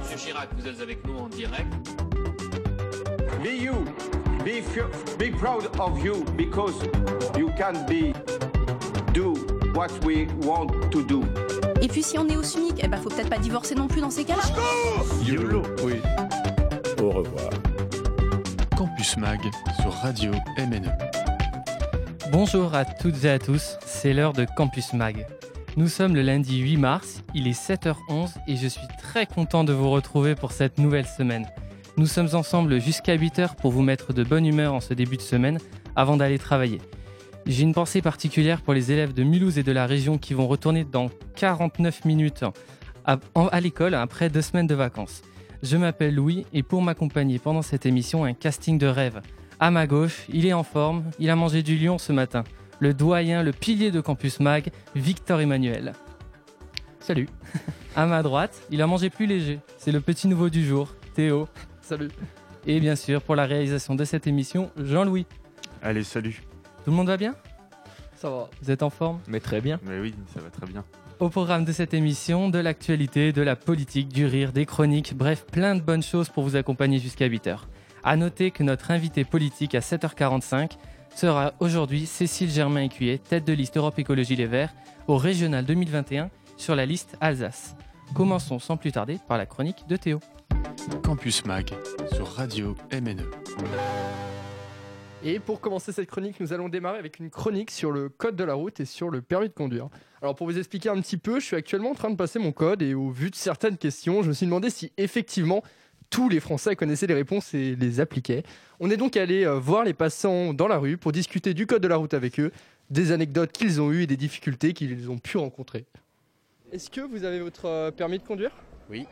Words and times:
Monsieur 0.00 0.16
Chirac, 0.16 0.48
vous 0.56 0.66
êtes 0.66 0.80
avec 0.80 1.06
nous 1.06 1.18
en 1.18 1.28
direct. 1.28 1.66
Be 3.42 3.62
you. 3.62 3.74
Be, 4.44 4.62
be 5.18 5.30
proud 5.36 5.68
of 5.78 6.04
you 6.04 6.24
because 6.36 6.74
you 7.36 7.50
can 7.58 7.84
be 7.86 8.12
do 9.12 9.34
what 9.74 9.90
we 10.04 10.26
want 10.44 10.68
to 10.90 11.02
do. 11.02 11.22
Et 11.80 11.88
puis 11.88 12.02
si 12.02 12.18
on 12.18 12.28
est 12.28 12.36
au 12.36 12.42
SMIC, 12.42 12.74
eh 12.82 12.88
ben 12.88 12.96
faut 12.98 13.08
peut-être 13.10 13.30
pas 13.30 13.38
divorcer 13.38 13.74
non 13.74 13.86
plus 13.88 14.00
dans 14.00 14.10
ces 14.10 14.24
cas-là. 14.24 14.42
YOLO 15.24 15.62
Oui. 15.84 15.94
Au 17.02 17.10
revoir. 17.10 17.50
Campus 18.76 19.16
Mag 19.16 19.40
sur 19.80 19.92
Radio 19.92 20.32
MNE. 20.58 20.90
Bonjour 22.32 22.74
à 22.74 22.84
toutes 22.84 23.24
et 23.24 23.30
à 23.30 23.38
tous, 23.38 23.76
c'est 23.84 24.12
l'heure 24.12 24.32
de 24.32 24.46
Campus 24.56 24.92
Mag. 24.92 25.26
Nous 25.76 25.88
sommes 25.88 26.14
le 26.14 26.22
lundi 26.22 26.58
8 26.58 26.76
mars, 26.76 27.22
il 27.34 27.46
est 27.46 27.58
7h11 27.58 28.30
et 28.48 28.56
je 28.56 28.66
suis 28.66 28.86
très 29.08 29.24
content 29.24 29.64
de 29.64 29.72
vous 29.72 29.88
retrouver 29.88 30.34
pour 30.34 30.52
cette 30.52 30.76
nouvelle 30.76 31.06
semaine. 31.06 31.46
Nous 31.96 32.04
sommes 32.04 32.28
ensemble 32.34 32.78
jusqu'à 32.78 33.16
8h 33.16 33.56
pour 33.56 33.72
vous 33.72 33.80
mettre 33.80 34.12
de 34.12 34.22
bonne 34.22 34.44
humeur 34.44 34.74
en 34.74 34.80
ce 34.80 34.92
début 34.92 35.16
de 35.16 35.22
semaine 35.22 35.58
avant 35.96 36.18
d'aller 36.18 36.38
travailler. 36.38 36.78
J'ai 37.46 37.62
une 37.62 37.72
pensée 37.72 38.02
particulière 38.02 38.60
pour 38.60 38.74
les 38.74 38.92
élèves 38.92 39.14
de 39.14 39.22
Mulhouse 39.22 39.56
et 39.56 39.62
de 39.62 39.72
la 39.72 39.86
région 39.86 40.18
qui 40.18 40.34
vont 40.34 40.46
retourner 40.46 40.84
dans 40.84 41.08
49 41.36 42.04
minutes 42.04 42.44
à, 43.06 43.60
l'école 43.60 43.94
après 43.94 44.28
deux 44.28 44.42
semaines 44.42 44.66
de 44.66 44.74
vacances. 44.74 45.22
Je 45.62 45.78
m'appelle 45.78 46.14
Louis 46.14 46.44
et 46.52 46.62
pour 46.62 46.82
m'accompagner 46.82 47.38
pendant 47.38 47.62
cette 47.62 47.86
émission, 47.86 48.26
un 48.26 48.34
casting 48.34 48.76
de 48.76 48.88
rêve. 48.88 49.22
À 49.58 49.70
ma 49.70 49.86
gauche, 49.86 50.26
il 50.28 50.44
est 50.44 50.52
en 50.52 50.64
forme, 50.64 51.04
il 51.18 51.30
a 51.30 51.36
mangé 51.36 51.62
du 51.62 51.78
lion 51.78 51.96
ce 51.96 52.12
matin. 52.12 52.44
Le 52.78 52.92
doyen, 52.92 53.42
le 53.42 53.52
pilier 53.52 53.90
de 53.90 54.02
Campus 54.02 54.38
Mag, 54.38 54.68
Victor 54.94 55.40
Emmanuel. 55.40 55.94
Salut. 57.08 57.30
À 57.96 58.04
ma 58.04 58.22
droite, 58.22 58.60
il 58.70 58.82
a 58.82 58.86
mangé 58.86 59.08
plus 59.08 59.24
léger. 59.24 59.60
C'est 59.78 59.92
le 59.92 60.02
petit 60.02 60.28
nouveau 60.28 60.50
du 60.50 60.62
jour, 60.62 60.94
Théo. 61.14 61.48
Salut. 61.80 62.10
Et 62.66 62.80
bien 62.80 62.96
sûr, 62.96 63.22
pour 63.22 63.34
la 63.34 63.46
réalisation 63.46 63.94
de 63.94 64.04
cette 64.04 64.26
émission, 64.26 64.70
Jean-Louis. 64.76 65.24
Allez, 65.80 66.04
salut. 66.04 66.42
Tout 66.84 66.90
le 66.90 66.96
monde 66.98 67.06
va 67.06 67.16
bien? 67.16 67.34
Ça 68.14 68.28
va. 68.28 68.50
Vous 68.60 68.70
êtes 68.70 68.82
en 68.82 68.90
forme? 68.90 69.20
Mais 69.26 69.40
très 69.40 69.62
bien. 69.62 69.80
Mais 69.86 69.98
oui, 70.00 70.14
ça 70.34 70.40
va 70.42 70.50
très 70.50 70.66
bien. 70.66 70.84
Au 71.18 71.30
programme 71.30 71.64
de 71.64 71.72
cette 71.72 71.94
émission, 71.94 72.50
de 72.50 72.58
l'actualité, 72.58 73.32
de 73.32 73.40
la 73.40 73.56
politique, 73.56 74.08
du 74.08 74.26
rire, 74.26 74.52
des 74.52 74.66
chroniques, 74.66 75.16
bref, 75.16 75.46
plein 75.50 75.76
de 75.76 75.80
bonnes 75.80 76.02
choses 76.02 76.28
pour 76.28 76.44
vous 76.44 76.56
accompagner 76.56 76.98
jusqu'à 76.98 77.26
8h. 77.26 77.60
À 78.04 78.16
noter 78.16 78.50
que 78.50 78.62
notre 78.62 78.90
invité 78.90 79.24
politique 79.24 79.74
à 79.74 79.80
7h45 79.80 80.72
sera 81.16 81.54
aujourd'hui 81.58 82.04
Cécile 82.04 82.50
Germain-Écuyer, 82.50 83.18
tête 83.18 83.46
de 83.46 83.54
liste 83.54 83.78
Europe 83.78 83.98
Écologie 83.98 84.36
Les 84.36 84.44
Verts, 84.44 84.74
au 85.06 85.16
Régional 85.16 85.64
2021 85.64 86.28
sur 86.58 86.76
la 86.76 86.84
liste 86.84 87.16
Alsace. 87.20 87.74
Commençons 88.14 88.58
sans 88.58 88.76
plus 88.76 88.92
tarder 88.92 89.18
par 89.26 89.38
la 89.38 89.46
chronique 89.46 89.86
de 89.88 89.96
Théo. 89.96 90.20
Campus 91.02 91.44
Mag 91.46 91.70
sur 92.12 92.26
Radio 92.26 92.74
MNE. 92.92 93.22
Et 95.24 95.40
pour 95.40 95.60
commencer 95.60 95.92
cette 95.92 96.08
chronique, 96.08 96.38
nous 96.40 96.52
allons 96.52 96.68
démarrer 96.68 96.98
avec 96.98 97.18
une 97.18 97.30
chronique 97.30 97.70
sur 97.70 97.90
le 97.90 98.08
code 98.08 98.36
de 98.36 98.44
la 98.44 98.54
route 98.54 98.78
et 98.80 98.84
sur 98.84 99.10
le 99.10 99.20
permis 99.20 99.48
de 99.48 99.54
conduire. 99.54 99.88
Alors 100.22 100.34
pour 100.34 100.46
vous 100.46 100.58
expliquer 100.58 100.90
un 100.90 101.00
petit 101.00 101.16
peu, 101.16 101.40
je 101.40 101.46
suis 101.46 101.56
actuellement 101.56 101.90
en 101.90 101.94
train 101.94 102.10
de 102.10 102.16
passer 102.16 102.38
mon 102.38 102.52
code 102.52 102.82
et 102.82 102.94
au 102.94 103.10
vu 103.10 103.30
de 103.30 103.34
certaines 103.34 103.78
questions, 103.78 104.22
je 104.22 104.28
me 104.28 104.32
suis 104.32 104.46
demandé 104.46 104.70
si 104.70 104.92
effectivement 104.96 105.62
tous 106.10 106.28
les 106.28 106.40
Français 106.40 106.76
connaissaient 106.76 107.06
les 107.06 107.14
réponses 107.14 107.52
et 107.52 107.76
les 107.76 108.00
appliquaient. 108.00 108.42
On 108.80 108.90
est 108.90 108.96
donc 108.96 109.16
allé 109.16 109.44
euh, 109.44 109.58
voir 109.58 109.84
les 109.84 109.92
passants 109.92 110.54
dans 110.54 110.68
la 110.68 110.78
rue 110.78 110.96
pour 110.96 111.12
discuter 111.12 111.52
du 111.52 111.66
code 111.66 111.82
de 111.82 111.88
la 111.88 111.96
route 111.96 112.14
avec 112.14 112.40
eux, 112.40 112.52
des 112.90 113.12
anecdotes 113.12 113.52
qu'ils 113.52 113.80
ont 113.80 113.90
eues 113.90 114.02
et 114.02 114.06
des 114.06 114.16
difficultés 114.16 114.72
qu'ils 114.72 115.10
ont 115.10 115.18
pu 115.18 115.36
rencontrer. 115.36 115.84
Est-ce 116.70 116.90
que 116.90 117.00
vous 117.00 117.24
avez 117.24 117.40
votre 117.40 117.66
euh, 117.66 117.90
permis 117.90 118.18
de 118.18 118.24
conduire? 118.24 118.50
Oui. 118.90 119.06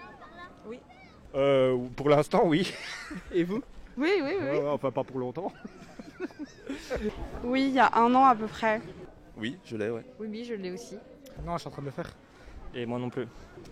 Oui. 0.67 0.79
Euh, 1.35 1.77
pour 1.97 2.11
l'instant, 2.11 2.43
oui. 2.45 2.71
Et 3.33 3.45
vous? 3.45 3.63
Oui, 3.97 4.11
oui, 4.23 4.33
oui. 4.39 4.59
Euh, 4.59 4.71
enfin, 4.71 4.91
pas 4.91 5.05
pour 5.05 5.19
longtemps. 5.19 5.51
Oui, 7.45 7.69
il 7.69 7.75
y 7.75 7.79
a 7.79 7.91
un 7.97 8.15
an 8.15 8.27
à 8.27 8.35
peu 8.35 8.47
près. 8.47 8.81
Oui, 9.39 9.59
je 9.65 9.77
l'ai, 9.77 9.89
ouais. 9.89 10.05
Oui, 10.19 10.29
oui, 10.31 10.45
je 10.45 10.55
l'ai 10.55 10.71
aussi. 10.71 10.97
Non, 11.47 11.55
je 11.55 11.61
suis 11.61 11.69
en 11.69 11.71
train 11.71 11.83
de 11.83 11.87
le 11.87 11.93
faire. 11.93 12.11
Et 12.75 12.85
moi 12.85 12.99
non 12.99 13.09
plus. 13.09 13.27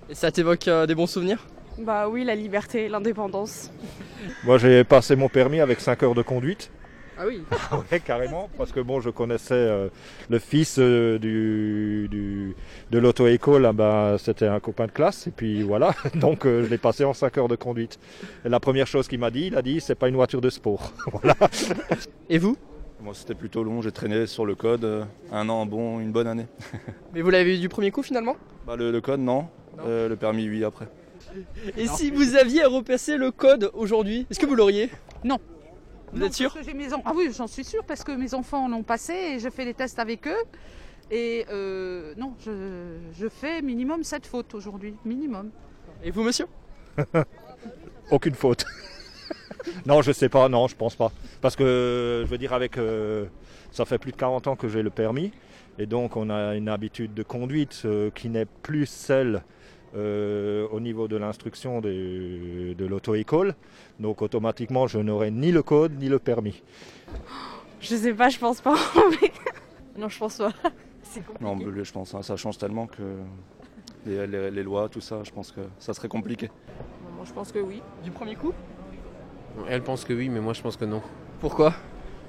Et 0.09 0.15
ça 0.15 0.31
t'évoque 0.31 0.67
euh, 0.69 0.87
des 0.87 0.95
bons 0.95 1.07
souvenirs? 1.07 1.47
Bah 1.79 2.09
oui, 2.09 2.25
la 2.25 2.35
liberté, 2.35 2.89
l'indépendance. 2.89 3.71
Moi, 4.45 4.59
j'ai 4.59 4.85
passé 4.85 5.17
mon 5.17 5.29
permis 5.29 5.61
avec 5.61 5.81
5 5.81 6.03
heures 6.05 6.15
de 6.15 6.23
conduite. 6.23 6.71
Ah 7.19 7.25
oui 7.27 7.43
Ouais, 7.93 8.01
carrément. 8.01 8.49
Parce 8.59 8.73
que 8.73 8.81
bon, 8.81 9.01
je 9.01 9.11
connaissais 9.11 9.55
euh, 9.55 9.89
le 10.29 10.39
fils 10.39 10.77
euh, 10.79 11.19
du, 11.19 12.09
du- 12.11 12.55
de 12.91 12.99
l'auto-école, 12.99 13.67
ah 13.67 13.73
ben, 13.73 14.17
c'était 14.19 14.47
un 14.47 14.61
copain 14.61 14.87
de 14.87 14.93
classe. 14.93 15.27
Et 15.27 15.31
puis 15.31 15.63
voilà, 15.63 15.95
donc 16.15 16.47
euh, 16.47 16.65
je 16.65 16.71
l'ai 16.71 16.79
passé 16.79 17.05
en 17.05 17.13
5 17.15 17.39
heures 17.39 17.49
de 17.49 17.57
conduite. 17.57 17.99
Et 18.45 18.49
la 18.49 18.61
première 18.61 18.87
chose 18.87 19.07
qu'il 19.09 19.19
m'a 19.21 19.31
dit, 19.31 19.47
il 19.47 19.57
a 19.57 19.63
dit, 19.63 19.81
c'est 19.81 19.95
pas 19.95 20.09
une 20.09 20.17
voiture 20.17 20.41
de 20.41 20.51
sport. 20.51 20.93
voilà. 21.13 21.37
Et 22.29 22.39
vous? 22.39 22.57
Moi, 23.01 23.13
c'était 23.15 23.35
plutôt 23.35 23.63
long. 23.63 23.83
J'ai 23.83 23.93
traîné 23.93 24.27
sur 24.27 24.47
le 24.47 24.55
code 24.55 25.07
un 25.31 25.49
an, 25.51 25.67
bon, 25.67 26.01
une 26.01 26.11
bonne 26.11 26.27
année. 26.27 26.47
Mais 27.13 27.21
vous 27.21 27.31
l'avez 27.31 27.57
eu 27.57 27.61
du 27.61 27.69
premier 27.69 27.91
coup 27.91 28.03
finalement? 28.03 28.37
Bah, 28.67 28.77
le, 28.77 28.91
le 28.91 29.01
code, 29.01 29.21
non. 29.21 29.47
Euh, 29.87 30.09
le 30.09 30.17
permis, 30.17 30.49
oui, 30.49 30.65
après. 30.65 30.87
Et 31.77 31.87
si 31.89 32.11
vous 32.11 32.37
aviez 32.37 32.63
à 32.63 32.69
repasser 32.69 33.17
le 33.17 33.31
code 33.31 33.71
aujourd'hui, 33.75 34.27
est-ce 34.31 34.39
que 34.39 34.47
vous 34.47 34.55
l'auriez? 34.55 34.89
Non. 35.25 35.39
Vous 36.15 36.21
Non, 36.21 36.27
êtes 36.27 36.35
sûr 36.35 36.53
parce 36.53 36.65
que 36.65 36.71
j'ai 36.73 36.77
mes 36.77 36.93
en- 36.95 37.03
Ah 37.05 37.13
oui, 37.15 37.31
j'en 37.37 37.47
suis 37.47 37.65
sûre 37.65 37.85
parce 37.85 38.05
que 38.05 38.13
mes 38.13 38.35
enfants 38.35 38.69
l'ont 38.69 38.83
passé 38.85 39.13
et 39.13 39.39
je 39.41 39.51
fais 39.51 39.65
des 39.65 39.75
tests 39.75 39.99
avec 39.99 40.27
eux. 40.29 40.43
Et 41.11 41.45
euh, 41.51 42.15
non, 42.17 42.35
je, 42.45 42.97
je 43.13 43.29
fais 43.29 43.61
minimum 43.63 44.03
7 44.05 44.27
fautes 44.27 44.55
aujourd'hui. 44.55 44.95
Minimum. 45.05 45.51
Et 46.03 46.11
vous, 46.11 46.23
monsieur 46.23 46.47
Aucune 48.11 48.35
faute. 48.35 48.65
non, 49.87 50.03
je 50.03 50.13
sais 50.13 50.29
pas, 50.29 50.49
non, 50.49 50.69
je 50.69 50.77
pense 50.77 50.95
pas. 50.95 51.11
Parce 51.41 51.57
que, 51.57 52.23
je 52.25 52.31
veux 52.31 52.39
dire, 52.39 52.53
avec. 52.53 52.79
euh, 52.79 53.27
ça 53.71 53.85
fait 53.85 53.99
plus 53.99 54.13
de 54.13 54.17
40 54.17 54.47
ans 54.47 54.57
que 54.57 54.69
j'ai 54.69 54.83
le 54.83 54.91
permis. 54.91 55.33
Et 55.79 55.87
donc, 55.87 56.17
on 56.17 56.31
a 56.31 56.55
une 56.55 56.69
habitude 56.69 57.13
de 57.15 57.23
conduite 57.25 57.83
euh, 57.85 58.11
qui 58.15 58.29
n'est 58.29 58.45
plus 58.47 58.87
celle 58.87 59.43
euh, 59.97 60.67
au 60.71 60.81
niveau 60.81 61.09
de 61.09 61.17
l'instruction 61.17 61.81
de, 61.81 62.73
de 62.75 62.87
l'auto-école. 62.87 63.55
Donc, 64.01 64.23
automatiquement, 64.23 64.87
je 64.87 64.99
n'aurai 64.99 65.31
ni 65.31 65.53
le 65.53 65.63
code 65.63 65.93
ni 65.99 66.09
le 66.09 66.19
permis. 66.19 66.63
Je 67.81 67.95
sais 67.97 68.15
pas, 68.15 68.29
je 68.29 68.39
pense 68.39 68.61
pas. 68.61 68.77
non, 69.99 70.09
je 70.09 70.19
pense 70.19 70.39
pas. 70.39 70.53
C'est 71.03 71.23
Non, 71.41 71.55
mais 71.55 71.67
je 71.85 71.93
pense, 71.93 72.15
hein, 72.15 72.23
ça 72.23 72.37
change 72.37 72.59
tellement 72.59 72.87
que 72.87 73.03
les, 74.07 74.27
les- 74.27 74.51
les 74.51 74.63
lois, 74.63 74.89
tout 74.89 75.01
ça, 75.01 75.21
je 75.23 75.31
pense 75.31 75.53
que 75.53 75.61
ça 75.79 75.95
serait 75.95 76.09
compliqué. 76.09 76.51
Moi, 77.17 77.25
je 77.25 77.33
pense 77.33 77.53
que 77.53 77.59
oui. 77.59 77.83
Du 78.03 78.11
premier 78.11 78.35
coup? 78.35 78.53
Elle 79.69 79.83
pense 79.83 80.05
que 80.05 80.13
oui, 80.13 80.29
mais 80.29 80.41
moi 80.41 80.53
je 80.53 80.61
pense 80.63 80.77
que 80.77 80.85
non. 80.85 81.01
Pourquoi? 81.41 81.73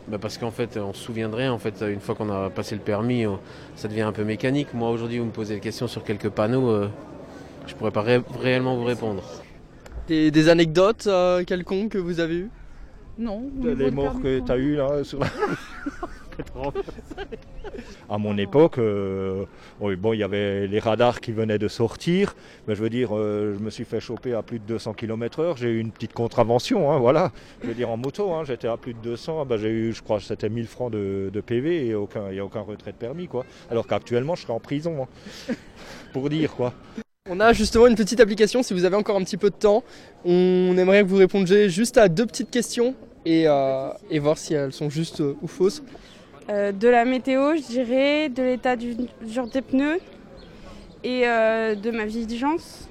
Bah 0.08 0.20
Parce 0.20 0.38
qu'en 0.38 0.52
fait, 0.52 0.78
on 0.78 0.94
se 0.94 1.12
rien. 1.12 1.52
En 1.52 1.58
fait, 1.58 1.82
une 1.82 2.00
fois 2.00 2.14
qu'on 2.14 2.30
a 2.30 2.50
passé 2.52 2.76
le 2.76 2.82
permis, 2.82 3.26
on- 3.26 3.40
ça 3.76 3.88
devient 3.88 4.02
un 4.02 4.12
peu 4.12 4.24
mécanique. 4.24 4.74
Moi, 4.74 4.90
aujourd'hui, 4.92 5.18
vous 5.18 5.26
me 5.26 5.32
posez 5.32 5.56
des 5.56 5.62
questions 5.62 5.88
sur 5.88 6.04
quelques 6.04 6.30
panneaux, 6.30 6.70
euh, 6.70 6.88
je 7.68 7.76
pourrais 7.76 7.92
pas 7.92 8.02
ré- 8.02 8.22
réellement 8.40 8.76
vous 8.78 8.84
répondre. 8.86 9.24
des, 10.08 10.32
des 10.32 10.50
anecdotes 10.50 11.08
euh, 11.08 11.44
quelconques 11.44 11.92
que 11.94 11.98
vous 11.98 12.20
avez 12.20 12.36
eues 12.36 12.50
Non. 13.18 13.50
Les 13.64 13.92
morts 13.92 14.22
que 14.22 14.40
tu 14.40 14.52
as 14.52 14.58
eu 14.58 14.76
là 14.76 15.04
sur 15.04 15.20
la... 15.20 15.28
À 18.10 18.18
mon 18.18 18.38
époque, 18.38 18.78
euh, 18.78 19.46
oui, 19.80 19.96
bon, 19.96 20.14
il 20.14 20.20
y 20.20 20.24
avait 20.24 20.68
les 20.68 20.80
radars 20.80 21.20
qui 21.20 21.32
venaient 21.32 21.58
de 21.58 21.68
sortir, 21.68 22.36
mais 22.68 22.76
je 22.76 22.82
veux 22.84 22.90
dire, 22.90 23.10
euh, 23.16 23.56
je 23.58 23.64
me 23.64 23.70
suis 23.70 23.84
fait 23.86 24.00
choper 24.00 24.34
à 24.34 24.42
plus 24.44 24.60
de 24.60 24.66
200 24.66 24.94
km/h. 24.94 25.58
J'ai 25.58 25.70
eu 25.70 25.80
une 25.80 25.92
petite 25.92 26.14
contravention, 26.14 26.92
hein, 26.92 27.00
voilà. 27.00 27.32
Je 27.62 27.68
veux 27.68 27.74
dire, 27.74 27.90
en 27.90 27.98
moto, 27.98 28.34
hein, 28.34 28.44
j'étais 28.46 28.68
à 28.68 28.78
plus 28.78 28.94
de 28.94 29.00
200, 29.00 29.42
ah 29.42 29.46
ben, 29.46 29.58
j'ai 29.58 29.70
eu, 29.70 29.94
je 29.94 30.04
crois, 30.04 30.20
c'était 30.20 30.50
1000 30.50 30.68
francs 30.68 30.92
de, 30.92 31.30
de 31.34 31.42
PV 31.42 31.88
et 31.88 31.96
aucun, 31.96 32.28
il 32.30 32.34
n'y 32.34 32.40
a 32.40 32.46
aucun 32.46 32.62
retrait 32.62 32.92
de 32.92 32.98
permis, 32.98 33.28
quoi. 33.28 33.46
Alors 33.72 33.88
qu'actuellement, 33.88 34.36
je 34.36 34.42
serais 34.44 34.54
en 34.54 34.60
prison, 34.60 35.08
hein. 35.50 35.54
pour 36.14 36.30
dire, 36.30 36.54
quoi. 36.54 36.74
On 37.28 37.40
a 37.40 37.54
justement 37.54 37.88
une 37.88 37.96
petite 37.96 38.20
application, 38.20 38.62
si 38.62 38.76
vous 38.76 38.86
avez 38.86 38.96
encore 38.96 39.16
un 39.18 39.24
petit 39.24 39.38
peu 39.38 39.50
de 39.50 39.56
temps, 39.56 39.84
on 40.26 40.78
aimerait 40.78 41.02
que 41.02 41.08
vous 41.08 41.16
répondiez 41.16 41.72
juste 41.72 41.98
à 41.98 42.08
deux 42.08 42.28
petites 42.28 42.52
questions 42.52 42.94
et, 43.26 43.46
euh, 43.48 43.90
et 44.12 44.20
voir 44.20 44.38
si 44.38 44.54
elles 44.54 44.72
sont 44.72 44.92
justes 44.92 45.22
euh, 45.22 45.36
ou 45.42 45.48
fausses. 45.48 45.82
Euh, 46.52 46.72
de 46.72 46.88
la 46.88 47.04
météo, 47.04 47.56
je 47.56 47.64
dirais, 47.64 48.30
de 48.30 48.44
l'état 48.44 48.76
du 48.76 48.96
dur 49.24 49.48
des 49.48 49.64
pneus 49.64 49.98
et 51.04 51.24
euh, 51.28 51.74
de 51.74 51.90
ma 51.90 52.06
vigilance. 52.06 52.88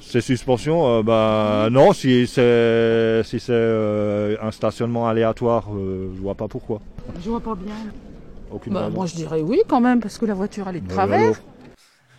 Ces 0.00 0.20
suspensions, 0.20 0.88
euh, 0.88 1.02
bah, 1.04 1.68
non, 1.70 1.92
si 1.92 2.26
c'est 2.26 3.22
si 3.22 3.38
c'est 3.38 3.52
euh, 3.52 4.34
un 4.42 4.50
stationnement 4.50 5.06
aléatoire, 5.06 5.68
euh, 5.72 6.08
je 6.16 6.20
vois 6.20 6.34
pas 6.34 6.48
pourquoi. 6.48 6.80
Je 7.22 7.30
vois 7.30 7.38
pas 7.38 7.54
bien. 7.54 7.72
Aucune 8.50 8.72
Bah, 8.72 8.90
moi, 8.90 9.06
je 9.06 9.14
dirais 9.14 9.42
oui 9.42 9.60
quand 9.68 9.80
même 9.80 10.00
parce 10.00 10.18
que 10.18 10.26
la 10.26 10.34
voiture, 10.34 10.66
elle 10.68 10.76
est 10.78 10.80
de 10.80 10.88
Bah, 10.88 10.94
travers. 10.94 11.40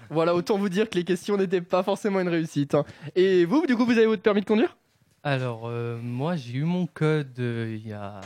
Voilà, 0.09 0.35
autant 0.35 0.57
vous 0.57 0.69
dire 0.69 0.89
que 0.89 0.95
les 0.97 1.03
questions 1.03 1.37
n'étaient 1.37 1.61
pas 1.61 1.83
forcément 1.83 2.19
une 2.19 2.29
réussite. 2.29 2.75
hein. 2.75 2.85
Et 3.15 3.45
vous, 3.45 3.65
du 3.65 3.75
coup, 3.75 3.85
vous 3.85 3.97
avez 3.97 4.05
votre 4.05 4.21
permis 4.21 4.41
de 4.41 4.45
conduire? 4.45 4.75
Alors, 5.23 5.63
euh, 5.65 5.97
moi, 6.01 6.35
j'ai 6.35 6.57
eu 6.57 6.63
mon 6.63 6.85
code 6.85 7.39
euh, 7.39 7.75
il 7.79 7.87
y 7.87 7.93
a 7.93 8.21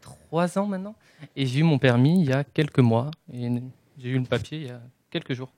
trois 0.00 0.58
ans 0.58 0.66
maintenant. 0.66 0.94
Et 1.36 1.44
j'ai 1.44 1.60
eu 1.60 1.62
mon 1.62 1.78
permis 1.78 2.22
il 2.22 2.28
y 2.28 2.32
a 2.32 2.44
quelques 2.44 2.78
mois. 2.78 3.10
Et 3.32 3.48
j'ai 3.98 4.08
eu 4.10 4.18
le 4.18 4.24
papier 4.24 4.58
il 4.58 4.66
y 4.68 4.70
a 4.70 4.80
quelques 5.10 5.34
jours. 5.34 5.52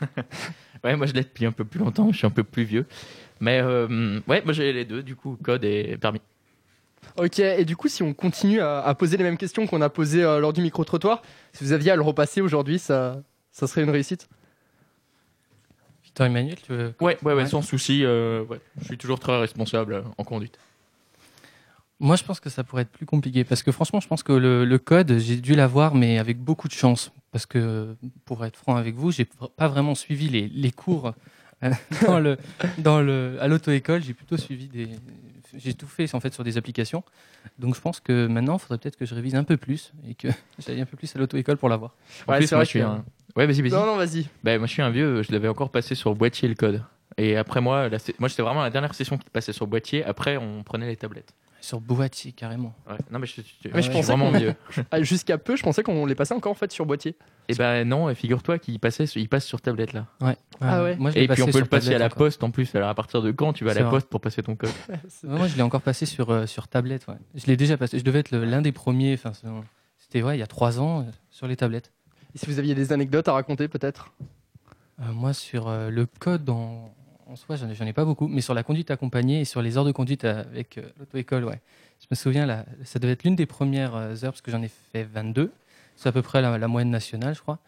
ouais, 0.84 0.96
moi 0.96 1.06
je 1.06 1.12
l'ai 1.12 1.22
depuis 1.22 1.44
un 1.44 1.52
peu 1.52 1.64
plus 1.66 1.78
longtemps, 1.78 2.10
je 2.10 2.16
suis 2.16 2.26
un 2.26 2.30
peu 2.30 2.44
plus 2.44 2.64
vieux. 2.64 2.86
Mais 3.40 3.60
euh, 3.60 4.20
ouais, 4.26 4.40
moi 4.42 4.54
j'ai 4.54 4.72
les 4.72 4.86
deux, 4.86 5.02
du 5.02 5.14
coup, 5.14 5.36
code 5.42 5.64
et 5.64 5.98
permis. 5.98 6.22
Ok, 7.18 7.40
et 7.40 7.64
du 7.66 7.76
coup, 7.76 7.88
si 7.88 8.02
on 8.02 8.14
continue 8.14 8.60
à, 8.60 8.80
à 8.80 8.94
poser 8.94 9.18
les 9.18 9.24
mêmes 9.24 9.36
questions 9.36 9.66
qu'on 9.66 9.82
a 9.82 9.90
posées 9.90 10.24
euh, 10.24 10.38
lors 10.38 10.54
du 10.54 10.62
micro-trottoir, 10.62 11.20
si 11.52 11.64
vous 11.64 11.72
aviez 11.72 11.90
à 11.90 11.96
le 11.96 12.02
repasser 12.02 12.40
aujourd'hui, 12.40 12.78
ça, 12.78 13.22
ça 13.50 13.66
serait 13.66 13.82
une 13.82 13.90
réussite? 13.90 14.28
Victor 16.12 16.26
Emmanuel, 16.26 16.56
tu 16.60 16.72
veux 16.72 16.94
Ouais, 17.00 17.16
ouais, 17.22 17.32
ouais, 17.32 17.46
sans 17.46 17.62
souci. 17.62 18.04
euh, 18.04 18.44
ouais. 18.44 18.60
Je 18.78 18.84
suis 18.84 18.98
toujours 18.98 19.18
très 19.18 19.38
responsable 19.40 19.94
euh, 19.94 20.02
en 20.18 20.24
conduite. 20.24 20.58
Moi, 22.00 22.16
je 22.16 22.24
pense 22.24 22.38
que 22.38 22.50
ça 22.50 22.64
pourrait 22.64 22.82
être 22.82 22.90
plus 22.90 23.06
compliqué 23.06 23.44
parce 23.44 23.62
que 23.62 23.72
franchement, 23.72 23.98
je 24.00 24.08
pense 24.08 24.22
que 24.22 24.32
le, 24.34 24.66
le 24.66 24.78
code, 24.78 25.16
j'ai 25.18 25.36
dû 25.36 25.54
l'avoir, 25.54 25.94
mais 25.94 26.18
avec 26.18 26.38
beaucoup 26.38 26.68
de 26.68 26.74
chance. 26.74 27.12
Parce 27.30 27.46
que, 27.46 27.96
pour 28.26 28.44
être 28.44 28.58
franc 28.58 28.76
avec 28.76 28.94
vous, 28.94 29.10
j'ai 29.10 29.26
pas 29.56 29.68
vraiment 29.68 29.94
suivi 29.94 30.28
les, 30.28 30.48
les 30.48 30.70
cours 30.70 31.14
euh, 31.62 31.70
dans 32.06 32.20
le, 32.20 32.36
dans 32.76 33.00
le, 33.00 33.38
à 33.40 33.48
l'auto-école. 33.48 34.02
J'ai 34.02 34.12
plutôt 34.12 34.36
suivi 34.36 34.66
des. 34.68 34.90
J'ai 35.56 35.72
tout 35.74 35.86
fait 35.86 36.14
en 36.14 36.20
fait 36.20 36.32
sur 36.34 36.44
des 36.44 36.58
applications. 36.58 37.04
Donc, 37.58 37.74
je 37.74 37.80
pense 37.80 38.00
que 38.00 38.26
maintenant, 38.26 38.56
il 38.56 38.60
faudrait 38.60 38.78
peut-être 38.78 38.96
que 38.96 39.06
je 39.06 39.14
révise 39.14 39.34
un 39.34 39.44
peu 39.44 39.56
plus 39.56 39.92
et 40.08 40.14
que 40.14 40.28
j'aille 40.58 40.80
un 40.82 40.86
peu 40.86 40.96
plus 40.98 41.14
à 41.16 41.18
l'auto-école 41.18 41.56
pour 41.56 41.70
l'avoir. 41.70 41.94
En 42.26 42.36
plus, 42.36 42.52
moi, 42.52 42.64
je 42.64 42.68
suis 42.68 42.80
un... 42.82 43.02
Ouais, 43.36 43.46
vas-y, 43.46 43.62
vas-y. 43.62 43.70
Non, 43.72 43.86
non, 43.86 43.96
vas-y. 43.96 44.26
Ben, 44.44 44.58
moi, 44.58 44.66
je 44.66 44.72
suis 44.72 44.82
un 44.82 44.90
vieux, 44.90 45.22
je 45.22 45.32
l'avais 45.32 45.48
encore 45.48 45.70
passé 45.70 45.94
sur 45.94 46.14
boîtier 46.14 46.48
le 46.48 46.54
code. 46.54 46.82
Et 47.18 47.36
après, 47.36 47.60
moi, 47.60 47.88
la... 47.88 47.98
moi 48.18 48.28
j'étais 48.28 48.42
vraiment 48.42 48.62
la 48.62 48.70
dernière 48.70 48.94
session 48.94 49.18
qui 49.18 49.28
passait 49.30 49.52
sur 49.52 49.66
boîtier. 49.66 50.04
Après, 50.04 50.36
on 50.36 50.62
prenait 50.62 50.86
les 50.86 50.96
tablettes. 50.96 51.34
Sur 51.60 51.80
boîtier, 51.80 52.32
carrément. 52.32 52.74
Ouais. 52.90 52.96
Non, 53.10 53.18
mais 53.20 53.26
je, 53.26 53.40
je- 53.40 53.68
je- 53.68 53.90
pensais 53.90 54.00
vraiment 54.12 54.30
vieux. 54.32 54.54
Ah, 54.90 55.00
Jusqu'à 55.02 55.38
peu, 55.38 55.54
je 55.54 55.62
pensais 55.62 55.82
qu'on 55.84 56.06
les 56.06 56.14
passait 56.16 56.34
encore 56.34 56.50
en 56.50 56.56
fait 56.56 56.72
sur 56.72 56.86
boîtier. 56.86 57.14
Et 57.48 57.54
ben 57.54 57.86
non, 57.86 58.08
et 58.10 58.14
figure-toi 58.16 58.58
qu'il 58.58 58.80
passait, 58.80 59.04
il 59.04 59.28
passe 59.28 59.44
sur 59.44 59.60
tablette 59.60 59.92
là. 59.92 60.06
Ouais. 60.20 60.36
Ah 60.60 60.82
ouais. 60.82 60.96
Moi, 60.96 61.10
je 61.12 61.16
l'ai 61.16 61.24
Et 61.24 61.28
puis 61.28 61.42
on 61.42 61.46
peut 61.46 61.60
le 61.60 61.66
passer 61.66 61.94
à 61.94 61.98
la 61.98 62.06
encore. 62.06 62.18
poste 62.18 62.42
en 62.42 62.50
plus. 62.50 62.74
Alors 62.74 62.88
à 62.88 62.94
partir 62.96 63.22
de 63.22 63.30
quand 63.30 63.52
tu 63.52 63.64
vas 63.64 63.70
à 63.72 63.74
la 63.74 63.82
vrai. 63.82 63.90
poste 63.90 64.08
pour 64.08 64.20
passer 64.20 64.42
ton 64.42 64.56
code? 64.56 64.70
moi, 65.22 65.46
je 65.46 65.54
l'ai 65.56 65.62
encore 65.62 65.82
passé 65.82 66.04
sur, 66.04 66.30
euh, 66.30 66.46
sur 66.46 66.66
tablette. 66.66 67.06
Ouais. 67.06 67.14
Je 67.36 67.46
l'ai 67.46 67.56
déjà 67.56 67.76
passé. 67.76 67.98
Je 67.98 68.04
devais 68.04 68.18
être 68.20 68.32
l'un 68.32 68.62
des 68.62 68.72
premiers. 68.72 69.14
Enfin, 69.14 69.30
c'était 69.98 70.22
ouais, 70.22 70.36
il 70.36 70.40
y 70.40 70.44
a 70.44 70.48
trois 70.48 70.80
ans 70.80 71.00
euh, 71.02 71.04
sur 71.30 71.46
les 71.46 71.56
tablettes. 71.56 71.92
Et 72.34 72.38
si 72.38 72.46
vous 72.46 72.58
aviez 72.58 72.74
des 72.74 72.92
anecdotes 72.92 73.28
à 73.28 73.32
raconter 73.32 73.68
peut-être 73.68 74.12
Euh, 75.00 75.12
moi, 75.12 75.32
sur 75.32 75.68
euh, 75.68 75.90
le 75.90 76.06
code 76.06 76.48
en, 76.50 76.94
soi, 77.34 77.56
j'en 77.56 77.68
ai, 77.68 77.88
ai 77.88 77.92
pas 77.92 78.04
beaucoup, 78.04 78.28
mais 78.28 78.40
sur 78.40 78.54
la 78.54 78.62
conduite 78.62 78.90
accompagnée 78.90 79.40
et 79.40 79.44
sur 79.44 79.62
les 79.62 79.76
heures 79.76 79.84
de 79.84 79.92
conduite 79.92 80.24
avec 80.24 80.78
euh, 80.78 80.82
l'auto-école, 80.98 81.44
ouais. 81.44 81.60
Je 82.00 82.06
me 82.10 82.14
souviens, 82.14 82.46
là, 82.46 82.66
ça 82.84 82.98
devait 82.98 83.12
être 83.12 83.24
l'une 83.24 83.36
des 83.36 83.46
premières 83.46 83.94
heures 83.94 84.32
parce 84.32 84.40
que 84.40 84.50
j'en 84.50 84.62
ai 84.62 84.68
fait 84.68 85.04
22. 85.04 85.52
C'est 85.96 86.08
à 86.08 86.12
peu 86.12 86.22
près 86.22 86.42
la 86.42 86.68
moyenne 86.68 86.90
nationale, 86.90 87.34
je 87.34 87.40
crois. 87.40 87.58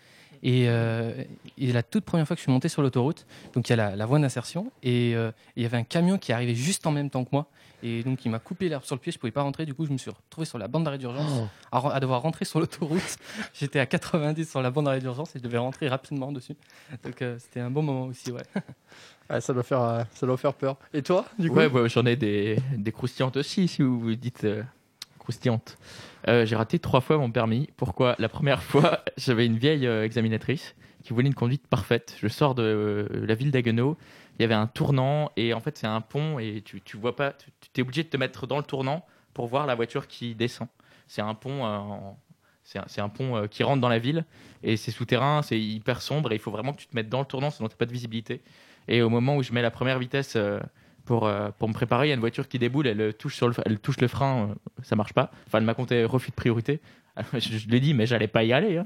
Et, 0.45 0.67
euh, 0.69 1.25
et 1.57 1.73
la 1.73 1.83
toute 1.83 2.05
première 2.05 2.27
fois 2.27 2.37
que 2.37 2.41
je 2.41 2.45
suis 2.45 2.53
monté 2.53 2.69
sur 2.69 2.83
l'autoroute, 2.83 3.27
donc 3.55 3.69
il 3.69 3.73
y 3.73 3.73
a 3.73 3.77
la, 3.77 3.97
la 3.97 4.07
voie 4.07 4.19
d'insertion, 4.19 4.71
et 4.83 5.17
euh, 5.17 5.33
il 5.57 5.63
y 5.63 5.67
avait 5.67 5.79
un 5.79 5.85
camion 5.85 6.19
qui 6.19 6.33
arrivait 6.33 6.55
juste 6.55 6.87
en 6.87 6.93
même 6.93 7.09
temps 7.09 7.25
que 7.25 7.31
moi, 7.33 7.47
et 7.83 8.03
donc 8.03 8.25
il 8.27 8.31
m'a 8.31 8.39
coupé 8.39 8.69
l'herbe 8.69 8.85
sur 8.85 8.95
le 8.95 9.01
pied, 9.01 9.11
je 9.11 9.19
pouvais 9.19 9.33
pas 9.33 9.43
rentrer, 9.43 9.65
du 9.65 9.73
coup 9.73 9.87
je 9.87 9.93
me 9.93 9.97
suis 9.97 10.11
retrouvé 10.11 10.45
sur 10.47 10.59
la 10.59 10.69
bande 10.69 10.85
d'arrêt 10.85 10.99
d'urgence, 10.99 11.49
Oh. 11.73 11.89
à, 11.89 11.99
devoir 11.99 12.21
rentrer 12.21 12.45
sur 12.45 12.61
l'autoroute. 12.61 13.17
J'étais 13.55 13.79
à 13.81 13.87
90 13.87 14.49
sur 14.49 14.61
la 14.61 14.71
bande 14.71 14.85
d'arrêt 14.85 15.01
d'urgence 15.01 15.35
et 15.35 15.39
je 15.39 15.45
devais 15.45 15.59
rentrer 15.59 15.89
rapidement 15.89 16.31
dessus. 16.31 16.57
Donc 17.03 17.23
euh, 17.23 17.39
c'était 17.39 17.61
un 17.61 17.71
bon 17.71 17.83
moment 17.83 18.05
aussi, 18.07 18.31
ouais. 18.31 18.43
Ah, 19.31 19.41
ça, 19.41 19.55
doit 19.55 19.63
faire, 19.63 19.81
euh, 19.81 20.03
ça 20.15 20.27
doit 20.27 20.37
faire 20.37 20.53
peur. 20.53 20.77
Et 20.93 21.01
toi, 21.01 21.25
du 21.39 21.49
coup? 21.49 21.57
Ouais, 21.57 21.67
ouais, 21.67 21.89
j'en 21.89 22.05
ai 22.05 22.15
des, 22.15 22.59
des 22.77 22.93
croustillantes 22.93 23.39
aussi, 23.39 23.67
si 23.69 23.81
vous 23.81 23.99
vous 23.99 24.15
dites 24.15 24.45
euh, 24.45 24.63
croustillantes. 25.19 25.79
Euh, 26.29 26.47
j'ai 26.47 26.57
raté 26.57 26.79
trois 26.79 27.01
fois 27.01 27.19
mon 27.19 27.31
permis. 27.31 27.69
Pourquoi 27.77 28.15
La 28.19 28.29
première 28.29 28.63
fois, 28.63 29.01
j'avais 29.17 29.47
une 29.47 29.59
vieille 29.59 29.87
euh, 29.87 30.05
examinatrice 30.05 30.75
qui 31.03 31.13
voulait 31.13 31.27
une 31.27 31.35
conduite 31.35 31.67
parfaite. 31.67 32.17
Je 32.21 32.29
sors 32.29 32.55
de 32.55 32.63
euh, 32.63 33.27
la 33.27 33.35
ville 33.35 33.51
d'Haguenau, 33.51 33.99
il 34.39 34.43
y 34.43 34.45
avait 34.45 34.55
un 34.55 34.67
tournant, 34.67 35.31
et 35.37 35.53
en 35.53 35.61
fait, 35.61 35.77
c'est 35.77 35.87
un 35.87 36.01
pont, 36.01 36.39
et 36.39 36.63
tu, 36.65 36.81
tu 36.81 36.97
vois 36.97 37.15
pas, 37.15 37.33
tu 37.33 37.51
es 37.77 37.83
obligé 37.83 38.05
de 38.05 38.09
te 38.09 38.17
mettre 38.17 38.47
dans 38.47 38.57
le 38.57 38.63
tournant 38.63 39.05
pour 39.35 39.47
voir 39.47 39.67
la 39.67 39.75
voiture 39.75 40.07
qui 40.07 40.35
descend. 40.35 40.69
C'est 41.07 41.21
un 41.21 41.35
pont. 41.35 42.17
c'est 42.63 43.01
un, 43.01 43.09
pont 43.11 43.47
qui 43.49 43.63
rentre 43.63 43.83
dans 43.83 43.91
la 43.91 43.99
ville 43.99 44.25
et 44.63 44.79
c'est 44.79 44.91
souterrain, 44.91 45.43
c'est 45.43 45.61
hyper 45.61 46.01
sombre 46.01 46.33
et 46.33 46.37
il 46.37 46.39
faut 46.39 46.51
vraiment 46.51 46.73
que 46.73 46.79
tu 46.79 46.87
te 46.87 46.97
mettes 46.97 47.11
dans 47.11 47.21
le 47.21 47.27
tournant 47.27 47.51
sinon 47.51 47.69
tu 47.69 47.75
n'as 47.75 47.77
pas 47.79 47.85
de 47.85 47.93
visibilité. 47.93 48.41
Et 48.89 49.03
au 49.03 49.11
moment 49.11 49.37
où 49.37 49.43
je 49.43 49.53
mets 49.53 49.61
la 49.61 49.71
première 49.71 49.99
vitesse 49.99 50.39
pour, 51.05 51.27
euh, 51.27 51.51
pour 51.59 51.69
me 51.69 51.75
préparer, 51.75 52.07
il 52.07 52.09
y 52.09 52.13
a 52.13 52.15
une 52.15 52.21
voiture 52.21 52.49
qui 52.49 52.59
déboule, 52.59 52.87
elle 52.87 53.01
euh, 53.01 53.13
touche, 53.13 53.37
sur 53.37 53.49
le, 53.49 53.55
elle 53.65 53.79
touche 53.79 54.01
le 54.01 54.09
frein, 54.09 54.49
euh, 54.51 54.55
ça 54.83 54.97
marche 54.97 55.13
pas. 55.13 55.31
Enfin, 55.47 55.59
elle 55.59 55.65
m'a 55.65 55.75
compté 55.75 56.05
refus 56.05 56.31
de 56.31 56.37
priorité. 56.37 56.81
je, 57.35 57.69
l'ai 57.69 57.81
dit, 57.81 57.95
mais 57.95 58.07
j'allais 58.07 58.29
pas 58.29 58.45
y 58.45 58.53
aller. 58.53 58.79
hein. 58.79 58.85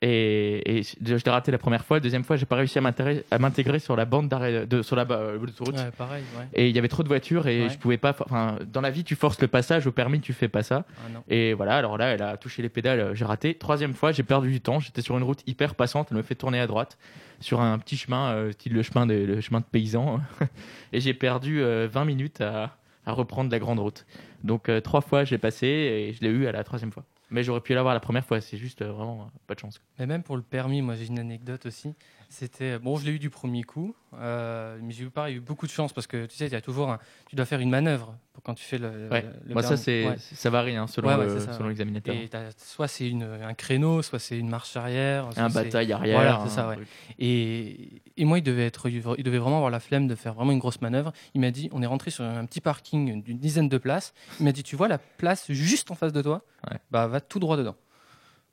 Et, 0.00 0.78
et 0.78 0.82
je, 0.82 1.14
l'ai 1.24 1.30
raté 1.30 1.50
la 1.50 1.58
première 1.58 1.84
fois. 1.84 1.98
Deuxième 1.98 2.22
fois, 2.22 2.36
j'ai 2.36 2.46
pas 2.46 2.54
réussi 2.56 2.78
à 2.78 2.80
m'intégrer- 2.80 3.78
sur 3.80 3.96
la 3.96 4.04
bande 4.04 4.28
d'arrêt 4.28 4.66
de 4.66 4.82
sur 4.82 4.94
la 4.94 5.04
euh, 5.10 5.38
l'autoroute. 5.38 5.74
Ouais, 5.76 5.90
pareil, 5.96 6.22
ouais. 6.38 6.46
Et 6.54 6.68
il 6.68 6.76
y 6.76 6.78
avait 6.78 6.88
trop 6.88 7.02
de 7.02 7.08
voitures 7.08 7.48
et 7.48 7.62
Ouais. 7.64 7.68
je 7.70 7.78
pouvais 7.78 7.96
pas. 7.98 8.14
Enfin, 8.20 8.58
dans 8.72 8.80
la 8.80 8.90
vie, 8.90 9.02
tu 9.02 9.16
forces 9.16 9.40
le 9.40 9.48
passage. 9.48 9.86
Au 9.86 9.92
permis, 9.92 10.20
tu 10.20 10.32
fais 10.32 10.48
pas 10.48 10.62
ça. 10.62 10.84
Ah. 10.98 11.18
Et 11.28 11.52
voilà. 11.54 11.76
Alors 11.76 11.98
là, 11.98 12.06
elle 12.14 12.22
a 12.22 12.36
touché 12.36 12.62
les 12.62 12.68
pédales. 12.68 13.00
euh, 13.00 13.14
J'ai 13.14 13.24
raté. 13.24 13.54
Troisième 13.54 13.94
fois, 13.94 14.12
j'ai 14.12 14.22
perdu 14.22 14.50
du 14.52 14.60
temps. 14.60 14.78
J'étais 14.78 15.02
sur 15.02 15.16
une 15.18 15.24
route 15.24 15.40
hyper 15.48 15.74
passante. 15.74 16.08
Elle 16.12 16.16
me 16.18 16.22
fait 16.22 16.34
tourner 16.36 16.60
à 16.60 16.66
droite 16.68 16.96
sur 17.40 17.60
un 17.60 17.78
petit 17.78 17.96
chemin, 17.96 18.30
euh, 18.32 18.52
style 18.52 18.74
le 18.74 18.82
chemin 18.82 19.06
de 19.06 19.14
le 19.14 19.40
chemin 19.40 19.60
de 19.60 19.64
paysan. 19.64 20.20
et 20.92 21.00
j'ai 21.00 21.14
perdu 21.14 21.60
euh, 21.62 21.88
20 21.90 22.04
minutes 22.04 22.40
à, 22.40 22.76
à 23.06 23.12
reprendre 23.12 23.50
la 23.50 23.58
grande 23.58 23.78
route. 23.80 24.06
Donc 24.44 24.68
euh, 24.68 24.80
trois 24.80 25.00
fois, 25.00 25.24
j'ai 25.24 25.38
passé 25.38 25.66
et 25.66 26.12
je 26.12 26.20
l'ai 26.20 26.28
eu 26.30 26.46
à 26.46 26.52
la 26.52 26.62
troisième 26.62 26.92
fois. 26.92 27.04
Mais 27.30 27.42
j'aurais 27.42 27.60
pu 27.60 27.74
l'avoir 27.74 27.94
la 27.94 28.00
première 28.00 28.24
fois. 28.24 28.40
C'est 28.40 28.56
juste 28.56 28.82
euh, 28.82 28.92
vraiment 28.92 29.22
euh, 29.22 29.38
pas 29.46 29.54
de 29.54 29.60
chance. 29.60 29.80
Mais 29.98 30.06
même 30.06 30.22
pour 30.22 30.36
le 30.36 30.42
permis, 30.42 30.82
moi 30.82 30.94
j'ai 30.94 31.06
une 31.06 31.18
anecdote 31.18 31.66
aussi. 31.66 31.94
C'était 32.30 32.78
bon, 32.78 32.98
je 32.98 33.06
l'ai 33.06 33.12
eu 33.12 33.18
du 33.18 33.30
premier 33.30 33.62
coup, 33.62 33.94
euh, 34.14 34.78
mais 34.82 34.92
j'ai 34.92 35.04
eu 35.04 35.10
pareil, 35.10 35.36
eu 35.36 35.40
beaucoup 35.40 35.66
de 35.66 35.70
chance 35.70 35.94
parce 35.94 36.06
que 36.06 36.26
tu 36.26 36.36
sais, 36.36 36.46
il 36.46 36.52
y 36.52 36.56
a 36.56 36.60
toujours 36.60 36.90
un, 36.90 36.98
tu 37.26 37.36
dois 37.36 37.46
faire 37.46 37.58
une 37.60 37.70
manœuvre 37.70 38.14
pour 38.34 38.42
quand 38.42 38.52
tu 38.52 38.64
fais 38.64 38.76
le. 38.76 39.08
Ouais. 39.10 39.24
le 39.46 39.54
Moi, 39.54 39.62
ça, 39.62 39.70
permis. 39.70 39.82
c'est- 39.82 40.06
Ouais. 40.06 40.16
ça 40.18 40.50
varie, 40.50 40.76
hein, 40.76 40.86
selon 40.86 41.08
Ouais, 41.08 41.24
le- 41.24 41.40
ça, 41.40 41.54
selon 41.54 41.68
l'examinateur. 41.68 42.14
Et 42.14 42.28
soit 42.58 42.86
c'est 42.86 43.08
une 43.08 43.22
un 43.22 43.54
créneau, 43.54 44.02
soit 44.02 44.18
c'est 44.18 44.38
une 44.38 44.50
marche 44.50 44.76
arrière, 44.76 45.32
soit 45.32 45.42
Un 45.42 45.48
bataille 45.48 45.90
arrière, 45.90 46.16
Voilà, 46.20 46.40
c'est 46.44 46.50
ça. 46.54 46.70
Truc. 46.74 46.86
Et, 47.18 48.02
et 48.18 48.24
moi, 48.26 48.36
il 48.38 48.42
devait 48.42 48.66
être, 48.66 48.88
il 48.90 49.00
devait 49.24 49.38
vraiment 49.38 49.56
avoir 49.56 49.70
la 49.70 49.80
flemme 49.80 50.06
de 50.06 50.14
faire 50.14 50.34
vraiment 50.34 50.52
une 50.52 50.58
grosse 50.58 50.82
manœuvre. 50.82 51.12
Il 51.34 51.40
m'a 51.40 51.50
dit, 51.50 51.70
on 51.72 51.80
est 51.82 51.86
rentré 51.86 52.10
sur 52.10 52.24
un 52.24 52.44
petit 52.44 52.60
parking 52.60 53.22
d'une 53.22 53.38
dizaine 53.38 53.70
de 53.70 53.78
places. 53.78 54.12
Il 54.38 54.44
m'a 54.44 54.52
dit, 54.52 54.62
tu 54.62 54.76
vois 54.76 54.88
la 54.88 54.98
place 54.98 55.50
juste 55.50 55.90
en 55.90 55.94
face 55.94 56.12
de 56.12 56.20
toi, 56.20 56.42
bah 56.90 57.06
va 57.06 57.20
tout 57.22 57.38
droit 57.38 57.56
dedans. 57.56 57.76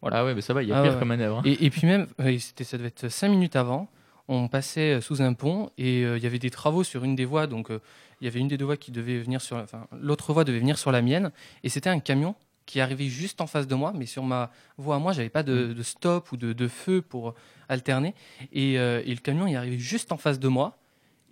Ah 0.03 0.23
ouais, 0.25 0.35
mais 0.35 0.41
ça 0.41 0.53
va, 0.53 0.61
il 0.63 0.69
y 0.69 0.71
a 0.71 0.77
Ah 0.79 0.83
pire 0.83 0.93
ouais, 0.93 0.99
comme 0.99 1.07
manœuvre. 1.07 1.37
hein. 1.39 1.41
Et, 1.45 1.65
et 1.65 1.69
puis 1.69 1.87
même, 1.87 2.07
c'était, 2.39 2.63
ça 2.63 2.77
devait 2.77 2.89
être 2.89 3.09
cinq 3.09 3.29
minutes 3.29 3.55
avant, 3.55 3.89
on 4.27 4.47
passait 4.47 5.01
sous 5.01 5.21
un 5.21 5.33
pont 5.33 5.69
et 5.77 6.03
euh, 6.03 6.17
il 6.17 6.23
y 6.23 6.27
avait 6.27 6.39
des 6.39 6.49
travaux 6.49 6.83
sur 6.83 7.03
une 7.03 7.15
des 7.15 7.25
voies. 7.25 7.47
Donc 7.47 7.69
euh, 7.71 7.79
il 8.21 8.25
y 8.25 8.27
avait 8.27 8.39
une 8.39 8.47
des 8.47 8.57
deux 8.57 8.65
voies 8.65 8.77
qui 8.77 8.91
devait 8.91 9.19
venir 9.19 9.41
sur, 9.41 9.57
enfin 9.57 9.87
l'autre 9.99 10.31
voie 10.33 10.43
devait 10.43 10.59
venir 10.59 10.77
sur 10.77 10.91
la 10.91 11.01
mienne 11.01 11.31
et 11.63 11.69
c'était 11.69 11.89
un 11.89 11.99
camion 11.99 12.35
qui 12.65 12.79
arrivait 12.81 13.05
juste 13.07 13.41
en 13.41 13.47
face 13.47 13.67
de 13.67 13.75
moi, 13.75 13.93
mais 13.95 14.07
sur 14.07 14.23
ma 14.23 14.49
voie 14.77 14.95
à 14.95 14.99
moi, 14.99 15.13
j'avais 15.13 15.29
pas 15.29 15.43
de, 15.43 15.73
de 15.73 15.83
stop 15.83 16.31
ou 16.31 16.37
de, 16.37 16.51
de 16.53 16.67
feu 16.67 17.03
pour 17.03 17.35
alterner. 17.69 18.15
Et, 18.51 18.79
euh, 18.79 19.03
et 19.05 19.11
le 19.13 19.19
camion 19.21 19.45
il 19.45 19.55
arrivait 19.55 19.77
juste 19.77 20.11
en 20.11 20.17
face 20.17 20.39
de 20.39 20.47
moi. 20.47 20.77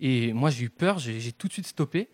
Et 0.00 0.32
moi 0.32 0.50
j'ai 0.50 0.64
eu 0.64 0.70
peur, 0.70 0.98
j'ai, 0.98 1.32
tout 1.32 1.48
de 1.48 1.52
suite 1.52 1.66
stoppé. 1.66 2.08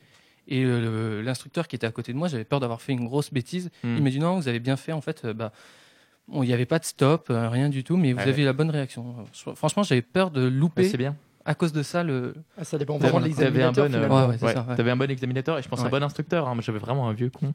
Et 0.48 0.64
euh, 0.64 1.20
l'instructeur 1.22 1.68
qui 1.68 1.76
était 1.76 1.86
à 1.86 1.92
côté 1.92 2.12
de 2.12 2.18
moi, 2.18 2.26
j'avais 2.28 2.44
peur 2.44 2.58
d'avoir 2.60 2.80
fait 2.80 2.92
une 2.92 3.04
grosse 3.04 3.32
bêtise. 3.32 3.70
Hmm. 3.84 3.96
Il 3.98 4.02
m'a 4.02 4.10
dit 4.10 4.18
non, 4.18 4.36
vous 4.36 4.48
avez 4.48 4.58
bien 4.58 4.76
fait. 4.76 4.92
En 4.92 5.00
fait, 5.02 5.24
euh, 5.26 5.34
Bon, 6.30 6.42
il 6.42 6.46
n'y 6.46 6.52
avait 6.52 6.66
pas 6.66 6.78
de 6.78 6.84
stop, 6.84 7.26
euh, 7.30 7.48
rien 7.48 7.68
du 7.68 7.82
tout, 7.84 7.96
mais 7.96 8.12
vous 8.12 8.20
avez 8.20 8.42
eu 8.42 8.44
la 8.44 8.52
bonne 8.52 8.70
réaction. 8.70 9.14
Franchement, 9.56 9.82
j'avais 9.82 10.02
peur 10.02 10.30
de 10.30 10.46
louper. 10.46 10.82
Ouais, 10.82 10.88
c'est 10.88 10.96
bien. 10.96 11.16
À 11.44 11.54
cause 11.54 11.72
de 11.72 11.82
ça, 11.82 12.02
le. 12.04 12.34
Ah, 12.58 12.64
ça 12.64 12.76
dépend 12.78 12.98
T'avais- 12.98 13.30
t'avais 13.30 13.62
un 13.62 13.72
bon, 13.72 13.80
euh, 13.82 14.08
Ouais, 14.08 14.28
ouais, 14.28 14.36
c'est 14.38 14.44
ouais, 14.46 14.52
ça, 14.54 14.66
ouais. 14.68 14.76
t'avais 14.76 14.90
un 14.90 14.96
bon 14.96 15.10
examinateur 15.10 15.58
et 15.58 15.62
je 15.62 15.68
pense 15.68 15.80
un 15.82 15.88
bon 15.88 16.02
instructeur. 16.02 16.46
hein, 16.48 16.52
mais 16.54 16.62
j'avais 16.62 16.78
vraiment 16.78 17.08
un 17.08 17.12
vieux 17.14 17.30
con. 17.30 17.54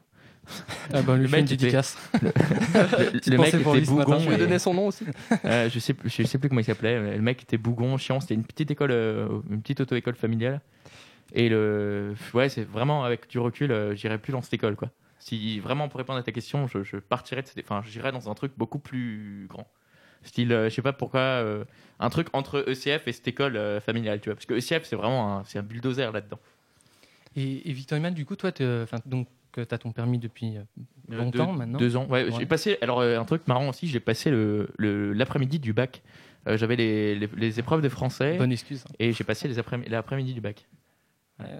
Ah 0.92 1.02
bah, 1.02 1.16
lui 1.16 1.26
fait 1.28 1.40
une 1.40 1.46
dédicace. 1.46 1.96
Le, 2.22 2.28
le- 2.28 3.20
le 3.30 3.38
mec 3.38 3.54
était 3.54 3.80
bougon. 3.80 4.12
As 4.28 4.34
et- 4.34 4.36
donné 4.36 4.58
son 4.58 4.74
nom 4.74 4.88
aussi? 4.88 5.04
Euh, 5.44 5.68
Je 5.70 5.78
sais 5.78 5.94
plus, 5.94 6.10
je 6.10 6.22
sais 6.24 6.38
plus 6.38 6.48
comment 6.48 6.60
il 6.60 6.64
s'appelait. 6.64 7.16
Le 7.16 7.22
mec 7.22 7.42
était 7.42 7.56
bougon, 7.58 7.96
chiant. 7.96 8.20
C'était 8.20 8.34
une 8.34 8.44
petite 8.44 8.70
école, 8.70 8.90
euh, 8.92 9.28
une 9.50 9.62
petite 9.62 9.80
auto-école 9.80 10.14
familiale. 10.16 10.60
Et 11.32 11.48
le, 11.48 12.14
ouais, 12.34 12.48
c'est 12.48 12.62
vraiment 12.64 13.04
avec 13.04 13.28
du 13.28 13.38
recul, 13.38 13.72
euh, 13.72 13.94
j'irais 13.94 14.18
plus 14.18 14.32
dans 14.32 14.42
cette 14.42 14.54
école, 14.54 14.76
quoi. 14.76 14.90
Si 15.26 15.58
vraiment 15.58 15.88
pour 15.88 15.98
répondre 15.98 16.20
à 16.20 16.22
ta 16.22 16.30
question, 16.30 16.68
je, 16.68 16.84
je 16.84 16.98
partirais 16.98 17.42
de 17.42 17.48
cette, 17.48 17.58
enfin, 17.58 17.82
j'irais 17.84 18.12
dans 18.12 18.30
un 18.30 18.34
truc 18.34 18.52
beaucoup 18.56 18.78
plus 18.78 19.46
grand. 19.48 19.66
Style, 20.22 20.52
euh, 20.52 20.68
je 20.70 20.74
sais 20.74 20.82
pas 20.82 20.92
pourquoi, 20.92 21.18
euh, 21.20 21.64
un 21.98 22.10
truc 22.10 22.28
entre 22.32 22.64
ECF 22.68 23.08
et 23.08 23.12
cette 23.12 23.26
école 23.26 23.56
euh, 23.56 23.80
familiale, 23.80 24.20
tu 24.20 24.28
vois. 24.28 24.36
Parce 24.36 24.46
que 24.46 24.54
ECF, 24.54 24.84
c'est 24.84 24.94
vraiment 24.94 25.38
un, 25.38 25.44
c'est 25.44 25.58
un 25.58 25.62
bulldozer 25.64 26.12
là-dedans. 26.12 26.38
Et, 27.34 27.68
et 27.68 27.72
Victor 27.72 27.98
Emmanuel, 27.98 28.14
du 28.14 28.24
coup, 28.24 28.36
toi, 28.36 28.50
enfin, 28.82 28.98
donc, 29.04 29.26
tu 29.52 29.60
as 29.60 29.78
ton 29.78 29.90
permis 29.90 30.18
depuis 30.18 30.58
euh, 30.58 30.62
Euh, 31.10 31.16
longtemps 31.18 31.52
deux, 31.52 31.58
maintenant 31.58 31.78
Deux 31.80 31.96
ans. 31.96 32.06
Ouais, 32.08 32.30
J'ai 32.38 32.46
passé. 32.46 32.78
Alors 32.80 33.00
euh, 33.00 33.18
un 33.18 33.24
truc 33.24 33.48
marrant 33.48 33.68
aussi, 33.68 33.88
j'ai 33.88 34.00
passé 34.00 34.30
le 34.30 34.68
le- 34.76 35.12
l'après-midi 35.12 35.58
du 35.58 35.72
bac. 35.72 36.02
Euh, 36.46 36.56
J'avais 36.56 36.76
les, 36.76 37.14
les, 37.16 37.28
les 37.36 37.58
épreuves 37.58 37.80
de 37.82 37.88
français. 37.88 38.36
Bonne 38.38 38.52
excuse. 38.52 38.84
Et 39.00 39.12
j'ai 39.12 39.24
passé 39.24 39.48
les 39.48 39.58
après 39.58 39.78
l'après-midi 39.88 40.34
du 40.34 40.40
bac. 40.40 40.66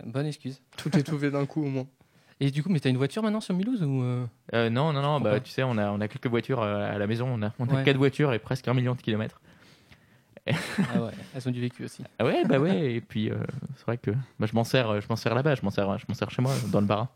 Bonne 0.05 0.27
excuse. 0.27 0.61
Tout 0.77 0.97
est 0.97 1.03
trouvé 1.03 1.31
d'un 1.31 1.47
coup 1.47 1.63
au 1.65 1.69
moins. 1.69 1.87
Et 2.41 2.51
du 2.51 2.63
coup, 2.63 2.69
mais 2.71 2.81
t'as 2.81 2.91
une 2.91 2.99
voiture 2.99 3.23
maintenant 3.23 3.41
sur 3.41 3.55
Mulhouse 3.55 3.83
ou 3.83 4.03
euh, 4.03 4.27
Euh, 4.53 4.69
non, 4.69 4.93
non, 4.93 5.01
non. 5.01 5.21
Bah, 5.21 5.41
tu 5.41 5.51
sais, 5.51 5.63
on 5.63 5.79
a 5.79 5.91
on 5.91 6.01
a 6.01 6.09
quelques 6.09 6.27
voitures 6.27 6.63
euh, 6.63 6.95
à 6.95 6.99
la 6.99 7.07
maison. 7.07 7.27
On 7.29 7.43
a 7.43 7.53
on 7.59 7.67
a 7.69 7.75
Ouais. 7.77 7.85
quatre 7.85 7.97
voitures 7.97 8.33
et 8.35 8.39
presque 8.39 8.69
un 8.69 8.75
million 8.75 8.95
de 8.95 9.01
kilomètres. 9.01 9.41
Ah 10.47 11.03
ouais, 11.03 11.11
elles 11.35 11.49
ont 11.49 11.51
du 11.51 11.61
vécu 11.61 11.85
aussi. 11.85 12.05
Ah 12.19 12.25
ouais, 12.25 12.45
bah 12.45 12.59
ouais. 12.61 12.93
Et 12.95 13.01
puis, 13.01 13.31
euh, 13.31 13.37
c'est 13.77 13.85
vrai 13.87 13.99
que 13.99 14.13
bah, 14.39 14.47
je 14.47 14.55
m'en 14.55 14.63
sers, 14.65 15.01
je 15.01 15.07
m'en 15.09 15.17
sers 15.17 15.35
là-bas, 15.35 15.55
je 15.57 15.63
m'en 15.63 15.71
sers, 15.71 15.99
je 15.99 16.05
m'en 16.09 16.15
sers 16.15 16.31
chez 16.31 16.41
moi, 16.43 16.53
dans 16.71 16.81
le 16.81 16.87
bar. 16.87 17.09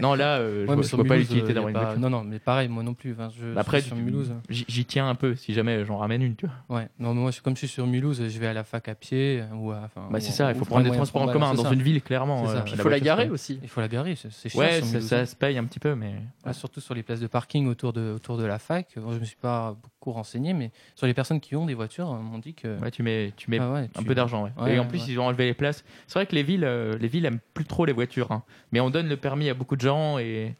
Non, 0.00 0.14
là, 0.14 0.38
euh, 0.38 0.64
je 0.64 0.70
Ouais, 0.70 0.74
vois, 0.76 0.84
je 0.84 1.08
pas 1.08 1.16
l'utilité 1.16 1.50
euh, 1.50 1.54
d'avoir 1.54 1.70
y 1.70 1.72
une 1.74 1.78
pas- 1.78 1.84
voiture. 1.84 2.00
Non, 2.00 2.10
non, 2.10 2.24
mais 2.24 2.38
pareil, 2.38 2.68
moi 2.68 2.82
non 2.82 2.94
plus. 2.94 3.12
Enfin, 3.12 3.28
je, 3.36 3.52
Bah 3.54 3.60
Après, 3.60 3.78
je 3.78 3.82
suis 3.82 3.88
sur 3.90 3.96
tu- 3.98 4.02
Mulhouse. 4.04 4.32
j'y 4.48 4.84
tiens 4.86 5.08
un 5.08 5.14
peu 5.14 5.34
si 5.34 5.52
jamais 5.52 5.84
j'en 5.84 5.98
ramène 5.98 6.22
une, 6.22 6.34
tu 6.36 6.46
vois. 6.46 6.78
Ouais, 6.78 6.88
non, 6.98 7.12
mais 7.14 7.20
moi, 7.20 7.30
je 7.30 7.34
suis- 7.34 7.42
comme 7.42 7.54
je 7.54 7.58
suis 7.58 7.68
sur 7.68 7.86
Mulhouse, 7.86 8.22
je 8.28 8.38
vais 8.38 8.46
à 8.46 8.52
la 8.52 8.64
fac 8.64 8.88
à 8.88 8.94
pied. 8.94 9.42
Ou 9.54 9.72
à, 9.72 9.80
enfin, 9.84 10.08
Bah, 10.10 10.20
c'est 10.20 10.32
ça, 10.32 10.50
il 10.52 10.58
faut 10.58 10.64
prendre 10.64 10.84
des 10.88 10.90
transports 10.96 11.22
en 11.22 11.28
commun 11.28 11.52
dans 11.54 11.70
une 11.70 11.82
ville, 11.82 12.00
clairement. 12.02 12.48
Euh, 12.48 12.60
Il 12.66 12.76
faut 12.78 12.88
la 12.88 13.00
garer 13.00 13.28
aussi. 13.28 13.58
Il 13.62 13.68
faut 13.68 13.80
la 13.80 13.88
garer, 13.88 14.14
c'est 14.16 14.48
cher 14.48 14.58
Ouais, 14.60 14.80
ça, 14.80 15.26
se 15.26 15.36
paye 15.36 15.58
un 15.58 15.64
petit 15.64 15.80
peu, 15.80 15.94
mais. 15.94 16.14
Ah, 16.44 16.52
surtout 16.52 16.80
sur 16.80 16.94
les 16.94 17.02
places 17.02 17.20
de 17.20 17.26
parking 17.26 17.66
autour 17.66 17.92
de, 17.92 18.12
autour 18.14 18.36
de 18.38 18.44
la 18.44 18.58
fac. 18.58 18.96
Moi, 18.96 19.12
je 19.14 19.18
me 19.20 19.24
suis 19.24 19.36
pas 19.36 19.76
beaucoup 19.82 20.12
renseigné, 20.12 20.52
mais 20.52 20.70
sur 20.94 21.06
les 21.06 21.14
personnes 21.14 21.40
qui 21.40 21.54
ont 21.56 21.66
des 21.66 21.74
voitures, 21.74 22.06
on 22.08 22.16
m'ont 22.16 22.38
dit 22.38 22.54
que. 22.54 22.78
Ouais, 22.80 22.90
tu 22.90 23.02
mets, 23.02 23.32
tu 23.36 23.50
mets 23.50 23.58
Ah 23.60 23.70
ouais, 23.72 23.88
un 23.94 24.00
tu- 24.00 24.04
peu 24.04 24.14
d'argent. 24.14 24.44
Ouais. 24.44 24.50
Ouais, 24.62 24.74
et 24.74 24.78
en 24.78 24.86
plus, 24.86 25.06
ils 25.08 25.18
ont 25.20 25.26
enlevé 25.26 25.44
les 25.44 25.54
places. 25.54 25.84
C'est 26.06 26.18
vrai 26.18 26.26
que 26.26 26.34
les 26.34 26.42
villes, 26.42 26.64
euh, 26.64 26.96
les 26.98 27.08
villes 27.08 27.24
aiment 27.26 27.38
plus 27.54 27.64
trop 27.64 27.84
les 27.84 27.92
voitures, 27.92 28.32
hein. 28.32 28.42
mais 28.72 28.80
on 28.80 28.90
donne 28.90 29.08
le 29.08 29.16
permis 29.16 29.48
à 29.48 29.54
beaucoup 29.54 29.76
de 29.76 29.80
gens 29.82 30.18
et, 30.18 30.54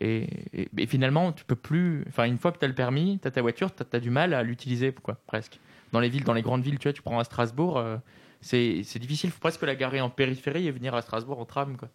et, 0.00 0.28
et- 0.52 0.68
et 0.78 0.86
finalement, 0.86 1.32
tu 1.32 1.44
peux 1.44 1.56
plus. 1.56 2.04
Enfin, 2.08 2.24
une 2.24 2.38
fois 2.38 2.52
que 2.52 2.58
tu 2.58 2.64
as 2.64 2.68
le 2.68 2.74
permis, 2.74 3.18
tu 3.20 3.26
as 3.26 3.30
ta 3.32 3.42
voiture, 3.42 3.74
tu 3.74 3.82
as, 3.96 4.00
du 4.00 4.10
mal 4.10 4.32
à 4.34 4.42
l'utiliser, 4.42 4.92
quoi, 4.92 5.16
presque. 5.26 5.58
Dans 5.92 6.00
les 6.00 6.08
villes, 6.08 6.24
dans 6.24 6.34
les 6.34 6.42
grandes 6.42 6.62
villes, 6.62 6.78
tu 6.78 6.88
vois, 6.88 6.92
tu 6.92 7.02
prends 7.02 7.18
à 7.18 7.24
Strasbourg, 7.24 7.78
euh, 7.78 7.96
c'est 8.40 8.82
c'est 8.84 8.98
difficile, 8.98 9.30
faut 9.30 9.40
presque 9.40 9.62
la 9.62 9.74
garer 9.74 10.00
en 10.00 10.10
périphérie 10.10 10.66
et 10.66 10.70
venir 10.70 10.94
à 10.94 11.02
Strasbourg 11.02 11.38
en 11.40 11.44
tram, 11.44 11.76
quoi. 11.76 11.88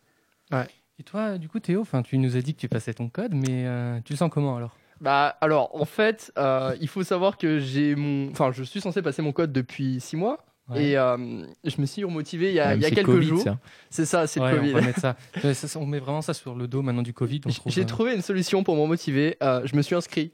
Et 1.00 1.04
toi, 1.04 1.38
du 1.38 1.50
coup, 1.50 1.60
Théo, 1.60 1.82
enfin, 1.82 2.02
tu 2.04 2.18
nous 2.18 2.36
as 2.38 2.42
dit 2.42 2.54
que 2.54 2.60
tu 2.60 2.68
passais 2.68 2.94
ton 2.94 3.10
code, 3.10 3.34
mais 3.34 3.66
euh, 3.66 4.00
tu 4.06 4.14
le 4.14 4.18
sens 4.18 4.30
comment 4.32 4.56
alors? 4.58 4.76
Bah 5.00 5.36
alors 5.42 5.74
en 5.76 5.86
fait, 5.86 6.32
euh, 6.38 6.76
il 6.80 6.88
faut 6.88 7.02
savoir 7.02 7.38
que 7.40 7.58
j'ai 7.58 7.96
mon, 7.96 8.30
enfin 8.30 8.52
je 8.52 8.62
suis 8.62 8.82
censé 8.82 9.02
passer 9.02 9.24
mon 9.24 9.32
code 9.32 9.52
depuis 9.52 10.00
6 10.00 10.16
mois. 10.16 10.46
Ouais. 10.72 10.84
Et 10.84 10.98
euh, 10.98 11.18
je 11.64 11.80
me 11.82 11.86
suis 11.86 12.04
remotivé 12.04 12.50
il 12.50 12.56
y 12.56 12.60
a, 12.60 12.70
Même 12.70 12.80
il 12.80 12.82
y 12.82 12.86
a 12.86 12.90
c'est 12.90 12.96
quelques 12.96 13.08
Covid, 13.08 13.28
jours. 13.28 13.44
C'est 13.90 14.06
ça, 14.06 14.28
c'est 14.28 14.40
Ouais, 14.40 14.52
le 14.52 14.58
on 14.58 14.62
Covid. 14.62 14.72
va 14.74 14.82
mettre 14.82 15.00
ça. 15.00 15.16
Ouais, 15.44 15.54
ça, 15.54 15.68
ça, 15.68 15.80
On 15.80 15.86
met 15.86 16.00
vraiment 16.00 16.22
ça 16.22 16.34
sur 16.34 16.56
le 16.56 16.68
dos 16.68 16.82
maintenant 16.82 17.02
du 17.02 17.14
Covid. 17.14 17.42
J'ai 17.68 17.82
euh, 17.82 17.86
trouvé 17.86 18.14
une 18.16 18.22
solution 18.22 18.64
pour 18.64 18.76
me 18.76 18.86
motiver. 18.88 19.38
Euh, 19.44 19.62
je 19.66 19.76
me 19.76 19.82
suis 19.82 19.96
inscrit 19.96 20.32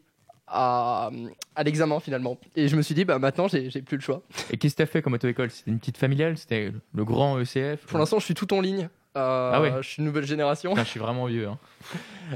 à, 0.48 1.10
à 1.56 1.64
l'examen 1.64 2.00
finalement. 2.00 2.38
Et 2.56 2.68
je 2.68 2.76
me 2.76 2.82
suis 2.82 2.96
dit, 2.96 3.04
bah 3.06 3.20
maintenant 3.20 3.48
j'ai 3.48 3.70
j'ai 3.70 3.82
plus 3.82 3.98
le 3.98 4.02
choix. 4.02 4.22
Et 4.52 4.58
qu'est-ce 4.58 4.76
que 4.76 4.78
tu 4.78 4.84
as 4.84 4.86
fait 4.86 5.02
comme 5.02 5.14
auto-école? 5.14 5.50
C'était 5.52 5.72
une 5.72 5.80
petite 5.80 5.98
familiale? 5.98 6.38
C'était 6.38 6.72
le 6.94 7.06
grand 7.06 7.38
ECF 7.40 7.86
Pour 7.88 8.00
l'instant, 8.00 8.20
je 8.20 8.26
suis 8.26 8.34
tout 8.34 8.54
en 8.54 8.62
ligne. 8.62 8.90
Euh, 9.18 9.52
Ah 9.54 9.62
ouais. 9.62 9.74
Je 9.82 9.88
suis 9.88 10.00
une 10.00 10.06
nouvelle 10.06 10.26
génération. 10.26 10.72
Putain, 10.72 10.84
je 10.84 10.90
suis 10.90 11.00
vraiment 11.00 11.26
vieux. 11.26 11.48
hein. 11.48 11.58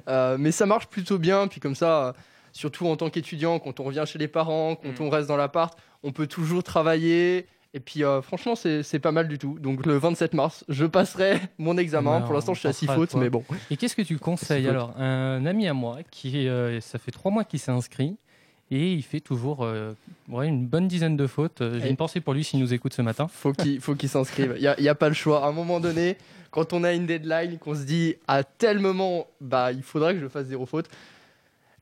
Euh, 0.08 0.38
mais 0.40 0.52
ça 0.52 0.66
marche 0.66 0.88
plutôt 0.88 1.20
bien. 1.20 1.48
Puis 1.48 1.60
comme 1.60 1.76
ça, 1.76 2.08
euh, 2.08 2.14
surtout 2.54 2.88
en 2.88 2.96
tant 2.96 3.10
qu'étudiant, 3.10 3.60
quand 3.60 3.80
on 3.82 3.84
revient 3.84 4.04
chez 4.08 4.18
les 4.20 4.28
parents, 4.30 4.76
quand 4.76 5.00
Mm. 5.00 5.04
on 5.04 5.10
reste 5.10 5.28
dans 5.28 5.36
l'appart, 5.38 5.78
on 6.04 6.12
peut 6.14 6.28
toujours 6.28 6.64
travailler. 6.64 7.46
Et 7.74 7.80
puis 7.80 8.04
euh, 8.04 8.22
franchement, 8.22 8.56
c'est 8.56 9.00
pas 9.00 9.12
mal 9.12 9.28
du 9.28 9.38
tout. 9.38 9.58
Donc 9.60 9.86
le 9.86 9.98
27 9.98 10.34
mars, 10.34 10.66
je 10.68 10.86
passerai 10.86 11.40
mon 11.58 11.78
examen. 11.78 12.22
Pour 12.22 12.34
l'instant, 12.34 12.54
je 12.54 12.60
suis 12.60 12.68
à 12.68 12.74
6 12.74 12.86
pensera 12.86 12.94
à 12.94 13.08
fautes, 13.08 13.16
mais 13.16 13.30
bon. 13.30 13.44
Et 13.70 13.78
qu'est-ce 13.78 13.96
que 13.96 14.02
tu 14.02 14.18
conseilles 14.20 14.68
alors? 14.68 14.94
Un 15.00 15.46
ami 15.46 15.68
à 15.68 15.74
moi 15.74 16.00
qui, 16.10 16.48
euh, 16.48 16.82
ça 16.82 17.00
fait 17.00 17.12
trois 17.12 17.32
mois 17.32 17.46
qu'il 17.46 17.60
s'est 17.60 17.72
inscrit 17.72 18.18
et 18.72 18.94
il 18.94 19.04
fait 19.04 19.20
toujours 19.20 19.64
euh, 19.64 19.94
ouais, 20.30 20.48
une 20.48 20.66
bonne 20.66 20.88
dizaine 20.88 21.16
de 21.16 21.28
fautes. 21.28 21.62
J'ai 21.80 21.90
une 21.90 21.98
pensée 21.98 22.20
pour 22.20 22.34
lui 22.34 22.44
s'il 22.44 22.60
nous 22.60 22.74
écoute 22.74 22.94
ce 22.94 23.02
matin. 23.02 23.28
Faut 23.32 23.54
qu'il 23.54 23.80
faut 23.80 23.96
qu'il 23.96 24.10
s'inscrive. 24.10 24.56
Il 24.58 24.64
y 24.64 24.68
a, 24.68 24.92
a 24.92 24.96
pas 24.96 25.10
le 25.10 25.16
choix. 25.16 25.46
À 25.46 25.48
un 25.48 25.54
moment 25.54 25.80
donné, 25.80 26.18
quand 26.52 26.74
on 26.74 26.84
a 26.84 26.92
une 26.94 27.06
deadline, 27.06 27.58
qu'on 27.58 27.76
se 27.76 27.84
dit 27.84 28.16
à 28.28 28.44
tel 28.44 28.80
moment, 28.80 29.28
bah 29.40 29.72
il 29.72 29.84
faudra 29.84 30.14
que 30.14 30.20
je 30.20 30.28
fasse 30.28 30.48
zéro 30.48 30.66
faute. 30.66 30.90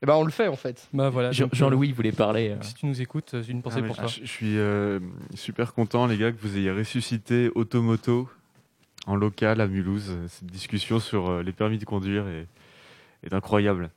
Et 0.02 0.06
ben 0.06 0.14
on 0.14 0.24
le 0.24 0.30
fait 0.30 0.48
en 0.48 0.56
fait. 0.56 0.88
Bah 0.94 1.10
voilà. 1.10 1.30
Jean- 1.32 1.44
donc, 1.44 1.54
euh, 1.54 1.56
Jean-Louis 1.56 1.92
voulait 1.92 2.12
parler. 2.12 2.50
euh. 2.50 2.62
Si 2.62 2.74
tu 2.74 2.86
nous 2.86 3.02
écoutes, 3.02 3.34
j'ai 3.42 3.52
une 3.52 3.60
pensée 3.62 3.80
Ah, 3.82 3.86
pour 3.86 3.96
toi. 3.96 4.06
Je, 4.06 4.20
je 4.20 4.26
suis 4.26 4.56
euh, 4.58 4.98
super 5.34 5.74
content, 5.74 6.06
les 6.06 6.16
gars, 6.16 6.32
que 6.32 6.40
vous 6.40 6.56
ayez 6.56 6.70
ressuscité 6.70 7.50
Automoto 7.54 8.28
en 9.06 9.14
local 9.16 9.60
à 9.60 9.66
Mulhouse. 9.66 10.16
Cette 10.28 10.46
discussion 10.50 11.00
sur 11.00 11.28
euh, 11.28 11.42
les 11.42 11.52
permis 11.52 11.76
de 11.78 11.84
conduire 11.84 12.26
est, 12.28 12.46
est 13.24 13.34
incroyable. 13.34 13.90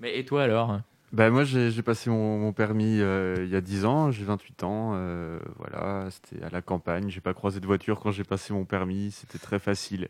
Mais 0.00 0.18
et 0.18 0.24
toi 0.24 0.44
alors? 0.44 0.80
Bah, 1.12 1.28
moi, 1.30 1.44
j'ai 1.44 1.82
passé 1.82 2.08
mon, 2.10 2.38
mon 2.38 2.52
permis 2.52 3.00
euh, 3.00 3.36
il 3.42 3.48
y 3.50 3.56
a 3.56 3.60
10 3.62 3.84
ans, 3.86 4.10
j'ai 4.10 4.24
28 4.24 4.62
ans. 4.64 4.92
euh, 4.94 5.38
voilà, 5.58 6.08
c'était 6.10 6.42
à 6.44 6.48
la 6.50 6.62
campagne. 6.62 7.08
J'ai 7.10 7.20
pas 7.22 7.34
croisé 7.34 7.60
de 7.60 7.66
voiture 7.66 7.98
quand 8.00 8.10
j'ai 8.12 8.24
passé 8.24 8.52
mon 8.54 8.64
permis. 8.64 9.10
C'était 9.10 9.38
très 9.38 9.58
facile. 9.58 10.08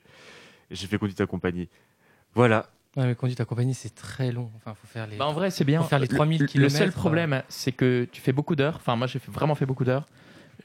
J'ai 0.70 0.86
fait 0.86 0.98
conduite 0.98 1.20
accompagnée. 1.20 1.68
Voilà. 2.34 2.68
Ouais, 2.98 3.06
mais 3.06 3.14
conduite 3.14 3.40
accompagnée, 3.40 3.74
c'est 3.74 3.94
très 3.94 4.32
long. 4.32 4.50
Enfin, 4.56 4.74
faut 4.74 4.88
faire 4.88 5.06
les. 5.06 5.16
Bah, 5.16 5.26
en 5.26 5.32
vrai, 5.32 5.50
c'est 5.52 5.64
bien. 5.64 5.80
Faut 5.82 5.88
faire 5.88 6.00
les 6.00 6.08
Le- 6.08 6.14
3000 6.16 6.40
le, 6.42 6.46
km. 6.48 6.70
seul 6.76 6.90
problème, 6.90 7.42
c'est 7.48 7.70
que 7.70 8.08
tu 8.10 8.20
fais 8.20 8.32
beaucoup 8.32 8.56
d'heures. 8.56 8.74
Enfin, 8.76 8.96
moi, 8.96 9.06
j'ai 9.06 9.20
vraiment 9.28 9.54
fait 9.54 9.66
beaucoup 9.66 9.84
d'heures. 9.84 10.04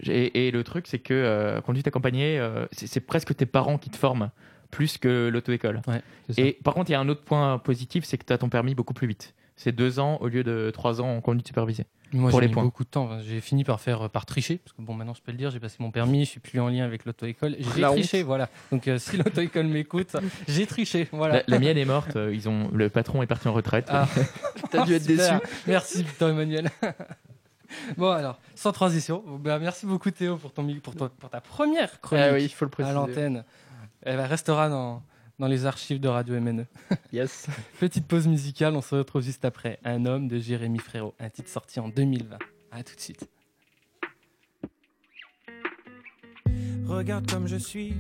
Et, 0.02 0.48
et 0.48 0.52
le 0.52 0.64
truc, 0.64 0.88
c'est 0.88 0.98
que 0.98 1.14
euh, 1.14 1.62
conduite 1.62 1.86
accompagnée, 1.88 2.40
euh, 2.40 2.66
c'est 2.72 3.00
presque 3.02 3.36
tes 3.36 3.46
parents 3.46 3.78
qui 3.78 3.92
te 3.92 3.98
forment 3.98 4.32
plus 4.72 4.98
que 4.98 5.30
l'auto-école. 5.32 5.82
Ouais. 5.88 6.02
Et 6.38 6.54
par 6.64 6.74
contre, 6.74 6.90
il 6.90 6.94
y 6.94 6.96
a 6.96 7.00
un 7.00 7.08
autre 7.08 7.22
point 7.22 7.60
positif, 7.60 8.04
c'est 8.04 8.18
que 8.18 8.26
tu 8.26 8.34
as 8.34 8.40
ton 8.40 8.50
permis 8.50 8.74
beaucoup 8.74 8.96
plus 8.96 9.08
vite. 9.08 9.36
C'est 9.56 9.72
deux 9.72 10.00
ans 10.00 10.18
au 10.22 10.28
lieu 10.28 10.44
de 10.44 10.72
trois 10.74 11.00
ans 11.02 11.16
en 11.16 11.22
conduite 11.22 11.48
supervisée. 11.48 11.86
Moi, 12.12 12.30
pour 12.30 12.40
j'ai 12.40 12.44
les 12.46 12.48
mis 12.50 12.54
points. 12.54 12.64
beaucoup 12.64 12.84
de 12.84 12.90
temps. 12.90 13.10
J'ai 13.22 13.42
fini 13.42 13.64
par 13.64 13.82
faire 13.82 14.04
euh, 14.04 14.08
par 14.08 14.26
tricher, 14.28 14.58
parce 14.64 14.74
que 14.74 14.82
bon, 14.84 14.94
maintenant 14.94 15.16
je 15.16 15.22
peux 15.22 15.32
le 15.32 15.38
dire, 15.38 15.50
j'ai 15.50 15.60
passé 15.60 15.78
mon 15.80 15.90
permis, 15.90 16.26
je 16.26 16.30
suis 16.32 16.40
plus 16.40 16.60
en 16.60 16.70
lien 16.70 16.86
avec 16.86 17.06
l'auto-école. 17.06 17.56
J'ai 17.58 17.82
La 17.82 17.90
triché, 17.90 18.20
honte. 18.20 18.26
voilà. 18.28 18.50
Donc 18.72 18.88
euh, 18.88 19.00
si 19.00 19.18
l'auto-école 19.18 19.66
m'écoute, 19.66 20.16
j'ai 20.48 20.68
triché, 20.68 21.08
voilà. 21.12 21.38
La, 21.38 21.44
la 21.48 21.60
mienne 21.60 21.78
est 21.78 21.86
morte. 21.86 22.16
euh, 22.16 22.34
ils 22.34 22.48
ont, 22.50 22.70
le 22.72 22.90
patron 22.90 23.24
est 23.24 23.28
parti 23.28 23.48
en 23.48 23.54
retraite. 23.54 23.88
Ah. 23.90 24.08
T'as 24.72 24.86
dû 24.86 24.94
être 24.94 25.04
Super. 25.06 25.40
déçu. 25.40 25.54
Merci 25.66 26.04
Victor 26.04 26.30
Emmanuel. 26.30 26.70
bon 27.98 28.12
alors, 28.12 28.40
sans 28.56 28.72
transition, 28.72 29.24
bah, 29.40 29.58
merci 29.60 29.86
beaucoup 29.88 30.12
Théo 30.12 30.38
pour, 30.38 30.52
ton, 30.54 30.68
pour, 30.82 30.96
ton- 30.96 31.10
pour 31.10 31.30
ta 31.32 31.42
première 31.42 32.00
chronique 32.02 32.26
Ah 32.30 32.34
oui, 32.34 32.44
il 32.44 32.50
faut 32.50 32.66
le 32.66 32.86
à 32.86 32.94
l'antenne. 32.94 33.44
Elle 34.04 34.20
restera 34.22 34.70
dans, 34.70 35.02
dans 35.40 35.48
les 35.48 35.66
archives 35.66 36.00
de 36.00 36.08
Radio 36.08 36.40
MNE. 36.40 36.66
Yes. 37.12 37.48
Petite 37.80 38.08
pause 38.08 38.28
musicale, 38.28 38.76
on 38.76 38.82
se 38.82 38.96
retrouve 38.96 39.22
juste 39.22 39.46
après. 39.46 39.80
Un 39.84 40.06
homme 40.06 40.28
de 40.28 40.40
Jérémy 40.40 40.80
Frérot, 40.80 41.14
un 41.20 41.30
titre 41.30 41.50
sorti 41.50 41.80
en 41.80 41.90
2020. 41.90 42.38
À 42.72 42.84
tout 42.84 42.96
de 42.96 43.00
suite. 43.00 43.28
Regarde 46.88 47.30
comme 47.30 47.48
je 47.48 47.56
suis, 47.56 47.96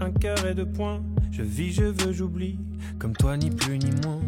un 0.00 0.12
cœur 0.12 0.46
et 0.46 0.54
deux 0.54 0.70
points. 0.70 1.02
Je 1.30 1.42
vis, 1.42 1.72
je 1.72 1.84
veux, 1.84 2.12
j'oublie, 2.12 2.58
comme 2.98 3.16
toi 3.16 3.36
ni 3.36 3.50
plus 3.50 3.78
ni 3.78 3.90
moins. 4.02 4.20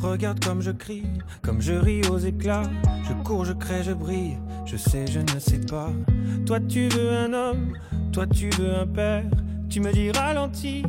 Regarde 0.00 0.44
comme 0.44 0.60
je 0.60 0.70
crie, 0.70 1.04
comme 1.42 1.60
je 1.60 1.72
ris 1.72 2.06
aux 2.08 2.18
éclats. 2.18 2.70
Je 3.04 3.12
cours, 3.24 3.44
je 3.44 3.52
crée, 3.52 3.82
je 3.82 3.92
brille, 3.92 4.38
je 4.64 4.76
sais, 4.76 5.06
je 5.06 5.20
ne 5.20 5.40
sais 5.40 5.60
pas. 5.60 5.90
Toi 6.46 6.60
tu 6.60 6.88
veux 6.88 7.10
un 7.10 7.32
homme, 7.32 7.76
toi 8.12 8.26
tu 8.26 8.50
veux 8.50 8.74
un 8.74 8.86
père. 8.86 9.24
Tu 9.68 9.80
me 9.80 9.92
dis 9.92 10.10
ralentis, 10.12 10.84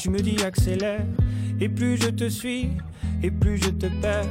tu 0.00 0.08
me 0.08 0.18
dis 0.18 0.42
accélère. 0.42 1.04
Et 1.60 1.68
plus 1.68 2.00
je 2.00 2.08
te 2.08 2.26
suis, 2.26 2.70
et 3.22 3.30
plus 3.30 3.58
je 3.58 3.68
te 3.68 3.86
perds. 4.00 4.24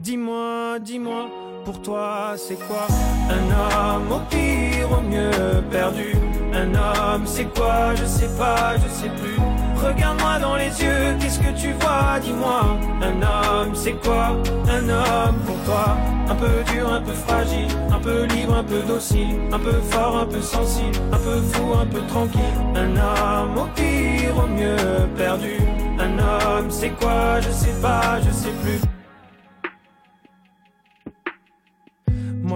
Dis-moi, 0.00 0.80
dis-moi, 0.80 1.28
pour 1.64 1.80
toi 1.80 2.34
c'est 2.36 2.58
quoi 2.66 2.88
Un 3.30 3.44
homme 3.62 4.10
au 4.10 4.18
pire, 4.28 4.90
au 4.90 5.00
mieux 5.00 5.62
perdu? 5.70 6.14
Un 6.52 6.74
homme 6.74 7.22
c'est 7.24 7.46
quoi? 7.54 7.94
Je 7.94 8.04
sais 8.04 8.36
pas, 8.36 8.74
je 8.76 8.88
sais 8.92 9.10
plus. 9.10 9.38
Regarde-moi 9.76 10.40
dans 10.40 10.56
les 10.56 10.70
yeux, 10.82 11.14
qu'est-ce 11.20 11.38
que 11.38 11.56
tu 11.56 11.72
vois? 11.80 12.18
Dis-moi. 12.20 12.78
Un 13.00 13.22
homme 13.22 13.41
c'est 13.82 14.00
quoi 14.04 14.36
Un 14.68 14.88
homme 14.88 15.38
pour 15.44 15.58
toi? 15.64 15.96
Un 16.28 16.36
peu 16.36 16.72
dur, 16.72 16.88
un 16.92 17.00
peu 17.00 17.12
fragile, 17.12 17.66
un 17.90 17.98
peu 17.98 18.24
libre, 18.26 18.54
un 18.54 18.62
peu 18.62 18.80
docile, 18.82 19.40
un 19.52 19.58
peu 19.58 19.72
fort, 19.90 20.18
un 20.18 20.26
peu 20.26 20.40
sensible, 20.40 20.96
un 21.10 21.18
peu 21.18 21.40
fou, 21.50 21.74
un 21.74 21.86
peu 21.86 22.00
tranquille. 22.06 22.58
Un 22.76 22.90
homme 22.96 23.58
au 23.58 23.66
pire, 23.74 24.36
au 24.36 24.46
mieux 24.46 24.76
perdu. 25.16 25.56
Un 25.98 26.18
homme 26.18 26.70
c'est 26.70 26.90
quoi? 26.90 27.40
Je 27.40 27.50
sais 27.50 27.74
pas, 27.82 28.20
je 28.20 28.30
sais 28.30 28.54
plus. 28.62 28.91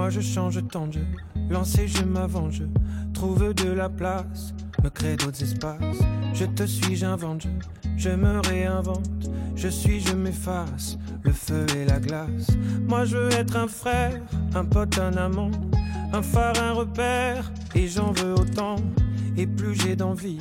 Moi 0.07 0.13
je 0.13 0.21
change 0.21 0.61
tant 0.69 0.87
de 0.87 0.93
jeu, 0.93 1.07
lancer 1.51 1.89
je 1.89 2.05
m'avance, 2.05 2.61
trouve 3.13 3.53
de 3.53 3.71
la 3.71 3.89
place, 3.89 4.55
me 4.85 4.89
crée 4.89 5.17
d'autres 5.17 5.43
espaces. 5.43 5.99
Je 6.33 6.45
te 6.45 6.63
suis, 6.63 6.95
j'invente, 6.95 7.43
je, 7.43 7.49
je 7.97 8.11
me 8.11 8.39
réinvente, 8.39 9.29
je 9.57 9.67
suis, 9.67 9.99
je 9.99 10.13
m'efface, 10.13 10.97
le 11.25 11.33
feu 11.33 11.67
et 11.77 11.85
la 11.87 11.99
glace. 11.99 12.57
Moi 12.87 13.05
je 13.05 13.17
veux 13.17 13.33
être 13.33 13.57
un 13.57 13.67
frère, 13.67 14.23
un 14.55 14.65
pote, 14.65 14.97
un 14.97 15.17
amant, 15.17 15.51
un 16.13 16.23
phare, 16.23 16.55
un 16.63 16.75
repère, 16.75 17.51
et 17.75 17.89
j'en 17.89 18.13
veux 18.13 18.35
autant. 18.35 18.77
Et 19.37 19.49
plus 19.49 19.75
j'ai 19.75 19.97
d'envie, 19.97 20.39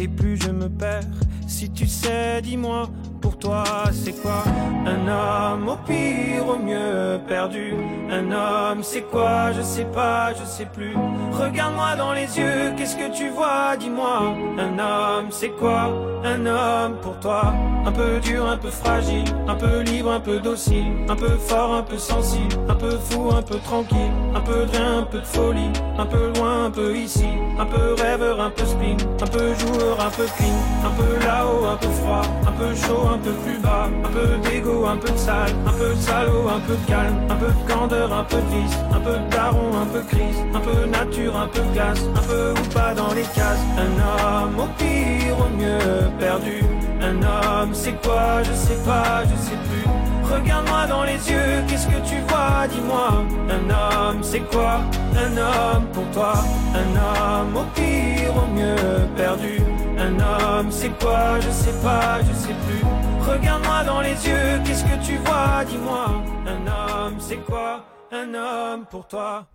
et 0.00 0.08
plus 0.08 0.36
je 0.36 0.50
me 0.50 0.68
perds. 0.68 1.20
Si 1.46 1.70
tu 1.70 1.86
sais, 1.86 2.42
dis-moi 2.42 2.90
pour 3.20 3.38
toi 3.38 3.64
c'est 3.92 4.12
quoi 4.22 4.44
Un 4.86 5.08
homme 5.08 5.68
au 5.68 5.76
pire, 5.76 6.46
au 6.48 6.58
mieux 6.58 7.18
perdu. 7.26 7.74
Un 8.10 8.30
homme 8.30 8.82
c'est 8.82 9.02
quoi 9.02 9.52
Je 9.52 9.62
sais 9.62 9.84
pas, 9.84 10.32
je 10.34 10.44
sais 10.44 10.66
plus. 10.66 10.94
Regarde-moi 11.32 11.96
dans 11.96 12.12
les 12.12 12.38
yeux, 12.38 12.72
qu'est-ce 12.76 12.96
que 12.96 13.10
tu 13.16 13.28
vois 13.30 13.76
Dis-moi. 13.78 14.34
Un 14.58 14.78
homme 14.78 15.26
c'est 15.30 15.50
quoi 15.50 15.90
Un 16.24 16.46
homme 16.46 16.96
pour 17.02 17.18
toi. 17.20 17.54
Un 17.84 17.92
peu 17.92 18.18
dur, 18.18 18.44
un 18.48 18.56
peu 18.56 18.70
fragile, 18.70 19.24
un 19.46 19.54
peu 19.54 19.80
libre, 19.80 20.10
un 20.10 20.20
peu 20.20 20.40
docile, 20.40 20.86
un 21.08 21.14
peu 21.14 21.28
fort, 21.38 21.72
un 21.74 21.82
peu 21.82 21.98
sensible, 21.98 22.56
un 22.68 22.74
peu 22.74 22.98
fou, 22.98 23.30
un 23.32 23.42
peu 23.42 23.58
tranquille, 23.58 24.10
un 24.34 24.40
peu 24.40 24.66
de 24.66 24.70
rien, 24.76 24.98
un 24.98 25.02
peu 25.04 25.20
de 25.20 25.24
folie, 25.24 25.70
un 25.96 26.06
peu 26.06 26.32
loin, 26.36 26.64
un 26.64 26.70
peu 26.70 26.96
ici, 26.96 27.28
un 27.58 27.66
peu 27.66 27.94
rêveur, 28.02 28.40
un 28.40 28.50
peu 28.50 28.64
spleen, 28.64 28.96
un 29.22 29.26
peu 29.26 29.54
joueur, 29.54 30.00
un 30.00 30.10
peu 30.10 30.26
clean, 30.36 30.58
un 30.84 30.90
peu 31.00 31.24
là-haut, 31.24 31.64
un 31.66 31.76
peu 31.76 31.88
froid, 31.90 32.22
un 32.46 32.52
peu 32.52 32.74
chaud, 32.74 33.06
un 33.14 33.15
peu 33.18 33.32
plus 33.32 33.58
bas, 33.58 33.88
un 34.04 34.08
peu 34.08 34.48
d'ego, 34.48 34.86
un 34.86 34.96
peu 34.96 35.10
de 35.10 35.16
sale, 35.16 35.52
un 35.66 35.72
peu 35.72 35.94
de 35.94 36.00
salaud, 36.00 36.48
un 36.48 36.60
peu 36.60 36.74
de 36.74 36.86
calme, 36.86 37.16
un 37.30 37.36
peu 37.36 37.46
de 37.46 37.72
candeur, 37.72 38.12
un 38.12 38.24
peu 38.24 38.36
de 38.36 38.48
vice, 38.56 38.78
un 38.92 39.00
peu 39.00 39.12
de 39.18 39.30
daron, 39.30 39.70
un 39.82 39.86
peu 39.86 40.00
crise, 40.00 40.38
un 40.54 40.60
peu 40.60 40.86
nature, 40.86 41.36
un 41.36 41.48
peu 41.48 41.60
de 41.60 41.72
glace, 41.72 42.02
un 42.14 42.26
peu 42.28 42.52
ou 42.52 42.74
pas 42.74 42.94
dans 42.94 43.12
les 43.14 43.22
cases. 43.22 43.64
Un 43.78 43.92
homme 44.06 44.58
au 44.58 44.68
pire, 44.78 45.36
au 45.38 45.56
mieux 45.56 46.10
perdu. 46.18 46.62
Un 47.00 47.16
homme, 47.22 47.70
c'est 47.72 48.00
quoi 48.02 48.42
Je 48.42 48.52
sais 48.52 48.80
pas, 48.84 49.22
je 49.24 49.36
sais 49.42 49.58
plus. 49.68 49.86
Regarde-moi 50.32 50.86
dans 50.86 51.04
les 51.04 51.30
yeux, 51.30 51.62
qu'est-ce 51.68 51.86
que 51.86 52.00
tu 52.08 52.16
vois 52.28 52.66
Dis-moi. 52.68 53.24
Un 53.48 53.70
homme, 53.70 54.18
c'est 54.22 54.40
quoi 54.40 54.80
Un 55.16 55.36
homme 55.36 55.86
pour 55.92 56.04
toi. 56.12 56.34
Un 56.74 56.90
homme 56.96 57.56
au 57.56 57.64
pire, 57.74 58.34
au 58.36 58.46
mieux 58.54 59.06
perdu. 59.16 59.60
Un 59.98 60.14
homme, 60.20 60.66
c'est 60.70 60.90
quoi 60.98 61.38
Je 61.40 61.50
sais 61.50 61.74
pas, 61.82 62.18
je 62.20 62.34
sais 62.36 62.54
plus. 62.66 63.05
Regarde-moi 63.26 63.84
dans 63.84 64.00
les 64.00 64.10
yeux, 64.10 64.62
qu'est-ce 64.64 64.84
que 64.84 65.04
tu 65.04 65.16
vois? 65.18 65.64
Dis-moi. 65.64 66.24
Un 66.46 66.66
homme, 66.66 67.16
c'est 67.18 67.38
quoi 67.44 67.84
Un 68.12 68.32
homme 68.34 68.86
pour 68.88 69.08
toi? 69.08 69.48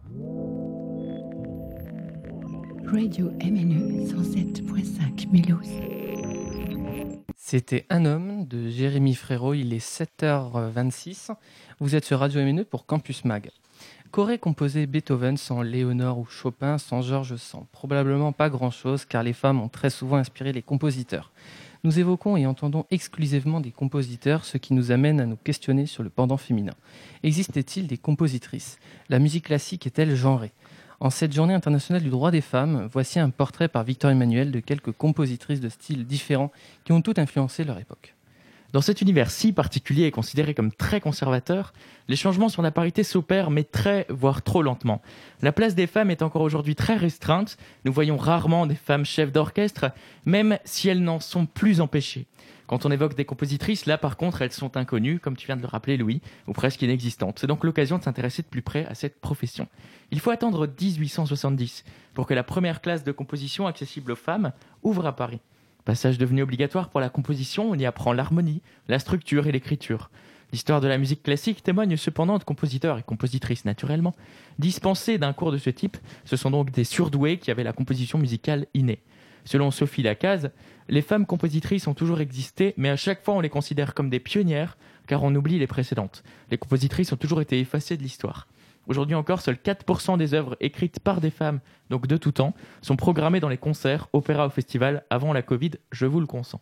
Radio 2.86 3.32
MNE 3.42 4.06
107.5 4.08 5.30
Mélos. 5.32 5.62
C'était 7.38 7.86
Un 7.90 8.06
homme 8.06 8.46
de 8.46 8.70
Jérémy 8.70 9.16
Frérot, 9.16 9.54
il 9.54 9.74
est 9.74 9.86
7h26. 9.86 11.32
Vous 11.80 11.96
êtes 11.96 12.04
sur 12.04 12.20
Radio 12.20 12.42
MNE 12.42 12.66
pour 12.66 12.86
Campus 12.86 13.24
Mag. 13.24 13.52
Qu'aurait 14.12 14.40
composé 14.40 14.86
Beethoven 14.88 15.38
sans 15.38 15.62
Léonore 15.62 16.20
ou 16.20 16.26
Chopin, 16.26 16.78
sans 16.78 17.02
Georges 17.02 17.38
Sand? 17.38 17.66
Probablement 17.72 18.34
pas 18.34 18.50
grand-chose, 18.50 19.06
car 19.06 19.24
les 19.24 19.32
femmes 19.32 19.62
ont 19.62 19.70
très 19.70 19.90
souvent 19.90 20.18
inspiré 20.18 20.52
les 20.52 20.62
compositeurs. 20.62 21.32
Nous 21.84 21.98
évoquons 21.98 22.38
et 22.38 22.46
entendons 22.46 22.86
exclusivement 22.92 23.60
des 23.60 23.72
compositeurs, 23.72 24.46
ce 24.46 24.58
qui 24.58 24.76
nous 24.76 24.92
amène 24.92 25.20
à 25.20 25.26
nous 25.26 25.36
questionner 25.36 25.88
sur 25.88 26.04
le 26.04 26.12
pendant 26.12 26.38
féminin. 26.38 26.76
Existait-il 27.24 27.88
des 27.88 27.98
compositrices? 27.98 28.78
La 29.10 29.18
musique 29.18 29.46
classique 29.46 29.88
est-elle 29.88 30.16
genrée? 30.16 30.52
En 31.00 31.10
cette 31.10 31.34
journée 31.34 31.56
internationale 31.56 32.04
du 32.04 32.12
droit 32.12 32.30
des 32.30 32.42
femmes, 32.42 32.88
voici 32.92 33.20
un 33.20 33.32
portrait 33.32 33.68
par 33.68 33.84
Victor 33.84 34.12
Emmanuel 34.12 34.52
de 34.52 34.60
quelques 34.60 34.92
compositrices 34.92 35.60
de 35.60 35.70
styles 35.70 36.06
différents 36.06 36.52
qui 36.84 36.92
ont 36.92 37.02
toutes 37.02 37.18
influencé 37.18 37.64
leur 37.64 37.80
époque. 37.80 38.14
Dans 38.74 38.82
cet 38.82 39.02
univers 39.02 39.32
si 39.32 39.52
particulier 39.52 40.06
et 40.06 40.12
considéré 40.12 40.54
comme 40.54 40.72
très 40.72 41.02
conservateur, 41.02 41.74
les 42.08 42.16
changements 42.16 42.48
sur 42.48 42.62
la 42.62 42.72
parité 42.72 43.04
s'opèrent, 43.04 43.52
mais 43.52 43.66
très, 43.66 44.06
voire 44.10 44.44
trop 44.44 44.62
lentement. 44.62 45.02
La 45.42 45.52
place 45.52 45.76
des 45.76 45.88
femmes 45.88 46.10
est 46.10 46.22
encore 46.22 46.42
aujourd'hui 46.42 46.76
très 46.76 46.96
restreinte. 46.96 47.58
Nous 47.84 47.92
voyons 47.92 48.16
rarement 48.16 48.66
des 48.66 48.76
femmes 48.76 49.04
chefs 49.04 49.34
d'orchestre, 49.34 49.92
même 50.26 50.58
si 50.64 50.88
elles 50.88 51.04
n'en 51.04 51.20
sont 51.20 51.46
plus 51.46 51.82
empêchées. 51.82 52.28
Quand 52.66 52.86
on 52.86 52.92
évoque 52.92 53.16
des 53.16 53.26
compositrices, 53.26 53.88
là 53.88 53.98
par 53.98 54.16
contre, 54.16 54.42
elles 54.42 54.54
sont 54.54 54.78
inconnues, 54.78 55.20
comme 55.20 55.36
tu 55.36 55.48
viens 55.48 55.58
de 55.58 55.62
le 55.62 55.68
rappeler 55.68 55.98
Louis, 55.98 56.22
ou 56.48 56.54
presque 56.54 56.82
inexistantes. 56.82 57.40
C'est 57.40 57.48
donc 57.48 57.66
l'occasion 57.66 57.98
de 57.98 58.04
s'intéresser 58.04 58.42
de 58.42 58.48
plus 58.48 58.62
près 58.62 58.86
à 58.86 58.96
cette 58.96 59.20
profession. 59.20 59.68
Il 60.12 60.22
faut 60.22 60.32
attendre 60.32 60.66
1870 60.66 61.84
pour 62.14 62.26
que 62.26 62.34
la 62.34 62.44
première 62.44 62.80
classe 62.80 63.04
de 63.04 63.12
composition 63.12 63.68
accessible 63.68 64.14
aux 64.14 64.16
femmes 64.16 64.54
ouvre 64.82 65.06
à 65.06 65.14
Paris. 65.14 65.42
Passage 65.86 66.18
devenu 66.18 66.44
obligatoire 66.44 66.90
pour 66.90 67.00
la 67.00 67.10
composition, 67.10 67.70
on 67.72 67.76
y 67.76 67.86
apprend 67.86 68.14
l'harmonie, 68.14 68.62
la 68.88 69.00
structure 69.00 69.48
et 69.48 69.52
l'écriture. 69.52 70.12
L'histoire 70.52 70.82
de 70.82 70.88
la 70.88 70.98
musique 70.98 71.24
classique 71.24 71.64
témoigne 71.64 71.96
cependant 71.96 72.38
de 72.38 72.44
compositeurs 72.44 72.98
et 72.98 73.04
compositrices 73.04 73.66
naturellement. 73.66 74.14
Dispensés 74.60 75.18
d'un 75.18 75.34
cours 75.34 75.52
de 75.52 75.58
ce 75.58 75.70
type, 75.70 75.98
ce 76.26 76.36
sont 76.36 76.52
donc 76.52 76.72
des 76.72 76.84
surdoués 76.84 77.38
qui 77.38 77.52
avaient 77.52 77.64
la 77.64 77.74
composition 77.74 78.18
musicale 78.18 78.68
innée. 78.74 79.02
Selon 79.46 79.72
Sophie 79.72 80.04
Lacaze, 80.04 80.52
les 80.90 81.02
femmes 81.02 81.26
compositrices 81.26 81.88
ont 81.88 81.94
toujours 81.94 82.22
existé, 82.22 82.74
mais 82.78 82.90
à 82.90 82.98
chaque 82.98 83.24
fois 83.24 83.34
on 83.34 83.40
les 83.40 83.50
considère 83.50 83.94
comme 83.94 84.10
des 84.10 84.20
pionnières, 84.20 84.78
car 85.08 85.24
on 85.24 85.34
oublie 85.34 85.58
les 85.58 85.68
précédentes. 85.68 86.22
Les 86.52 86.58
compositrices 86.58 87.12
ont 87.12 87.18
toujours 87.18 87.42
été 87.42 87.60
effacées 87.60 87.98
de 87.98 88.04
l'histoire. 88.04 88.48
Aujourd'hui 88.92 89.16
encore, 89.16 89.40
seuls 89.40 89.56
4% 89.56 90.18
des 90.18 90.34
œuvres 90.34 90.58
écrites 90.60 91.00
par 91.00 91.22
des 91.22 91.30
femmes, 91.30 91.62
donc 91.90 92.08
de 92.08 92.18
tout 92.18 92.34
temps, 92.34 92.54
sont 92.82 92.98
programmées 92.98 93.40
dans 93.40 93.48
les 93.48 93.56
concerts, 93.56 94.10
opéras 94.12 94.48
ou 94.48 94.50
festivals 94.50 95.06
avant 95.10 95.32
la 95.32 95.42
Covid, 95.42 95.72
je 95.94 96.06
vous 96.06 96.20
le 96.20 96.26
consens. 96.26 96.60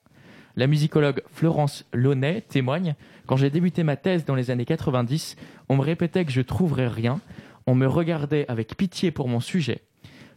La 0.56 0.68
musicologue 0.68 1.24
Florence 1.32 1.86
Launay 1.92 2.42
témoigne 2.42 2.94
Quand 3.26 3.36
j'ai 3.36 3.50
débuté 3.50 3.82
ma 3.82 3.96
thèse 3.96 4.26
dans 4.26 4.36
les 4.36 4.52
années 4.52 4.65
90, 4.65 5.38
on 5.70 5.78
me 5.78 5.82
répétait 5.82 6.24
que 6.24 6.32
je 6.32 6.42
trouverais 6.42 6.88
rien, 6.88 7.20
on 7.65 7.74
me 7.74 7.88
regardait 7.88 8.46
avec 8.48 8.78
pitié 8.78 9.10
pour 9.10 9.28
mon 9.28 9.39
sujet, 9.39 9.82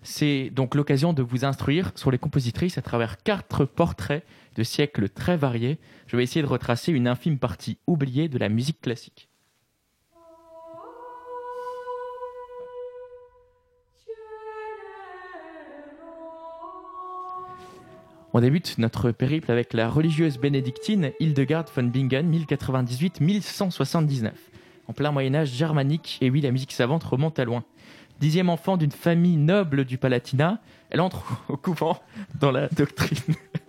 c'est 0.02 0.48
donc 0.48 0.74
l'occasion 0.74 1.12
de 1.12 1.22
vous 1.22 1.44
instruire 1.44 1.92
sur 1.94 2.10
les 2.10 2.16
compositrices 2.16 2.78
à 2.78 2.82
travers 2.82 3.22
quatre 3.22 3.66
portraits 3.66 4.24
de 4.56 4.62
siècles 4.62 5.10
très 5.10 5.36
variés. 5.36 5.78
Je 6.06 6.16
vais 6.16 6.22
essayer 6.22 6.40
de 6.40 6.46
retracer 6.46 6.90
une 6.90 7.06
infime 7.06 7.38
partie 7.38 7.76
oubliée 7.86 8.30
de 8.30 8.38
la 8.38 8.48
musique 8.48 8.80
classique. 8.80 9.28
On 18.34 18.40
débute 18.40 18.78
notre 18.78 19.10
périple 19.10 19.50
avec 19.50 19.74
la 19.74 19.88
religieuse 19.90 20.38
bénédictine 20.38 21.12
Hildegard 21.20 21.66
von 21.74 21.82
Bingen, 21.84 22.30
1098-1179. 22.46 24.30
En 24.88 24.92
plein 24.92 25.12
Moyen-Âge 25.12 25.50
germanique, 25.52 26.18
et 26.22 26.30
oui, 26.30 26.40
la 26.40 26.50
musique 26.50 26.72
savante 26.72 27.04
remonte 27.04 27.38
à 27.38 27.44
loin 27.44 27.64
dixième 28.20 28.50
enfant 28.50 28.76
d'une 28.76 28.92
famille 28.92 29.36
noble 29.36 29.84
du 29.84 29.98
Palatinat. 29.98 30.60
Elle 30.90 31.00
entre 31.00 31.42
au 31.48 31.56
couvent 31.56 31.98
dans 32.38 32.52
la 32.52 32.68
doctrine. 32.68 33.18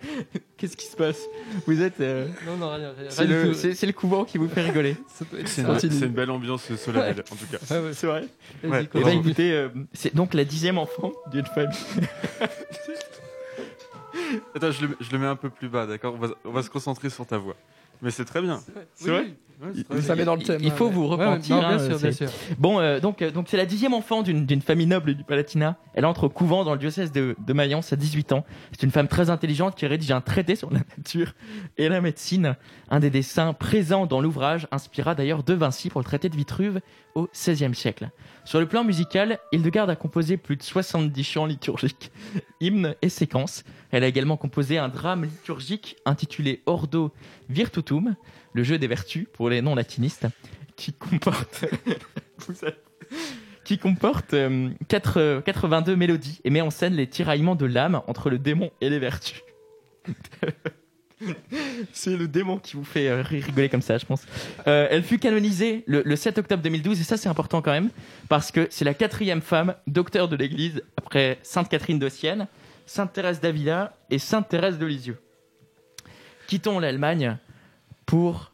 Qu'est-ce 0.57 0.77
qui 0.77 0.85
se 0.85 0.95
passe? 0.95 1.23
Vous 1.65 1.81
êtes. 1.81 1.99
euh, 2.01 2.27
Non, 2.45 2.57
non, 2.57 2.69
rien, 2.75 2.91
rien 2.95 3.09
C'est 3.09 3.25
du 3.25 3.33
le, 3.33 3.47
tout. 3.47 3.53
c'est- 3.55 3.73
c'est 3.73 3.87
le 3.87 3.93
couvent 3.93 4.25
qui 4.25 4.37
vous 4.37 4.47
fait 4.47 4.61
rigoler. 4.61 4.95
C'est 5.45 5.61
une, 5.63 5.79
c'est 5.79 5.87
une 6.05 6.11
belle 6.11 6.29
ambiance 6.29 6.71
solennelle, 6.75 7.23
en 7.31 7.35
tout 7.35 7.47
cas. 7.51 7.57
C'est 7.93 8.05
vrai? 8.05 8.25
Ouais. 8.63 8.87
Eh 8.93 8.99
ben, 9.01 9.19
écoutez, 9.19 9.53
euh, 9.53 9.69
c'est 9.93 10.13
donc 10.13 10.35
la 10.35 10.45
dixième 10.45 10.77
enfant 10.77 11.11
d'une 11.31 11.45
famille. 11.47 11.75
Attends, 14.55 14.71
je 14.71 14.85
le, 14.85 14.97
je 14.99 15.11
le 15.11 15.19
mets 15.19 15.27
un 15.27 15.35
peu 15.35 15.49
plus 15.49 15.69
bas, 15.69 15.85
d'accord? 15.85 16.13
On 16.15 16.17
va, 16.17 16.27
on 16.45 16.51
va 16.51 16.63
se 16.63 16.69
concentrer 16.69 17.09
sur 17.09 17.25
ta 17.25 17.37
voix. 17.37 17.55
Mais 18.01 18.11
c'est 18.11 18.25
très 18.25 18.41
bien. 18.41 18.61
C'est 18.95 19.09
vrai 19.09 19.35
dans 20.25 20.35
le 20.35 20.41
thème. 20.43 20.59
Il 20.63 20.71
faut 20.71 20.87
ouais. 20.87 20.91
vous 20.91 21.03
Ouais, 21.03 21.17
ouais, 21.17 21.25
repentir. 21.25 21.55
non, 21.55 21.61
bien 21.61 21.69
hein, 21.71 21.79
sûr, 21.79 21.87
bien 21.99 22.11
c'est- 22.11 22.27
sûr. 22.27 22.29
Bon, 22.57 22.79
euh, 22.79 22.99
donc 22.99 23.21
euh, 23.21 23.31
donc 23.31 23.47
c'est 23.49 23.57
la 23.57 23.65
dixième 23.65 23.93
enfant 23.93 24.21
d'une 24.21 24.45
d'une 24.45 24.61
famille 24.61 24.85
noble 24.87 25.13
du 25.13 25.23
Palatinat. 25.23 25.77
Elle 25.93 26.05
entre 26.05 26.25
au 26.25 26.29
couvent 26.29 26.63
dans 26.63 26.73
le 26.73 26.79
diocèse 26.79 27.11
de, 27.11 27.35
de 27.45 27.53
Mayence 27.53 27.93
à 27.93 27.95
18 27.95 28.31
ans. 28.33 28.45
C'est 28.71 28.83
une 28.83 28.91
femme 28.91 29.07
très 29.07 29.29
intelligente 29.29 29.75
qui 29.75 29.85
rédige 29.85 30.11
un 30.11 30.21
traité 30.21 30.55
sur 30.55 30.71
la 30.71 30.79
nature 30.97 31.33
et 31.77 31.89
la 31.89 32.01
médecine. 32.01 32.55
Un 32.89 32.99
des 32.99 33.09
dessins 33.09 33.53
présents 33.53 34.05
dans 34.05 34.21
l'ouvrage 34.21 34.67
inspira 34.71 35.15
d'ailleurs 35.15 35.43
De 35.43 35.53
Vinci 35.53 35.89
pour 35.89 36.01
le 36.01 36.05
traité 36.05 36.29
de 36.29 36.35
Vitruve 36.35 36.79
au 37.15 37.27
XVIe 37.33 37.75
siècle. 37.75 38.09
Sur 38.45 38.59
le 38.59 38.65
plan 38.67 38.83
musical, 38.83 39.39
Hildegarde 39.51 39.89
a 39.89 39.95
composé 39.95 40.35
plus 40.37 40.55
de 40.57 40.63
70 40.63 41.23
chants 41.23 41.45
liturgiques, 41.45 42.11
hymnes 42.61 42.95
et 43.01 43.09
séquences. 43.09 43.63
Elle 43.91 44.03
a 44.03 44.07
également 44.07 44.35
composé 44.37 44.77
un 44.79 44.89
drame 44.89 45.23
liturgique 45.25 45.95
intitulé 46.05 46.61
Ordo 46.65 47.11
Virtutum, 47.49 48.15
le 48.53 48.63
jeu 48.63 48.77
des 48.77 48.87
vertus 48.87 49.27
pour 49.33 49.49
les 49.49 49.61
non-latinistes, 49.61 50.27
qui 50.75 50.93
comporte, 50.93 51.65
qui 53.63 53.77
comporte 53.77 54.33
euh, 54.33 54.69
quatre- 54.87 55.19
euh, 55.19 55.41
82 55.41 55.95
mélodies 55.95 56.39
et 56.43 56.49
met 56.49 56.61
en 56.61 56.69
scène 56.69 56.93
les 56.95 57.07
tiraillements 57.07 57.55
de 57.55 57.65
l'âme 57.65 58.01
entre 58.07 58.29
le 58.29 58.37
démon 58.39 58.71
et 58.81 58.89
les 58.89 58.99
vertus. 58.99 59.41
C'est 61.93 62.17
le 62.17 62.27
démon 62.27 62.57
qui 62.57 62.75
vous 62.75 62.83
fait 62.83 63.07
euh, 63.07 63.21
ri- 63.21 63.39
rigoler 63.39 63.69
comme 63.69 63.81
ça, 63.81 63.97
je 63.97 64.05
pense. 64.05 64.23
Euh, 64.67 64.87
elle 64.91 65.03
fut 65.03 65.19
canonisée 65.19 65.83
le, 65.87 66.01
le 66.03 66.15
7 66.17 66.37
octobre 66.39 66.61
2012, 66.61 66.99
et 66.99 67.03
ça 67.03 67.15
c'est 67.15 67.29
important 67.29 67.61
quand 67.61 67.71
même, 67.71 67.89
parce 68.27 68.51
que 68.51 68.67
c'est 68.69 68.83
la 68.83 68.93
quatrième 68.93 69.39
femme 69.41 69.75
docteur 69.87 70.27
de 70.27 70.35
l'Église, 70.35 70.81
après 70.97 71.39
Sainte 71.41 71.69
Catherine 71.69 71.97
de 71.99 72.09
Sienne, 72.09 72.47
Sainte 72.85 73.13
Thérèse 73.13 73.39
d'Avila 73.39 73.95
et 74.09 74.19
Sainte 74.19 74.49
Thérèse 74.49 74.77
de 74.77 74.85
Lisieux. 74.85 75.17
Quittons 76.47 76.79
l'Allemagne 76.79 77.37
pour, 78.05 78.51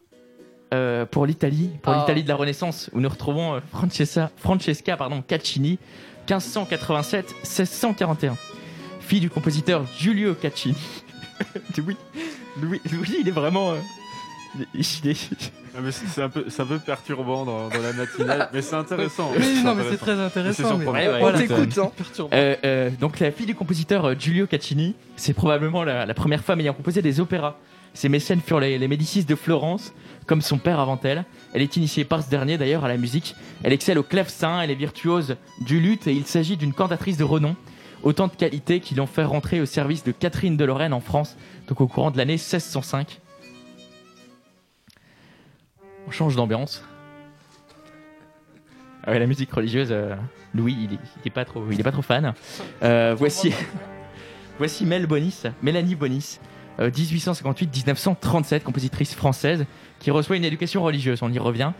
euh, 0.73 1.05
pour 1.05 1.25
l'Italie, 1.25 1.69
pour 1.81 1.93
Ah. 1.93 1.99
l'Italie 1.99 2.23
de 2.23 2.29
la 2.29 2.35
Renaissance, 2.35 2.89
où 2.93 2.99
nous 2.99 3.09
retrouvons 3.09 3.55
euh, 3.55 3.59
Francesca, 3.71 4.31
Francesca 4.37 4.97
pardon, 4.97 5.21
Caccini, 5.21 5.79
1587-1641, 6.27 8.33
fille 8.99 9.19
du 9.19 9.29
compositeur 9.29 9.83
Giulio 9.97 10.35
Caccini. 10.35 10.75
Louis, 11.77 11.97
Louis, 12.61 12.81
Louis, 12.91 13.15
il 13.21 13.27
est 13.27 13.31
vraiment, 13.31 13.71
euh, 13.71 13.75
Ah, 15.75 15.79
mais 15.83 15.91
c'est 15.91 16.21
un, 16.21 16.29
peu- 16.29 16.45
c'est 16.49 16.61
un 16.61 16.65
peu 16.65 16.79
perturbant 16.79 17.45
dans, 17.45 17.69
dans 17.69 17.81
la 17.81 17.93
matinale, 17.93 18.49
mais 18.53 18.61
c'est 18.61 18.75
intéressant. 18.75 19.31
Oui, 19.37 19.61
non, 19.63 19.75
mais 19.75 19.83
c'est 19.89 19.97
très 19.97 20.19
intéressant, 20.19 20.57
C'est 20.57 20.63
mais- 20.63 20.69
surprenant. 20.83 20.93
Ouais, 21.13 21.23
ouais, 21.23 21.31
On 21.33 21.37
t'écoute, 21.37 21.77
hein. 21.77 21.91
Euh, 22.33 22.55
euh, 22.65 22.89
donc 22.99 23.19
la 23.19 23.31
fille 23.31 23.45
du 23.45 23.55
compositeur 23.55 24.19
Giulio 24.19 24.47
Caccini, 24.47 24.95
c'est 25.15 25.33
probablement 25.33 25.83
la, 25.83 26.05
la 26.05 26.13
première 26.13 26.43
femme 26.43 26.59
ayant 26.59 26.73
composé 26.73 27.01
des 27.01 27.19
opéras. 27.19 27.55
Ses 27.99 28.07
mécènes 28.07 28.39
furent 28.39 28.61
les, 28.61 28.87
Médicis 28.87 29.25
de 29.25 29.35
Florence, 29.35 29.91
comme 30.25 30.41
son 30.41 30.57
père 30.57 30.79
avant 30.79 30.97
elle. 31.03 31.25
Elle 31.51 31.61
est 31.61 31.75
initiée 31.75 32.05
par 32.05 32.23
ce 32.23 32.29
dernier 32.29 32.57
d'ailleurs 32.57 32.85
à 32.85 32.87
la 32.87 32.95
musique. 32.95 33.35
Elle 33.61 33.73
excelle 33.73 33.97
au 33.97 34.03
clavecin, 34.03 34.61
elle 34.61 34.71
est 34.71 34.75
virtuose 34.75 35.35
du 35.59 35.81
luth 35.81 36.07
et 36.07 36.13
il 36.13 36.25
s'agit 36.25 36.55
d'une 36.55 36.71
cantatrice 36.71 37.17
de 37.17 37.25
renom. 37.25 37.57
Autant 38.01 38.27
de 38.27 38.33
qualités 38.33 38.79
qui 38.79 38.95
l'ont 38.95 39.05
fait 39.05 39.25
rentrer 39.25 39.59
au 39.59 39.65
service 39.65 40.05
de 40.05 40.13
Catherine 40.13 40.55
de 40.55 40.63
Lorraine 40.63 40.93
en 40.93 41.01
France, 41.01 41.35
donc 41.67 41.81
au 41.81 41.87
courant 41.87 42.09
de 42.09 42.17
l'année 42.17 42.35
1605. 42.35 43.19
On 46.07 46.11
change 46.11 46.37
d'ambiance. 46.37 46.81
Ah 49.03 49.11
ouais, 49.11 49.19
la 49.19 49.27
musique 49.27 49.51
religieuse, 49.51 49.89
euh, 49.91 50.15
Louis, 50.55 50.87
il 50.89 51.27
est, 51.27 51.29
pas 51.31 51.43
trop, 51.43 51.65
pas 51.83 51.91
trop 51.91 52.01
fan. 52.01 52.33
Euh, 52.81 53.13
voici, 53.17 53.53
voici 54.57 54.85
Mel 54.85 55.05
Bonis, 55.05 55.41
Mélanie 55.61 55.95
Bonis, 55.95 56.39
1858-1937, 56.79 58.61
compositrice 58.61 59.13
française, 59.13 59.65
qui 59.99 60.11
reçoit 60.11 60.37
une 60.37 60.45
éducation 60.45 60.81
religieuse. 60.81 61.19
On 61.21 61.31
y 61.31 61.39
revient. 61.39 61.71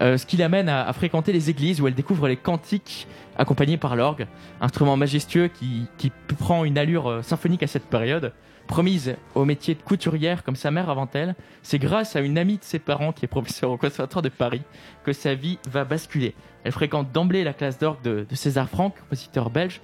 Euh, 0.00 0.16
ce 0.16 0.26
qui 0.26 0.36
l'amène 0.36 0.68
à, 0.68 0.92
fréquenter 0.92 1.32
les 1.32 1.50
églises 1.50 1.80
où 1.80 1.88
elle 1.88 1.94
découvre 1.94 2.28
les 2.28 2.36
cantiques 2.36 3.06
accompagnés 3.38 3.76
par 3.76 3.96
l'orgue, 3.96 4.26
instrument 4.60 4.96
majestueux 4.96 5.48
qui, 5.48 6.12
prend 6.38 6.64
une 6.64 6.78
allure 6.78 7.08
euh, 7.08 7.22
symphonique 7.22 7.62
à 7.62 7.66
cette 7.66 7.86
période. 7.86 8.32
Promise 8.66 9.14
au 9.34 9.44
métier 9.44 9.74
de 9.74 9.82
couturière 9.82 10.42
comme 10.42 10.56
sa 10.56 10.72
mère 10.72 10.90
avant 10.90 11.08
elle, 11.14 11.36
c'est 11.62 11.78
grâce 11.78 12.16
à 12.16 12.20
une 12.20 12.36
amie 12.36 12.58
de 12.58 12.64
ses 12.64 12.80
parents 12.80 13.12
qui 13.12 13.24
est 13.24 13.28
professeur 13.28 13.70
au 13.70 13.76
Conservatoire 13.76 14.22
de 14.22 14.28
Paris 14.28 14.62
que 15.04 15.12
sa 15.12 15.34
vie 15.34 15.58
va 15.70 15.84
basculer. 15.84 16.34
Elle 16.64 16.72
fréquente 16.72 17.12
d'emblée 17.12 17.44
la 17.44 17.52
classe 17.52 17.78
d'orgue 17.78 18.02
de 18.02 18.26
César 18.32 18.68
Franck, 18.68 18.98
compositeur 18.98 19.50
belge, 19.50 19.80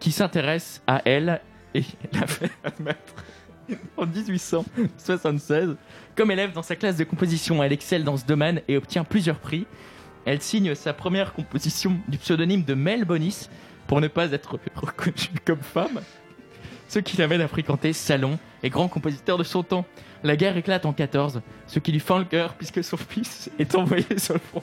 qui 0.00 0.12
s'intéresse 0.12 0.82
à 0.86 1.02
elle 1.04 1.42
et 1.74 1.84
la 2.12 2.26
fait 2.26 2.50
admettre 2.64 3.14
en 3.96 4.06
1876 4.06 5.76
comme 6.14 6.30
élève 6.30 6.52
dans 6.52 6.62
sa 6.62 6.76
classe 6.76 6.96
de 6.96 7.04
composition. 7.04 7.62
Elle 7.62 7.72
excelle 7.72 8.04
dans 8.04 8.16
ce 8.16 8.24
domaine 8.26 8.62
et 8.68 8.76
obtient 8.76 9.04
plusieurs 9.04 9.38
prix. 9.38 9.66
Elle 10.24 10.40
signe 10.40 10.74
sa 10.74 10.92
première 10.92 11.32
composition 11.32 11.96
du 12.08 12.18
pseudonyme 12.18 12.64
de 12.64 12.74
Mel 12.74 13.04
Bonis 13.04 13.48
pour 13.86 14.00
ne 14.00 14.08
pas 14.08 14.30
être 14.32 14.58
reconnue 14.74 15.38
comme 15.44 15.60
femme 15.60 16.00
ce 16.92 16.98
qui 16.98 17.16
l'amène 17.16 17.40
à 17.40 17.48
fréquenter 17.48 17.94
salon 17.94 18.38
et 18.62 18.68
grand 18.68 18.86
compositeur 18.86 19.38
de 19.38 19.44
son 19.44 19.62
temps. 19.62 19.86
La 20.22 20.36
guerre 20.36 20.58
éclate 20.58 20.84
en 20.84 20.92
14, 20.92 21.40
ce 21.66 21.78
qui 21.78 21.90
lui 21.90 22.00
fend 22.00 22.18
le 22.18 22.26
cœur 22.26 22.52
puisque 22.52 22.84
son 22.84 22.96
fils 23.08 23.50
est 23.58 23.74
envoyé 23.74 24.04
sur 24.18 24.34
le 24.34 24.40
front. 24.40 24.62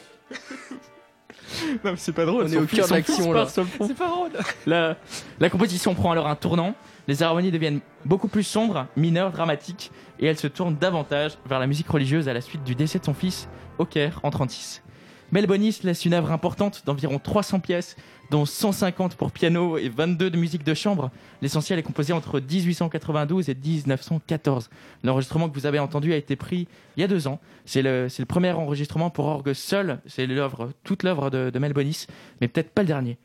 non 1.83 1.91
mais 1.91 1.97
c'est 1.97 2.13
pas 2.13 2.25
drôle, 2.25 2.45
On 2.45 2.47
est 2.47 2.57
au 2.57 2.65
cœur 2.67 2.87
là. 2.87 3.01
part 3.01 3.49
sur 3.49 3.63
le 3.63 3.67
front. 3.67 3.87
C'est 3.87 3.97
pas 3.97 4.09
drôle. 4.09 4.29
La, 4.67 4.95
la 5.39 5.49
composition 5.49 5.95
prend 5.95 6.11
alors 6.11 6.27
un 6.27 6.35
tournant, 6.35 6.75
les 7.09 7.23
harmonies 7.23 7.49
deviennent 7.49 7.79
beaucoup 8.05 8.27
plus 8.27 8.43
sombres, 8.43 8.85
mineures, 8.95 9.31
dramatiques, 9.31 9.91
et 10.19 10.27
elle 10.27 10.37
se 10.37 10.45
tourne 10.45 10.75
davantage 10.75 11.39
vers 11.47 11.57
la 11.57 11.65
musique 11.65 11.89
religieuse 11.89 12.29
à 12.29 12.33
la 12.33 12.41
suite 12.41 12.63
du 12.63 12.75
décès 12.75 12.99
de 12.99 13.05
son 13.05 13.15
fils 13.15 13.49
au 13.79 13.85
Caire 13.85 14.19
en 14.21 14.29
36. 14.29 14.83
Mel 15.31 15.47
Bonis 15.47 15.79
laisse 15.83 16.05
une 16.05 16.13
œuvre 16.13 16.31
importante 16.31 16.83
d'environ 16.85 17.17
300 17.17 17.61
pièces, 17.61 17.95
dont 18.29 18.45
150 18.45 19.15
pour 19.15 19.31
piano 19.31 19.79
et 19.79 19.89
22 19.89 20.29
de 20.29 20.37
musique 20.37 20.63
de 20.63 20.75
chambre. 20.75 21.09
L'essentiel 21.41 21.79
est 21.79 21.83
composé 21.83 22.13
entre 22.13 22.39
1892 22.39 23.49
et 23.49 23.55
1914. 23.55 24.69
L'enregistrement 25.03 25.49
que 25.49 25.55
vous 25.55 25.65
avez 25.65 25.79
entendu 25.79 26.13
a 26.13 26.15
été 26.15 26.35
pris 26.35 26.67
il 26.95 27.01
y 27.01 27.03
a 27.03 27.07
deux 27.07 27.27
ans. 27.27 27.39
C'est 27.65 27.81
le, 27.81 28.07
premier 28.27 28.51
enregistrement 28.51 29.09
pour 29.09 29.25
orgue 29.25 29.53
seul. 29.53 29.99
C'est 30.05 30.27
l'œuvre, 30.27 30.69
toute 30.83 31.01
l'œuvre 31.01 31.31
de, 31.31 31.49
de 31.49 31.59
Mel 31.59 31.73
Bonis, 31.73 32.05
mais 32.39 32.47
peut-être 32.47 32.69
pas 32.69 32.83
le 32.83 32.87
dernier. 32.87 33.17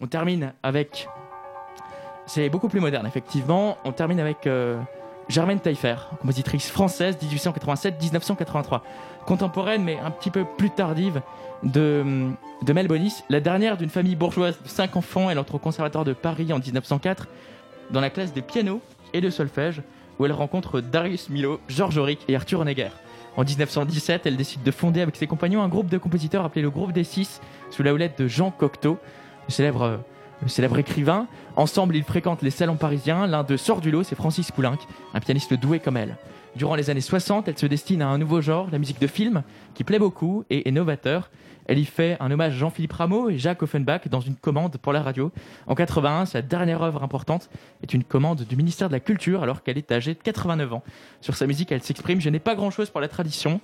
On 0.00 0.06
termine 0.06 0.52
avec 0.62 1.08
c'est 2.32 2.48
beaucoup 2.48 2.68
plus 2.68 2.80
moderne, 2.80 3.06
effectivement. 3.06 3.76
On 3.84 3.92
termine 3.92 4.18
avec 4.18 4.46
euh, 4.46 4.80
Germaine 5.28 5.60
Taillefer, 5.60 5.96
compositrice 6.18 6.70
française, 6.70 7.18
1887-1983. 7.22 8.80
Contemporaine, 9.26 9.84
mais 9.84 9.98
un 9.98 10.10
petit 10.10 10.30
peu 10.30 10.46
plus 10.56 10.70
tardive, 10.70 11.20
de, 11.62 12.30
de 12.62 12.72
Mel 12.72 12.88
Bonis. 12.88 13.22
La 13.28 13.40
dernière 13.40 13.76
d'une 13.76 13.90
famille 13.90 14.16
bourgeoise 14.16 14.58
de 14.62 14.68
5 14.68 14.96
enfants. 14.96 15.28
Elle 15.28 15.38
entre 15.38 15.56
au 15.56 15.58
Conservatoire 15.58 16.04
de 16.04 16.14
Paris 16.14 16.54
en 16.54 16.58
1904, 16.58 17.28
dans 17.90 18.00
la 18.00 18.08
classe 18.08 18.32
de 18.32 18.40
piano 18.40 18.80
et 19.12 19.20
de 19.20 19.28
solfège, 19.28 19.82
où 20.18 20.24
elle 20.24 20.32
rencontre 20.32 20.80
Darius 20.80 21.28
Milhaud, 21.28 21.60
Georges 21.68 21.98
Auric 21.98 22.20
et 22.28 22.34
Arthur 22.34 22.60
Honegger. 22.60 22.88
En 23.36 23.44
1917, 23.44 24.24
elle 24.24 24.38
décide 24.38 24.62
de 24.62 24.70
fonder 24.70 25.02
avec 25.02 25.16
ses 25.16 25.26
compagnons 25.26 25.62
un 25.62 25.68
groupe 25.68 25.90
de 25.90 25.98
compositeurs 25.98 26.46
appelé 26.46 26.62
le 26.62 26.70
Groupe 26.70 26.92
des 26.92 27.04
Six, 27.04 27.42
sous 27.70 27.82
la 27.82 27.92
houlette 27.92 28.18
de 28.18 28.26
Jean 28.26 28.50
Cocteau, 28.50 28.96
célèbre, 29.48 29.82
euh, 29.82 29.96
le 30.40 30.48
célèbre 30.48 30.78
écrivain. 30.78 31.26
Ensemble, 31.56 31.96
ils 31.96 32.04
fréquentent 32.04 32.42
les 32.42 32.50
salons 32.50 32.76
parisiens. 32.76 33.26
L'un 33.26 33.42
d'eux 33.42 33.58
sort 33.58 33.80
du 33.80 33.90
lot, 33.90 34.02
c'est 34.02 34.14
Francis 34.14 34.50
Poulenc, 34.50 34.78
un 35.12 35.20
pianiste 35.20 35.52
doué 35.54 35.80
comme 35.80 35.98
elle. 35.98 36.16
Durant 36.56 36.74
les 36.74 36.88
années 36.88 37.00
60, 37.00 37.48
elle 37.48 37.58
se 37.58 37.66
destine 37.66 38.02
à 38.02 38.08
un 38.08 38.18
nouveau 38.18 38.40
genre, 38.40 38.68
la 38.72 38.78
musique 38.78 39.00
de 39.00 39.06
film, 39.06 39.42
qui 39.74 39.84
plaît 39.84 39.98
beaucoup 39.98 40.44
et 40.48 40.68
est 40.68 40.72
novateur. 40.72 41.30
Elle 41.66 41.78
y 41.78 41.84
fait 41.84 42.16
un 42.20 42.30
hommage 42.30 42.54
à 42.54 42.56
Jean-Philippe 42.56 42.92
Rameau 42.92 43.30
et 43.30 43.38
Jacques 43.38 43.62
Offenbach 43.62 44.08
dans 44.08 44.20
une 44.20 44.34
commande 44.34 44.76
pour 44.78 44.92
la 44.92 45.02
radio. 45.02 45.30
En 45.66 45.74
81, 45.74 46.26
sa 46.26 46.42
dernière 46.42 46.82
œuvre 46.82 47.02
importante 47.02 47.48
est 47.82 47.94
une 47.94 48.02
commande 48.02 48.42
du 48.42 48.56
ministère 48.56 48.88
de 48.88 48.94
la 48.94 49.00
Culture 49.00 49.42
alors 49.42 49.62
qu'elle 49.62 49.78
est 49.78 49.92
âgée 49.92 50.14
de 50.14 50.20
89 50.20 50.72
ans. 50.72 50.82
Sur 51.20 51.36
sa 51.36 51.46
musique, 51.46 51.70
elle 51.70 51.82
s'exprime 51.82 52.20
Je 52.20 52.30
n'ai 52.30 52.40
pas 52.40 52.54
grand-chose 52.54 52.90
pour 52.90 53.00
la 53.00 53.08
tradition. 53.08 53.60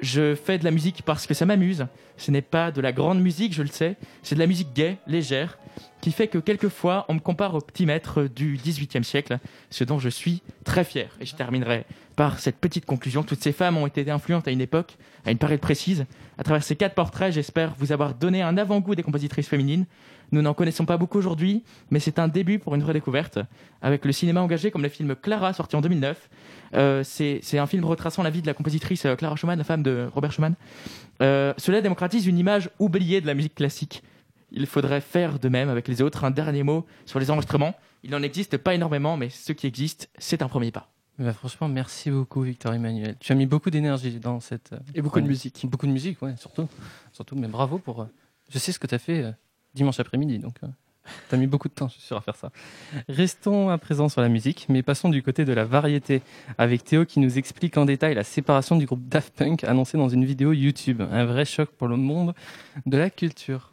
Je 0.00 0.34
fais 0.34 0.58
de 0.58 0.64
la 0.64 0.70
musique 0.70 1.02
parce 1.04 1.26
que 1.26 1.34
ça 1.34 1.46
m'amuse. 1.46 1.86
Ce 2.16 2.30
n'est 2.30 2.42
pas 2.42 2.70
de 2.70 2.80
la 2.80 2.92
grande 2.92 3.20
musique, 3.20 3.54
je 3.54 3.62
le 3.62 3.68
sais. 3.68 3.96
C'est 4.22 4.34
de 4.34 4.40
la 4.40 4.46
musique 4.46 4.72
gaie, 4.74 4.98
légère, 5.06 5.58
qui 6.00 6.12
fait 6.12 6.28
que 6.28 6.38
quelquefois 6.38 7.04
on 7.08 7.14
me 7.14 7.20
compare 7.20 7.54
au 7.54 7.60
petit 7.60 7.86
maître 7.86 8.24
du 8.24 8.58
XVIIIe 8.62 9.04
siècle, 9.04 9.38
ce 9.70 9.84
dont 9.84 9.98
je 9.98 10.08
suis 10.08 10.42
très 10.64 10.84
fier. 10.84 11.10
Et 11.20 11.26
je 11.26 11.34
terminerai 11.34 11.84
par 12.14 12.38
cette 12.38 12.56
petite 12.56 12.86
conclusion. 12.86 13.22
Toutes 13.22 13.42
ces 13.42 13.52
femmes 13.52 13.76
ont 13.76 13.86
été 13.86 14.10
influentes 14.10 14.48
à 14.48 14.50
une 14.50 14.60
époque, 14.60 14.96
à 15.24 15.30
une 15.30 15.38
période 15.38 15.60
précise. 15.60 16.06
À 16.38 16.44
travers 16.44 16.62
ces 16.62 16.76
quatre 16.76 16.94
portraits, 16.94 17.32
j'espère 17.32 17.74
vous 17.78 17.92
avoir 17.92 18.14
donné 18.14 18.42
un 18.42 18.56
avant-goût 18.56 18.94
des 18.94 19.02
compositrices 19.02 19.48
féminines. 19.48 19.86
Nous 20.32 20.42
n'en 20.42 20.54
connaissons 20.54 20.84
pas 20.84 20.96
beaucoup 20.96 21.18
aujourd'hui, 21.18 21.62
mais 21.90 22.00
c'est 22.00 22.18
un 22.18 22.28
début 22.28 22.58
pour 22.58 22.74
une 22.74 22.82
redécouverte. 22.82 23.38
Avec 23.82 24.04
le 24.04 24.12
cinéma 24.12 24.42
engagé 24.42 24.70
comme 24.70 24.82
le 24.82 24.88
film 24.88 25.14
Clara, 25.14 25.52
sorti 25.52 25.76
en 25.76 25.80
2009. 25.80 26.28
Euh, 26.74 27.02
c'est 27.04 27.58
un 27.58 27.66
film 27.66 27.84
retraçant 27.84 28.22
la 28.22 28.30
vie 28.30 28.42
de 28.42 28.46
la 28.46 28.54
compositrice 28.54 29.04
euh, 29.06 29.14
Clara 29.14 29.36
Schumann, 29.36 29.58
la 29.58 29.64
femme 29.64 29.82
de 29.82 30.08
Robert 30.12 30.32
Schumann. 30.32 30.54
Euh, 31.22 31.54
cela 31.56 31.80
démocratise 31.80 32.26
une 32.26 32.38
image 32.38 32.70
oubliée 32.78 33.20
de 33.20 33.26
la 33.26 33.34
musique 33.34 33.54
classique. 33.54 34.02
Il 34.50 34.66
faudrait 34.66 35.00
faire 35.00 35.38
de 35.38 35.48
même 35.48 35.68
avec 35.68 35.88
les 35.88 36.02
autres. 36.02 36.24
Un 36.24 36.30
dernier 36.30 36.62
mot 36.62 36.86
sur 37.04 37.18
les 37.18 37.30
enregistrements. 37.30 37.74
Il 38.02 38.10
n'en 38.10 38.22
existe 38.22 38.56
pas 38.56 38.74
énormément, 38.74 39.16
mais 39.16 39.28
ce 39.28 39.52
qui 39.52 39.66
existe, 39.66 40.08
c'est 40.18 40.42
un 40.42 40.48
premier 40.48 40.70
pas. 40.70 40.90
Bah, 41.18 41.32
franchement, 41.32 41.68
merci 41.68 42.10
beaucoup, 42.10 42.42
Victor 42.42 42.74
Emmanuel. 42.74 43.16
Tu 43.18 43.32
as 43.32 43.34
mis 43.34 43.46
beaucoup 43.46 43.70
d'énergie 43.70 44.20
dans 44.20 44.40
cette. 44.40 44.74
Et 44.94 45.00
beaucoup 45.00 45.20
de 45.20 45.26
musique. 45.26 45.64
Beaucoup 45.66 45.86
de 45.86 45.92
musique, 45.92 46.20
ouais, 46.22 46.36
surtout. 46.36 46.68
surtout 47.12 47.36
mais 47.36 47.48
bravo 47.48 47.78
pour. 47.78 48.06
je 48.50 48.58
sais 48.58 48.72
ce 48.72 48.78
que 48.78 48.86
tu 48.86 48.94
as 48.94 48.98
fait 48.98 49.22
euh, 49.24 49.32
dimanche 49.76 50.00
après-midi, 50.00 50.40
donc 50.40 50.54
tu 51.28 51.34
as 51.34 51.38
mis 51.38 51.46
beaucoup 51.46 51.68
de 51.68 51.74
temps, 51.74 51.88
je 51.88 51.94
suis 51.94 52.02
sûr, 52.02 52.16
à 52.16 52.20
faire 52.20 52.34
ça. 52.34 52.50
Restons 53.08 53.68
à 53.68 53.78
présent 53.78 54.08
sur 54.08 54.20
la 54.20 54.28
musique, 54.28 54.66
mais 54.68 54.82
passons 54.82 55.08
du 55.08 55.22
côté 55.22 55.44
de 55.44 55.52
la 55.52 55.64
variété, 55.64 56.22
avec 56.58 56.82
Théo 56.82 57.04
qui 57.04 57.20
nous 57.20 57.38
explique 57.38 57.76
en 57.76 57.84
détail 57.84 58.14
la 58.14 58.24
séparation 58.24 58.76
du 58.76 58.86
groupe 58.86 59.06
Daft 59.06 59.34
Punk 59.36 59.62
annoncée 59.64 59.98
dans 59.98 60.08
une 60.08 60.24
vidéo 60.24 60.52
YouTube. 60.52 61.00
Un 61.00 61.24
vrai 61.24 61.44
choc 61.44 61.70
pour 61.70 61.88
le 61.88 61.96
monde 61.96 62.34
de 62.86 62.96
la 62.96 63.10
culture. 63.10 63.72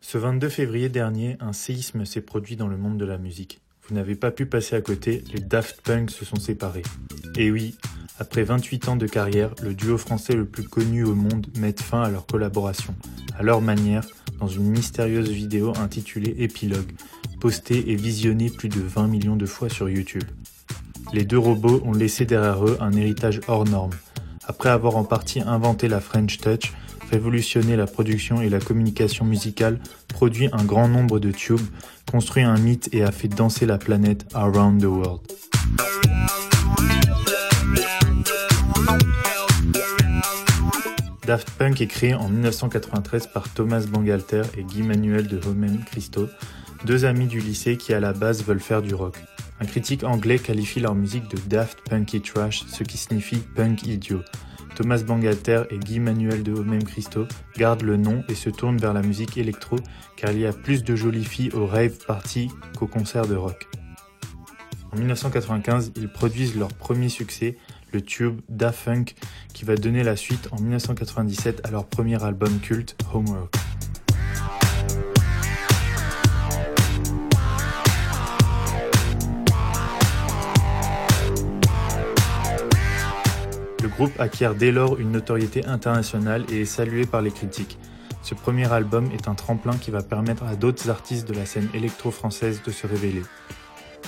Ce 0.00 0.18
22 0.18 0.48
février 0.48 0.88
dernier, 0.88 1.36
un 1.40 1.52
séisme 1.52 2.04
s'est 2.04 2.20
produit 2.20 2.56
dans 2.56 2.68
le 2.68 2.76
monde 2.76 2.98
de 2.98 3.04
la 3.04 3.18
musique. 3.18 3.60
Vous 3.88 3.94
n'avez 3.94 4.16
pas 4.16 4.32
pu 4.32 4.46
passer 4.46 4.74
à 4.74 4.80
côté, 4.80 5.22
les 5.32 5.40
Daft 5.40 5.80
Punk 5.82 6.10
se 6.10 6.24
sont 6.24 6.36
séparés. 6.36 6.82
Et 7.36 7.50
oui, 7.50 7.76
après 8.18 8.44
28 8.44 8.88
ans 8.88 8.96
de 8.96 9.06
carrière, 9.06 9.50
le 9.62 9.74
duo 9.74 9.98
français 9.98 10.34
le 10.34 10.46
plus 10.46 10.62
connu 10.62 11.04
au 11.04 11.14
monde 11.14 11.46
met 11.58 11.74
fin 11.78 12.02
à 12.02 12.08
leur 12.08 12.26
collaboration, 12.26 12.94
à 13.38 13.42
leur 13.42 13.60
manière, 13.60 14.06
dans 14.40 14.48
une 14.48 14.70
mystérieuse 14.70 15.30
vidéo 15.30 15.72
intitulée 15.78 16.34
Épilogue, 16.38 16.92
postée 17.40 17.90
et 17.90 17.96
visionnée 17.96 18.50
plus 18.50 18.68
de 18.68 18.80
20 18.80 19.08
millions 19.08 19.36
de 19.36 19.46
fois 19.46 19.68
sur 19.68 19.88
YouTube. 19.88 20.24
Les 21.12 21.24
deux 21.24 21.38
robots 21.38 21.82
ont 21.84 21.92
laissé 21.92 22.24
derrière 22.24 22.64
eux 22.64 22.78
un 22.80 22.92
héritage 22.92 23.40
hors 23.48 23.64
norme. 23.64 23.92
Après 24.46 24.70
avoir 24.70 24.96
en 24.96 25.04
partie 25.04 25.40
inventé 25.40 25.88
la 25.88 26.00
French 26.00 26.38
Touch, 26.38 26.72
révolutionné 27.10 27.76
la 27.76 27.86
production 27.86 28.40
et 28.40 28.48
la 28.48 28.60
communication 28.60 29.24
musicale, 29.24 29.78
produit 30.08 30.48
un 30.52 30.64
grand 30.64 30.88
nombre 30.88 31.18
de 31.18 31.30
tubes, 31.30 31.60
construit 32.10 32.42
un 32.42 32.56
mythe 32.58 32.88
et 32.92 33.02
a 33.04 33.12
fait 33.12 33.28
danser 33.28 33.66
la 33.66 33.78
planète 33.78 34.26
around 34.34 34.80
the 34.80 34.86
world. 34.86 35.20
Daft 41.26 41.50
Punk 41.58 41.80
est 41.80 41.88
créé 41.88 42.14
en 42.14 42.28
1993 42.28 43.26
par 43.26 43.52
Thomas 43.52 43.84
Bangalter 43.84 44.42
et 44.56 44.62
Guy 44.62 44.84
Manuel 44.84 45.26
de 45.26 45.40
Homen 45.44 45.82
Christo, 45.84 46.28
deux 46.84 47.04
amis 47.04 47.26
du 47.26 47.40
lycée 47.40 47.76
qui 47.76 47.92
à 47.92 47.98
la 47.98 48.12
base 48.12 48.44
veulent 48.44 48.60
faire 48.60 48.80
du 48.80 48.94
rock. 48.94 49.16
Un 49.58 49.64
critique 49.64 50.04
anglais 50.04 50.38
qualifie 50.38 50.78
leur 50.78 50.94
musique 50.94 51.26
de 51.28 51.36
Daft 51.48 51.80
Punky 51.90 52.20
Trash, 52.20 52.64
ce 52.68 52.84
qui 52.84 52.96
signifie 52.96 53.38
punk 53.56 53.88
idiot. 53.88 54.22
Thomas 54.76 55.02
Bangalter 55.04 55.64
et 55.70 55.78
Guy 55.78 55.98
Manuel 55.98 56.44
de 56.44 56.52
Homem 56.52 56.84
Christo 56.84 57.26
gardent 57.56 57.82
le 57.82 57.96
nom 57.96 58.22
et 58.28 58.36
se 58.36 58.48
tournent 58.48 58.78
vers 58.78 58.92
la 58.92 59.02
musique 59.02 59.36
électro 59.36 59.78
car 60.16 60.30
il 60.30 60.38
y 60.38 60.46
a 60.46 60.52
plus 60.52 60.84
de 60.84 60.94
jolies 60.94 61.24
filles 61.24 61.50
au 61.54 61.66
rave 61.66 61.98
party 62.06 62.52
qu'au 62.78 62.86
concert 62.86 63.26
de 63.26 63.34
rock. 63.34 63.66
En 64.92 64.96
1995, 64.98 65.92
ils 65.96 66.08
produisent 66.08 66.56
leur 66.56 66.68
premier 66.68 67.08
succès, 67.08 67.58
le 67.96 68.02
tube 68.02 68.42
Da 68.50 68.72
Funk, 68.72 69.14
qui 69.54 69.64
va 69.64 69.74
donner 69.74 70.02
la 70.02 70.16
suite 70.16 70.50
en 70.52 70.60
1997 70.60 71.62
à 71.64 71.70
leur 71.70 71.86
premier 71.86 72.22
album 72.22 72.60
culte, 72.60 72.94
Homework. 73.14 73.54
Le 83.82 83.88
groupe 83.88 84.20
acquiert 84.20 84.54
dès 84.54 84.72
lors 84.72 85.00
une 85.00 85.12
notoriété 85.12 85.64
internationale 85.64 86.44
et 86.52 86.60
est 86.60 86.64
salué 86.66 87.06
par 87.06 87.22
les 87.22 87.30
critiques. 87.30 87.78
Ce 88.20 88.34
premier 88.34 88.70
album 88.70 89.10
est 89.12 89.26
un 89.26 89.34
tremplin 89.34 89.72
qui 89.78 89.90
va 89.90 90.02
permettre 90.02 90.44
à 90.44 90.54
d'autres 90.54 90.90
artistes 90.90 91.26
de 91.26 91.32
la 91.32 91.46
scène 91.46 91.70
électro-française 91.72 92.60
de 92.62 92.70
se 92.70 92.86
révéler. 92.86 93.22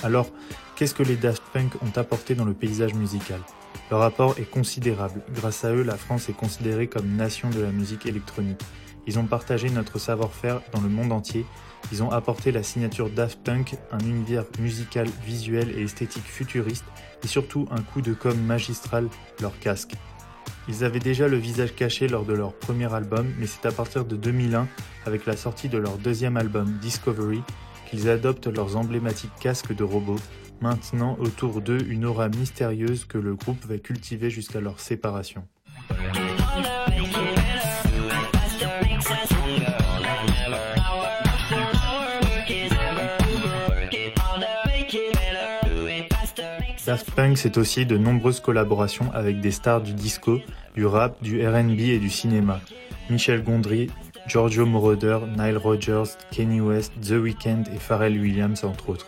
Alors, 0.03 0.27
qu'est-ce 0.75 0.93
que 0.93 1.01
les 1.01 1.15
Daft 1.15 1.41
Punk 1.53 1.73
ont 1.81 1.97
apporté 1.99 2.35
dans 2.35 2.45
le 2.45 2.53
paysage 2.53 2.93
musical? 2.93 3.39
Leur 3.91 4.03
apport 4.03 4.37
est 4.37 4.49
considérable. 4.49 5.21
Grâce 5.33 5.65
à 5.65 5.71
eux, 5.71 5.81
la 5.81 5.97
France 5.97 6.29
est 6.29 6.33
considérée 6.33 6.87
comme 6.87 7.15
nation 7.15 7.49
de 7.49 7.61
la 7.61 7.71
musique 7.71 8.05
électronique. 8.05 8.61
Ils 9.07 9.17
ont 9.17 9.25
partagé 9.25 9.71
notre 9.71 9.97
savoir-faire 9.97 10.61
dans 10.73 10.81
le 10.81 10.89
monde 10.89 11.11
entier. 11.11 11.43
Ils 11.91 12.03
ont 12.03 12.11
apporté 12.11 12.51
la 12.51 12.61
signature 12.61 13.09
Daft 13.09 13.39
Punk, 13.43 13.77
un 13.91 13.99
univers 13.99 14.45
musical, 14.59 15.07
visuel 15.25 15.71
et 15.75 15.81
esthétique 15.81 16.27
futuriste, 16.27 16.85
et 17.23 17.27
surtout 17.27 17.67
un 17.71 17.81
coup 17.81 18.01
de 18.01 18.13
com 18.13 18.39
magistral, 18.39 19.07
leur 19.41 19.57
casque. 19.59 19.93
Ils 20.67 20.83
avaient 20.83 20.99
déjà 20.99 21.27
le 21.27 21.37
visage 21.37 21.73
caché 21.73 22.07
lors 22.07 22.25
de 22.25 22.33
leur 22.33 22.53
premier 22.53 22.93
album, 22.93 23.33
mais 23.39 23.47
c'est 23.47 23.65
à 23.65 23.71
partir 23.71 24.05
de 24.05 24.15
2001, 24.15 24.67
avec 25.07 25.25
la 25.25 25.35
sortie 25.35 25.69
de 25.69 25.79
leur 25.79 25.97
deuxième 25.97 26.37
album 26.37 26.77
Discovery, 26.79 27.41
qu'ils 27.89 28.07
adoptent 28.07 28.45
leurs 28.45 28.77
emblématiques 28.77 29.33
casques 29.39 29.75
de 29.75 29.83
robots, 29.83 30.19
maintenant 30.61 31.17
autour 31.19 31.61
d'eux 31.61 31.81
une 31.87 32.05
aura 32.05 32.29
mystérieuse 32.29 33.05
que 33.05 33.17
le 33.17 33.35
groupe 33.35 33.63
va 33.65 33.77
cultiver 33.77 34.29
jusqu'à 34.29 34.59
leur 34.59 34.79
séparation. 34.79 35.43
Daft 46.85 47.11
Punk, 47.11 47.37
c'est 47.37 47.57
aussi 47.57 47.85
de 47.85 47.97
nombreuses 47.97 48.39
collaborations 48.39 49.11
avec 49.13 49.41
des 49.41 49.51
stars 49.51 49.81
du 49.81 49.93
disco, 49.93 50.39
du 50.73 50.87
rap, 50.87 51.21
du 51.21 51.45
RB 51.45 51.79
et 51.79 51.99
du 51.99 52.09
cinéma. 52.09 52.61
Michel 53.11 53.43
Gondry, 53.43 53.91
Giorgio 54.27 54.65
Moroder, 54.65 55.19
Nile 55.37 55.57
Rodgers, 55.57 56.17
Kanye 56.31 56.61
West, 56.61 56.93
The 57.01 57.11
Weeknd 57.11 57.63
et 57.73 57.77
Pharrell 57.77 58.19
Williams 58.19 58.63
entre 58.63 58.89
autres. 58.89 59.07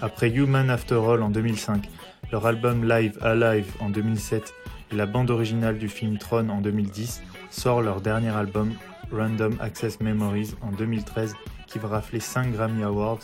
Après 0.00 0.30
Human 0.30 0.70
After 0.70 0.94
All 0.94 1.22
en 1.22 1.30
2005, 1.30 1.88
leur 2.30 2.46
album 2.46 2.88
Live 2.88 3.18
Alive 3.20 3.74
en 3.80 3.90
2007 3.90 4.54
et 4.92 4.94
la 4.94 5.06
bande 5.06 5.30
originale 5.30 5.76
du 5.76 5.88
film 5.88 6.18
Tron 6.18 6.48
en 6.50 6.60
2010, 6.60 7.20
sort 7.50 7.82
leur 7.82 8.00
dernier 8.00 8.28
album 8.28 8.74
Random 9.10 9.56
Access 9.60 10.00
Memories 10.00 10.54
en 10.60 10.70
2013 10.70 11.34
qui 11.66 11.80
va 11.80 11.88
rafler 11.88 12.20
5 12.20 12.52
Grammy 12.52 12.84
Awards, 12.84 13.18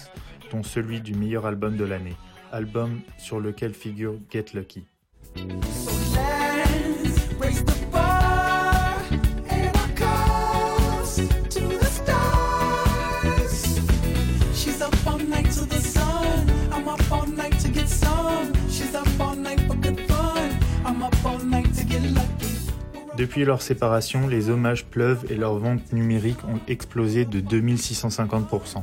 dont 0.51 0.65
celui 0.65 1.01
du 1.01 1.15
meilleur 1.15 1.47
album 1.47 1.77
de 1.77 1.85
l'année, 1.85 2.17
album 2.51 3.01
sur 3.19 3.39
lequel 3.39 3.73
figure 3.73 4.15
Get 4.31 4.47
Lucky. 4.55 4.85
Depuis 23.17 23.45
leur 23.45 23.63
séparation, 23.63 24.27
les 24.27 24.51
hommages 24.51 24.87
pleuvent 24.87 25.25
et 25.31 25.37
leurs 25.37 25.57
ventes 25.57 25.93
numériques 25.93 26.45
ont 26.49 26.59
explosé 26.67 27.25
de 27.25 27.41
2650%. 27.41 28.83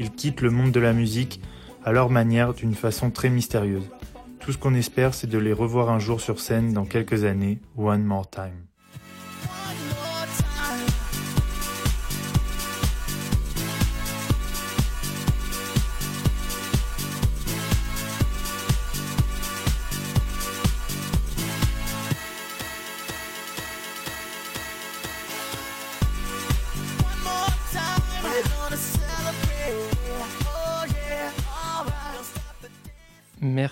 Ils 0.00 0.10
quittent 0.10 0.40
le 0.40 0.50
monde 0.50 0.72
de 0.72 0.80
la 0.80 0.92
musique 0.92 1.40
à 1.84 1.92
leur 1.92 2.10
manière 2.10 2.54
d'une 2.54 2.74
façon 2.74 3.10
très 3.10 3.30
mystérieuse. 3.30 3.88
Tout 4.40 4.50
ce 4.50 4.58
qu'on 4.58 4.74
espère, 4.74 5.14
c'est 5.14 5.28
de 5.28 5.38
les 5.38 5.52
revoir 5.52 5.90
un 5.90 6.00
jour 6.00 6.20
sur 6.20 6.40
scène 6.40 6.72
dans 6.72 6.84
quelques 6.84 7.22
années, 7.22 7.60
One 7.76 8.02
More 8.02 8.28
Time. 8.28 8.71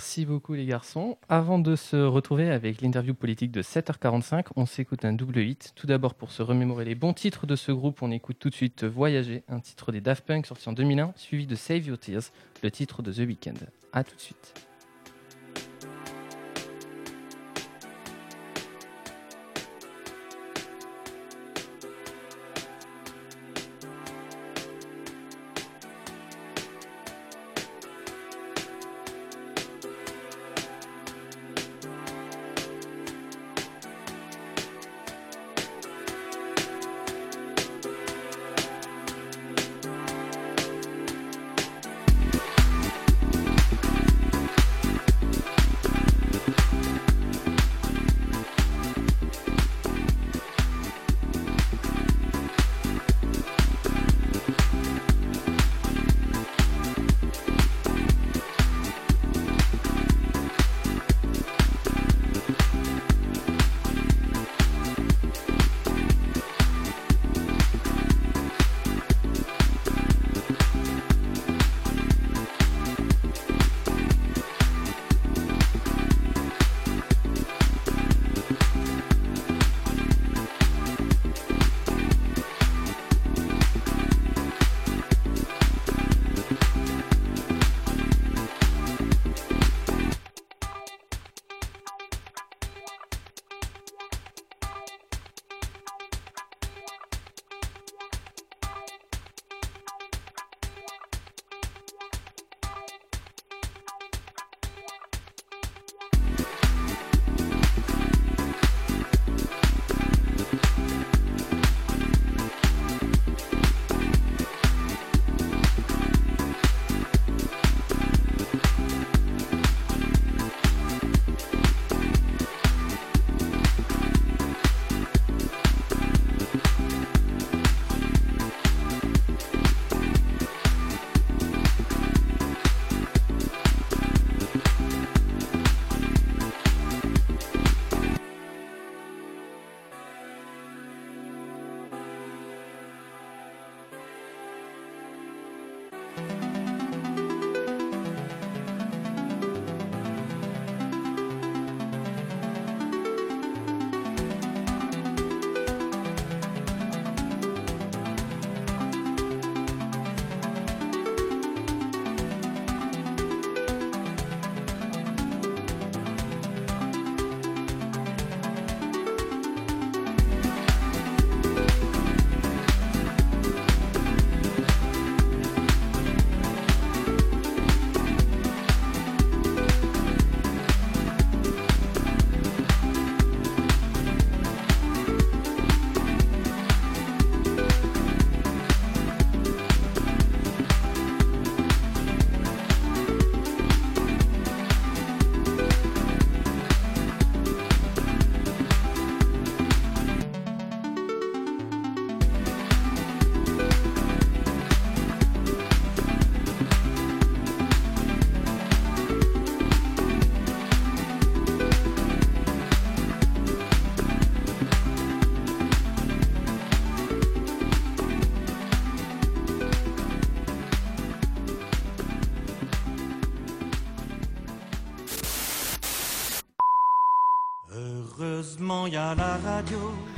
Merci 0.01 0.25
beaucoup 0.25 0.55
les 0.55 0.65
garçons. 0.65 1.19
Avant 1.29 1.59
de 1.59 1.77
se 1.77 1.95
retrouver 1.95 2.51
avec 2.51 2.81
l'interview 2.81 3.13
politique 3.13 3.53
de 3.53 3.61
7h45, 3.61 4.47
on 4.57 4.65
s'écoute 4.65 5.05
un 5.05 5.13
double 5.13 5.41
hit. 5.41 5.75
Tout 5.77 5.87
d'abord 5.87 6.15
pour 6.15 6.33
se 6.33 6.43
remémorer 6.43 6.87
les 6.87 6.95
bons 6.95 7.13
titres 7.13 7.47
de 7.47 7.55
ce 7.55 7.71
groupe, 7.71 8.01
on 8.01 8.11
écoute 8.11 8.39
tout 8.39 8.49
de 8.49 8.55
suite 8.55 8.85
Voyager, 8.85 9.43
un 9.49 9.61
titre 9.61 9.93
des 9.93 10.01
Daft 10.01 10.25
Punk 10.25 10.47
sorti 10.47 10.71
en 10.71 10.73
2001, 10.73 11.13
suivi 11.17 11.47
de 11.47 11.55
Save 11.55 11.87
Your 11.87 11.99
Tears, 11.99 12.23
le 12.63 12.71
titre 12.71 13.03
de 13.03 13.13
The 13.13 13.19
Weeknd. 13.29 13.59
A 13.93 14.03
tout 14.03 14.17
de 14.17 14.21
suite. 14.23 14.70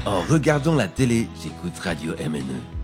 En 0.04 0.20
regardant 0.22 0.74
la 0.74 0.88
télé, 0.88 1.28
j'écoute 1.40 1.78
Radio. 1.78 2.12
MNE. 2.28 2.81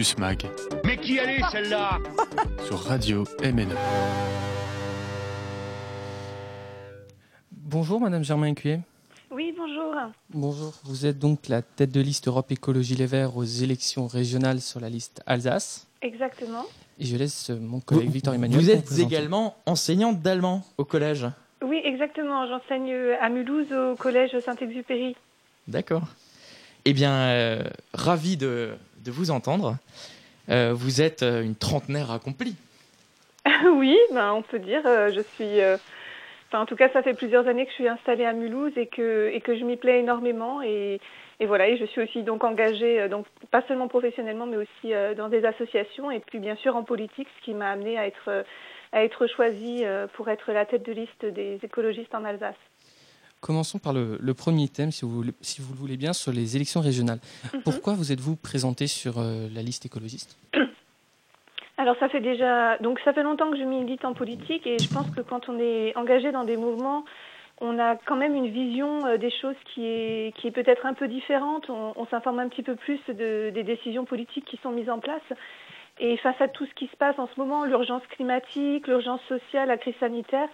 Campus 0.00 0.16
Mag 0.16 0.46
Mais 0.82 0.96
qui 0.96 1.18
elle 1.18 1.28
est 1.28 1.42
celle-là? 1.52 1.98
Sur 2.66 2.78
Radio. 2.84 3.24
MNE. 3.42 3.66
Bonjour 7.52 8.00
Madame 8.00 8.24
Germain 8.24 8.54
Cuyer. 8.54 8.80
Oui, 9.30 9.54
bonjour. 9.54 9.94
Bonjour. 10.30 10.72
Vous 10.84 11.04
êtes 11.04 11.18
donc 11.18 11.48
la 11.48 11.60
tête 11.60 11.92
de 11.92 12.00
liste 12.00 12.28
Europe 12.28 12.50
Écologie 12.50 12.94
Les 12.94 13.04
Verts 13.04 13.36
aux 13.36 13.44
élections 13.44 14.06
régionales 14.06 14.62
sur 14.62 14.80
la 14.80 14.88
liste 14.88 15.22
Alsace. 15.26 15.86
Exactement. 16.00 16.64
Et 16.98 17.04
je 17.04 17.16
laisse 17.16 17.50
euh, 17.50 17.58
mon 17.60 17.80
collègue 17.80 18.10
Victor 18.10 18.32
Emmanuel. 18.32 18.58
Vous 18.58 18.64
vous 18.64 18.70
êtes 18.70 18.86
présenter. 18.86 19.02
également 19.02 19.54
enseignante 19.66 20.22
d'allemand 20.22 20.64
au 20.78 20.86
collège. 20.86 21.26
Oui, 21.62 21.78
exactement. 21.84 22.46
J'enseigne 22.48 22.94
à 23.20 23.28
Mulhouse 23.28 23.70
au 23.70 23.96
collège 23.96 24.30
Saint-Exupéry. 24.46 25.14
D'accord. 25.68 26.04
Eh 26.86 26.94
bien, 26.94 27.12
euh, 27.12 27.62
ravi 27.92 28.38
de, 28.38 28.70
de 29.04 29.10
vous 29.10 29.30
entendre. 29.30 29.76
Euh, 30.48 30.72
vous 30.74 31.00
êtes 31.00 31.22
euh, 31.22 31.42
une 31.42 31.54
trentenaire 31.54 32.10
accomplie. 32.10 32.56
oui, 33.64 33.96
ben, 34.12 34.32
on 34.32 34.42
peut 34.42 34.58
dire. 34.58 34.82
euh, 34.86 35.10
je 35.12 35.20
suis. 35.20 35.60
Enfin, 36.48 36.62
en 36.62 36.66
tout 36.66 36.76
cas, 36.76 36.88
ça 36.92 37.02
fait 37.02 37.14
plusieurs 37.14 37.46
années 37.46 37.64
que 37.64 37.70
je 37.70 37.76
suis 37.76 37.88
installée 37.88 38.24
à 38.24 38.32
Mulhouse 38.32 38.72
et 38.76 38.86
que, 38.86 39.30
et 39.32 39.40
que 39.40 39.56
je 39.56 39.64
m'y 39.64 39.76
plais 39.76 40.00
énormément. 40.00 40.62
Et, 40.62 41.00
et 41.38 41.46
voilà, 41.46 41.68
et 41.68 41.76
je 41.76 41.84
suis 41.84 42.02
aussi 42.02 42.22
donc 42.24 42.42
engagée, 42.42 43.08
donc, 43.08 43.26
pas 43.52 43.62
seulement 43.68 43.86
professionnellement, 43.86 44.46
mais 44.46 44.56
aussi 44.56 44.92
dans 45.16 45.28
des 45.28 45.44
associations 45.44 46.10
et 46.10 46.18
puis 46.18 46.40
bien 46.40 46.56
sûr 46.56 46.74
en 46.74 46.82
politique, 46.82 47.28
ce 47.38 47.44
qui 47.44 47.54
m'a 47.54 47.70
amenée 47.70 47.96
à 47.96 48.06
être, 48.06 48.44
à 48.92 49.04
être 49.04 49.28
choisie 49.28 49.84
pour 50.14 50.28
être 50.28 50.52
la 50.52 50.66
tête 50.66 50.84
de 50.84 50.92
liste 50.92 51.24
des 51.24 51.60
écologistes 51.62 52.14
en 52.16 52.24
Alsace. 52.24 52.56
Commençons 53.40 53.78
par 53.78 53.92
le, 53.92 54.18
le 54.20 54.34
premier 54.34 54.68
thème, 54.68 54.90
si 54.90 55.04
vous, 55.04 55.24
si 55.40 55.62
vous 55.62 55.72
le 55.72 55.78
voulez 55.78 55.96
bien, 55.96 56.12
sur 56.12 56.32
les 56.32 56.56
élections 56.56 56.80
régionales. 56.80 57.20
Mhm. 57.54 57.62
Pourquoi 57.62 57.94
vous 57.94 58.12
êtes-vous 58.12 58.36
présenté 58.36 58.86
sur 58.86 59.18
euh, 59.18 59.48
la 59.54 59.62
liste 59.62 59.86
écologiste? 59.86 60.38
Alors 61.78 61.96
ça 61.98 62.10
fait 62.10 62.20
déjà 62.20 62.76
donc 62.78 63.00
ça 63.06 63.14
fait 63.14 63.22
longtemps 63.22 63.50
que 63.50 63.56
je 63.56 63.62
milite 63.62 64.04
en 64.04 64.12
politique 64.12 64.66
et 64.66 64.78
je 64.78 64.88
pense 64.88 65.08
que 65.16 65.22
quand 65.22 65.48
on 65.48 65.58
est 65.58 65.96
engagé 65.96 66.30
dans 66.30 66.44
des 66.44 66.58
mouvements, 66.58 67.06
on 67.62 67.78
a 67.78 67.96
quand 67.96 68.16
même 68.16 68.34
une 68.34 68.48
vision 68.48 69.06
euh, 69.06 69.16
des 69.16 69.30
choses 69.30 69.56
qui 69.72 69.86
est 69.86 70.36
qui 70.36 70.48
est 70.48 70.50
peut-être 70.50 70.84
un 70.84 70.92
peu 70.92 71.08
différente. 71.08 71.70
On, 71.70 71.94
on 71.96 72.06
s'informe 72.08 72.38
un 72.40 72.48
petit 72.48 72.62
peu 72.62 72.76
plus 72.76 73.00
de, 73.08 73.48
des 73.48 73.62
décisions 73.62 74.04
politiques 74.04 74.44
qui 74.44 74.58
sont 74.62 74.72
mises 74.72 74.90
en 74.90 74.98
place. 74.98 75.22
Et 75.98 76.16
face 76.18 76.40
à 76.40 76.48
tout 76.48 76.66
ce 76.66 76.74
qui 76.74 76.86
se 76.86 76.96
passe 76.96 77.18
en 77.18 77.28
ce 77.28 77.38
moment, 77.38 77.64
l'urgence 77.64 78.02
climatique, 78.10 78.86
l'urgence 78.86 79.20
sociale, 79.28 79.68
la 79.68 79.76
crise 79.76 79.96
sanitaire, 80.00 80.48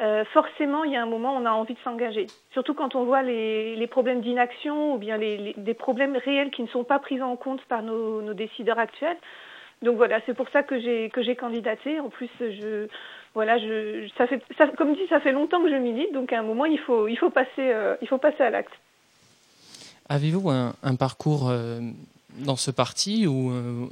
euh, 0.00 0.24
forcément, 0.32 0.84
il 0.84 0.92
y 0.92 0.96
a 0.96 1.02
un 1.02 1.06
moment 1.06 1.34
où 1.34 1.40
on 1.40 1.46
a 1.46 1.50
envie 1.50 1.74
de 1.74 1.78
s'engager. 1.80 2.26
Surtout 2.52 2.74
quand 2.74 2.94
on 2.94 3.04
voit 3.04 3.22
les, 3.22 3.86
problèmes 3.86 4.20
d'inaction 4.20 4.94
ou 4.94 4.98
bien 4.98 5.16
les, 5.16 5.54
des 5.56 5.74
problèmes 5.74 6.16
réels 6.16 6.50
qui 6.50 6.62
ne 6.62 6.68
sont 6.68 6.84
pas 6.84 6.98
pris 6.98 7.20
en 7.22 7.36
compte 7.36 7.64
par 7.64 7.82
nos, 7.82 8.34
décideurs 8.34 8.78
actuels. 8.78 9.16
Donc 9.82 9.96
voilà, 9.96 10.20
c'est 10.26 10.34
pour 10.34 10.48
ça 10.50 10.62
que 10.62 10.78
j'ai 10.80 11.36
candidaté. 11.36 12.00
En 12.00 12.08
plus, 12.08 12.30
je 12.40 12.88
voilà, 13.34 13.58
je 13.58 14.08
ça 14.16 14.26
fait 14.26 14.42
ça, 14.56 14.66
comme 14.68 14.94
dit, 14.94 15.06
ça 15.10 15.20
fait 15.20 15.32
longtemps 15.32 15.62
que 15.62 15.70
je 15.70 15.76
milite, 15.76 16.12
donc 16.14 16.32
à 16.32 16.38
un 16.38 16.42
moment 16.42 16.64
il 16.64 16.78
faut 16.78 17.30
passer 17.30 17.50
euh, 17.58 17.94
il 18.00 18.08
faut 18.08 18.16
passer 18.16 18.42
à 18.42 18.48
l'acte. 18.48 18.72
Avez-vous 20.08 20.50
un, 20.50 20.94
parcours 20.98 21.50
euh, 21.50 21.80
dans 22.38 22.56
ce 22.56 22.70
parti 22.70 23.26
euh, 23.26 23.86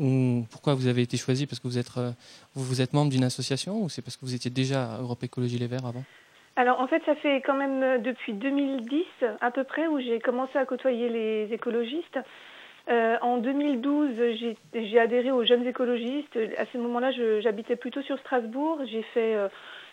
ou 0.00 0.44
pourquoi 0.50 0.74
vous 0.74 0.86
avez 0.88 1.02
été 1.02 1.16
choisi 1.16 1.46
Parce 1.46 1.60
que 1.60 1.68
vous 1.68 1.78
êtes, 1.78 1.96
euh, 1.98 2.10
vous, 2.54 2.80
êtes 2.80 2.92
membre 2.94 3.10
d'une 3.12 3.24
association 3.24 3.82
ou 3.82 3.88
c'est 3.88 4.02
parce 4.02 4.16
que 4.16 4.24
vous 4.24 4.34
étiez 4.34 4.50
déjà 4.50 4.94
à 4.94 4.98
Europe 5.00 5.22
Écologie 5.22 5.58
Les 5.58 5.66
Verts 5.66 5.84
avant? 5.86 6.02
Alors 6.56 6.80
en 6.80 6.86
fait, 6.88 7.02
ça 7.06 7.14
fait 7.16 7.42
quand 7.42 7.54
même 7.54 7.82
euh, 7.82 7.98
depuis 7.98 8.32
2010 8.32 9.04
à 9.40 9.50
peu 9.50 9.64
près 9.64 9.86
où 9.86 10.00
j'ai 10.00 10.18
commencé 10.18 10.58
à 10.58 10.64
côtoyer 10.64 11.08
les 11.08 11.52
écologistes. 11.52 12.18
Euh, 12.88 13.16
en 13.20 13.36
2012, 13.36 14.08
j'ai- 14.72 14.98
adhéré 14.98 15.30
aux 15.30 15.44
Jeunes 15.44 15.66
écologistes. 15.66 16.36
À 16.56 16.64
ce 16.72 16.78
moment-là, 16.78 17.12
j'habitais 17.40 17.76
plutôt 17.76 18.02
sur 18.02 18.18
Strasbourg. 18.18 18.80
J'ai 18.90 19.02
fait, 19.14 19.34
euh, 19.36 19.48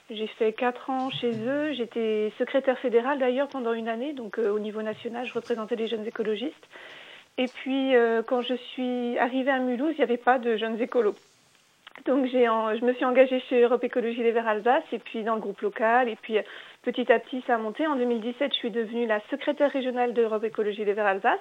j'ai 0.10 0.28
fait 0.40 0.54
quatre 0.54 0.90
ans 0.90 1.10
chez 1.12 1.32
eux. 1.32 1.74
J'étais 1.74 2.32
secrétaire 2.40 2.80
fédérale 2.80 3.20
d'ailleurs 3.20 3.50
pendant 3.50 3.74
une 3.74 3.90
année, 3.90 4.14
donc 4.14 4.38
au 4.40 4.58
niveau 4.58 4.82
national, 4.82 5.26
je 5.28 5.34
représentais 5.34 5.76
les 5.76 5.88
Jeunes 5.88 6.08
écologistes. 6.08 6.68
Et 7.38 7.48
puis, 7.48 7.96
euh, 7.96 8.24
quand 8.24 8.42
je 8.42 8.56
suis 8.56 9.18
arrivée 9.20 9.52
à 9.52 9.60
Mulhouse, 9.60 9.94
il 9.94 9.98
n'y 9.98 10.04
avait 10.04 10.18
pas 10.18 10.40
de 10.40 10.58
Jeunes 10.58 10.82
écolos. 10.82 11.16
Donc 12.06 12.28
je 12.28 12.86
me 12.86 12.94
suis 12.94 13.06
engagée 13.06 13.40
chez 13.50 13.62
Europe 13.62 13.84
Écologie 13.84 14.22
Les 14.22 14.32
Verts 14.32 14.48
Alsace 14.48 14.84
et 14.92 15.00
puis 15.00 15.24
dans 15.24 15.34
le 15.34 15.42
groupe 15.42 15.62
local 15.62 16.08
et 16.08 16.16
puis 16.16 16.38
petit 16.84 17.12
à 17.12 17.20
petit 17.20 17.44
ça 17.48 17.56
a 17.56 17.58
monté. 17.58 17.88
En 17.88 17.96
2017 17.96 18.54
je 18.54 18.58
suis 18.58 18.72
devenue 18.72 19.08
la 19.08 19.20
secrétaire 19.32 19.72
régionale 19.72 20.14
d'Europe 20.14 20.44
Écologie 20.44 20.86
Les 20.86 20.94
Verts 20.94 21.08
Alsace 21.08 21.40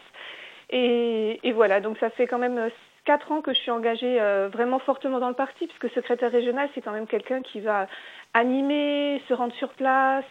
et, 0.71 1.39
voilà 1.53 1.81
donc 1.81 1.99
ça 1.99 2.11
fait 2.11 2.27
quand 2.27 2.39
même 2.39 2.59
euh, 2.59 2.69
quatre 3.05 3.31
ans 3.33 3.43
que 3.43 3.53
je 3.53 3.59
suis 3.59 3.71
engagée 3.71 4.19
euh, 4.21 4.49
vraiment 4.51 4.79
fortement 4.79 5.21
dans 5.21 5.29
le 5.29 5.35
parti 5.35 5.67
puisque 5.67 5.95
secrétaire 5.95 6.33
régional 6.33 6.69
c'est 6.75 6.81
quand 6.81 6.93
même 6.93 7.07
quelqu'un 7.07 7.43
qui 7.43 7.61
va 7.61 7.87
animer, 8.33 9.23
se 9.29 9.35
rendre 9.35 9.55
sur 9.55 9.69
place, 9.69 10.25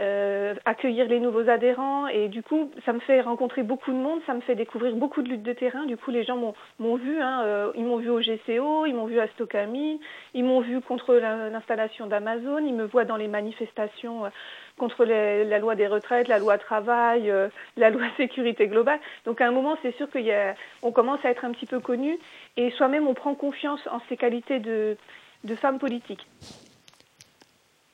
euh, 0.00 0.54
accueillir 0.64 1.06
les 1.08 1.18
nouveaux 1.18 1.48
adhérents 1.48 2.06
et 2.06 2.28
du 2.28 2.42
coup 2.42 2.70
ça 2.84 2.92
me 2.92 3.00
fait 3.00 3.20
rencontrer 3.20 3.62
beaucoup 3.62 3.90
de 3.90 3.96
monde, 3.96 4.20
ça 4.26 4.34
me 4.34 4.40
fait 4.40 4.54
découvrir 4.54 4.94
beaucoup 4.94 5.22
de 5.22 5.28
luttes 5.28 5.42
de 5.42 5.52
terrain. 5.52 5.86
Du 5.86 5.96
coup 5.96 6.10
les 6.10 6.24
gens 6.24 6.36
m'ont 6.78 6.94
vu, 6.96 7.20
hein, 7.20 7.42
euh, 7.44 7.72
ils 7.74 7.84
m'ont 7.84 7.96
vu 7.96 8.08
au 8.10 8.20
GCO, 8.20 8.86
ils 8.86 8.94
m'ont 8.94 9.06
vu 9.06 9.18
à 9.18 9.26
Stocami, 9.28 10.00
ils 10.34 10.44
m'ont 10.44 10.60
vu 10.60 10.80
contre 10.80 11.14
la- 11.14 11.48
l'installation 11.50 12.06
d'Amazon, 12.06 12.58
ils 12.58 12.74
me 12.74 12.84
voient 12.84 13.04
dans 13.04 13.16
les 13.16 13.28
manifestations 13.28 14.26
euh, 14.26 14.28
contre 14.76 15.04
la 15.04 15.58
loi 15.58 15.74
des 15.74 15.88
retraites, 15.88 16.28
la 16.28 16.38
loi 16.38 16.58
travail, 16.58 17.30
euh, 17.30 17.48
la 17.76 17.90
loi 17.90 18.02
sécurité 18.16 18.68
globale. 18.68 19.00
Donc 19.24 19.40
à 19.40 19.46
un 19.48 19.50
moment 19.50 19.76
c'est 19.82 19.96
sûr 19.96 20.08
qu'on 20.10 20.92
commence 20.92 21.24
à 21.24 21.30
être 21.30 21.44
un 21.44 21.50
petit 21.52 21.66
peu 21.66 21.80
connu 21.80 22.18
et 22.56 22.70
soi-même 22.72 23.08
on 23.08 23.14
prend 23.14 23.34
confiance 23.34 23.80
en 23.90 24.00
ses 24.08 24.16
qualités 24.16 24.60
de, 24.60 24.96
de 25.44 25.54
femme 25.56 25.78
politique. 25.78 26.24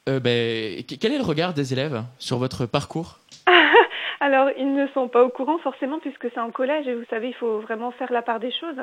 Euh, 0.08 0.20
ben, 0.20 0.82
que- 0.84 0.96
quel 1.00 1.12
est 1.12 1.18
le 1.18 1.24
regard 1.24 1.54
des 1.54 1.72
élèves 1.72 2.02
sur 2.18 2.38
votre 2.38 2.66
parcours? 2.66 3.18
Alors, 4.20 4.50
ils 4.56 4.74
ne 4.74 4.86
sont 4.88 5.08
pas 5.08 5.22
au 5.24 5.28
courant 5.30 5.58
forcément 5.58 5.98
puisque 5.98 6.28
c'est 6.32 6.40
en 6.40 6.50
collège 6.50 6.86
et 6.86 6.94
vous 6.94 7.04
savez, 7.10 7.28
il 7.28 7.34
faut 7.34 7.60
vraiment 7.60 7.90
faire 7.90 8.12
la 8.12 8.22
part 8.22 8.40
des 8.40 8.52
choses. 8.52 8.76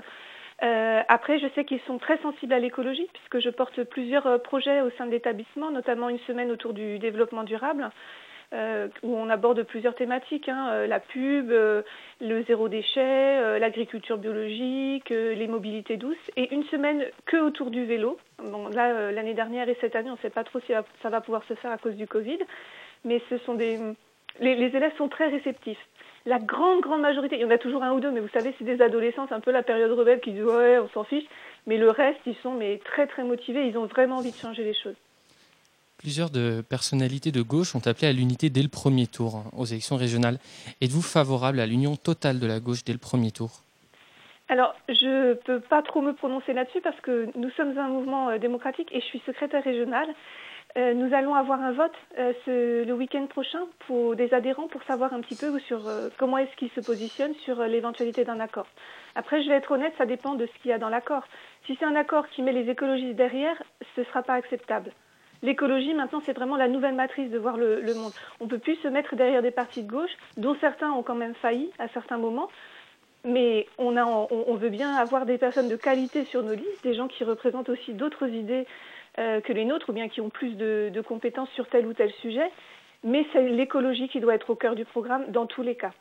Euh, 0.64 1.02
après, 1.08 1.40
je 1.40 1.48
sais 1.56 1.66
qu'ils 1.66 1.80
sont 1.88 1.98
très 1.98 2.18
sensibles 2.22 2.54
à 2.54 2.60
l'écologie 2.60 3.08
puisque 3.14 3.40
je 3.44 3.50
porte 3.50 3.84
plusieurs 3.84 4.28
euh, 4.28 4.38
projets 4.38 4.82
au 4.82 4.90
sein 4.98 5.06
de 5.06 5.12
l'établissement, 5.12 5.72
notamment 5.72 6.10
une 6.10 6.20
semaine 6.28 6.52
autour 6.52 6.74
du 6.74 7.00
développement 7.00 7.44
durable. 7.44 7.90
Euh, 8.54 8.90
où 9.02 9.16
on 9.16 9.30
aborde 9.30 9.64
plusieurs 9.64 9.96
thématiques, 9.96 10.50
hein, 10.50 10.70
euh, 10.72 10.88
la 10.88 11.00
pub, 11.00 11.52
euh, 11.52 11.84
le 12.20 12.44
zéro 12.44 12.68
déchet, 12.68 13.60
l'agriculture 13.60 14.18
biologique, 14.18 15.10
les 15.10 15.48
mobilités 15.48 15.96
douces, 15.96 16.18
et 16.36 16.54
une 16.54 16.64
semaine 16.66 17.06
que 17.26 17.38
autour 17.38 17.72
du 17.72 17.86
vélo. 17.86 18.18
Bon, 18.44 18.68
là, 18.68 19.12
l'année 19.12 19.34
dernière 19.34 19.70
et 19.70 19.78
cette 19.80 19.96
année, 19.96 20.10
on 20.10 20.16
ne 20.16 20.20
sait 20.20 20.30
pas 20.30 20.44
trop 20.44 20.60
si 20.60 20.74
ça 21.02 21.10
va 21.10 21.22
pouvoir 21.22 21.44
se 21.46 21.54
faire 21.56 21.72
à 21.72 21.78
cause 21.78 21.96
du 21.96 22.08
Covid, 22.08 22.40
mais 23.06 23.22
ce 23.30 23.38
sont 23.40 23.54
des, 23.54 23.80
les, 24.40 24.52
élèves 24.52 24.96
sont 24.98 25.08
très 25.08 25.28
réceptifs. 25.28 25.80
La 26.26 26.38
grande, 26.38 26.82
grande 26.82 27.02
majorité, 27.02 27.38
il 27.38 27.42
y 27.42 27.46
en 27.46 27.52
a 27.52 27.58
toujours 27.58 27.84
un 27.84 27.94
ou 27.94 28.00
deux, 28.00 28.12
mais 28.12 28.20
vous 28.20 28.30
savez, 28.30 28.54
c'est 28.58 28.66
des 28.66 28.82
adolescents, 28.82 29.28
c'est 29.28 29.34
un 29.34 29.40
peu 29.40 29.52
la 29.52 29.64
période 29.64 29.92
rebelle 29.92 30.20
qui 30.20 30.32
disent 30.34 30.44
ouais, 30.44 30.78
on 30.80 30.90
s'en 30.90 31.04
fiche, 31.04 31.26
mais 31.68 31.78
le 31.78 31.90
reste, 31.90 32.20
ils 32.26 32.36
sont 32.44 32.54
mais 32.54 32.80
très, 32.84 33.08
très 33.08 33.24
motivés, 33.24 33.66
ils 33.68 33.78
ont 33.78 33.86
vraiment 33.86 34.18
envie 34.18 34.32
de 34.32 34.38
changer 34.38 34.64
les 34.64 34.74
choses. 34.74 34.98
Plusieurs 36.02 36.32
de 36.32 36.62
personnalités 36.68 37.32
de 37.32 37.44
gauche 37.44 37.76
ont 37.76 37.86
appelé 37.86 38.08
à 38.08 38.12
l'unité 38.12 38.50
dès 38.50 38.64
le 38.64 38.70
premier 38.70 39.06
tour 39.06 39.36
hein, 39.36 39.44
aux 39.56 39.66
élections 39.66 39.98
régionales. 39.98 40.40
Êtes-vous 40.82 41.04
favorable 41.04 41.60
à 41.60 41.68
l'union 41.68 41.96
totale 41.96 42.40
de 42.40 42.48
la 42.48 42.60
gauche 42.60 42.84
dès 42.84 42.94
le 42.94 42.98
premier 42.98 43.30
tour? 43.30 43.52
Alors, 44.50 44.74
je 44.90 45.30
ne 45.30 45.34
peux 45.36 45.60
pas 45.60 45.84
trop 45.84 46.02
me 46.02 46.14
prononcer 46.14 46.54
là-dessus 46.54 46.82
parce 46.82 47.00
que 47.02 47.28
nous 47.38 47.52
sommes 47.52 47.78
un 47.78 47.88
mouvement 47.88 48.30
euh, 48.30 48.40
démocratique 48.40 48.90
et 48.92 49.00
je 49.00 49.06
suis 49.06 49.22
secrétaire 49.28 49.64
régionale. 49.64 50.10
Euh, 50.78 50.94
nous 50.96 51.14
allons 51.14 51.36
avoir 51.36 51.62
un 51.62 51.72
vote 51.74 51.94
euh, 52.18 52.34
ce- 52.46 52.84
le 52.84 52.94
week-end 52.94 53.28
prochain 53.28 53.62
pour 53.86 54.16
des 54.16 54.34
adhérents 54.34 54.68
pour 54.70 54.82
savoir 54.84 55.14
un 55.14 55.22
petit 55.22 55.36
peu 55.36 55.60
sur 55.60 55.82
comment 56.18 56.40
est-ce 56.40 56.56
qu'ils 56.58 56.72
se 56.72 56.82
positionnent 56.82 57.36
sur 57.46 57.62
l'éventualité 57.64 58.26
d'un 58.26 58.40
accord. 58.40 58.68
Après, 59.16 59.44
je 59.44 59.50
vais 59.50 59.56
être 59.56 59.70
honnête, 59.72 59.94
ça 60.00 60.06
dépend 60.08 60.34
de 60.34 60.48
ce 60.48 60.62
qu'il 60.62 60.72
y 60.72 60.74
a 60.74 60.80
dans 60.80 60.90
l'accord. 60.90 61.24
Si 61.68 61.78
c'est 61.80 61.86
un 61.86 61.96
accord 61.96 62.28
qui 62.30 62.42
met 62.42 62.54
les 62.54 62.70
écologistes 62.72 63.16
derrière, 63.16 63.56
ce 63.96 64.02
ne 64.02 64.06
sera 64.08 64.24
pas 64.24 64.34
acceptable. 64.34 64.92
L'écologie, 65.44 65.94
maintenant, 65.94 66.22
c'est 66.26 66.34
vraiment 66.34 66.56
la 66.56 66.68
nouvelle 66.68 66.94
matrice 66.94 67.32
de 67.32 67.38
voir 67.38 67.58
le, 67.58 67.82
monde. 67.96 68.12
On 68.40 68.46
ne 68.46 68.50
peut 68.50 68.60
plus 68.60 68.76
se 68.78 68.88
mettre 68.88 69.16
derrière 69.16 69.42
des 69.42 69.52
partis 69.52 69.84
de 69.84 69.90
gauche, 69.90 70.12
dont 70.38 70.56
certains 70.62 70.92
ont 70.92 71.02
quand 71.02 71.16
même 71.16 71.34
failli 71.36 71.72
à 71.80 71.88
certains 71.90 72.18
moments. 72.18 72.50
Mais 73.24 73.68
on, 73.78 74.56
veut 74.56 74.70
bien 74.70 74.96
avoir 74.96 75.26
des 75.26 75.38
personnes 75.38 75.70
de 75.70 75.76
qualité 75.76 76.26
sur 76.26 76.44
nos 76.44 76.54
listes, 76.54 76.84
des 76.84 76.96
gens 76.96 77.08
qui 77.08 77.24
représentent 77.24 77.70
aussi 77.70 77.94
d'autres 77.94 78.28
idées 78.28 78.66
euh, 79.20 79.42
que 79.42 79.54
les 79.54 79.66
nôtres, 79.66 79.90
ou 79.90 79.94
bien 79.94 80.10
qui 80.10 80.22
ont 80.22 80.30
plus 80.30 80.56
de, 80.56 81.04
compétences 81.08 81.50
sur 81.56 81.68
tel 81.68 81.86
ou 81.86 81.94
tel 81.94 82.12
sujet. 82.22 82.50
Mais 83.04 83.26
c'est 83.34 83.48
l'écologie 83.50 84.10
qui 84.10 84.20
doit 84.20 84.36
être 84.36 84.50
au 84.52 84.56
cœur 84.56 84.76
du 84.76 84.86
programme 84.86 85.32
dans 85.32 85.48
tous 85.48 85.64
les 85.64 85.76
cas. 85.76 85.92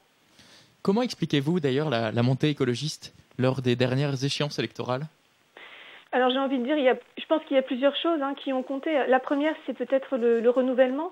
Comment 0.82 1.02
expliquez-vous 1.02 1.60
d'ailleurs 1.60 1.90
la 1.90 2.22
montée 2.22 2.50
écologiste 2.50 3.14
lors 3.38 3.62
des 3.62 3.76
dernières 3.76 4.24
échéances 4.24 4.58
électorales? 4.58 5.06
Alors 6.12 6.30
j'ai 6.30 6.38
envie 6.38 6.58
de 6.58 6.64
dire, 6.64 6.76
je 7.18 7.26
pense 7.26 7.42
qu'il 7.44 7.56
y 7.56 7.58
a 7.58 7.62
plusieurs 7.62 7.94
choses 7.96 8.20
hein, 8.20 8.34
qui 8.34 8.52
ont 8.52 8.62
compté. 8.62 9.06
La 9.06 9.20
première, 9.20 9.54
c'est 9.66 9.74
peut-être 9.74 10.16
le, 10.16 10.40
le 10.40 10.50
renouvellement. 10.50 11.10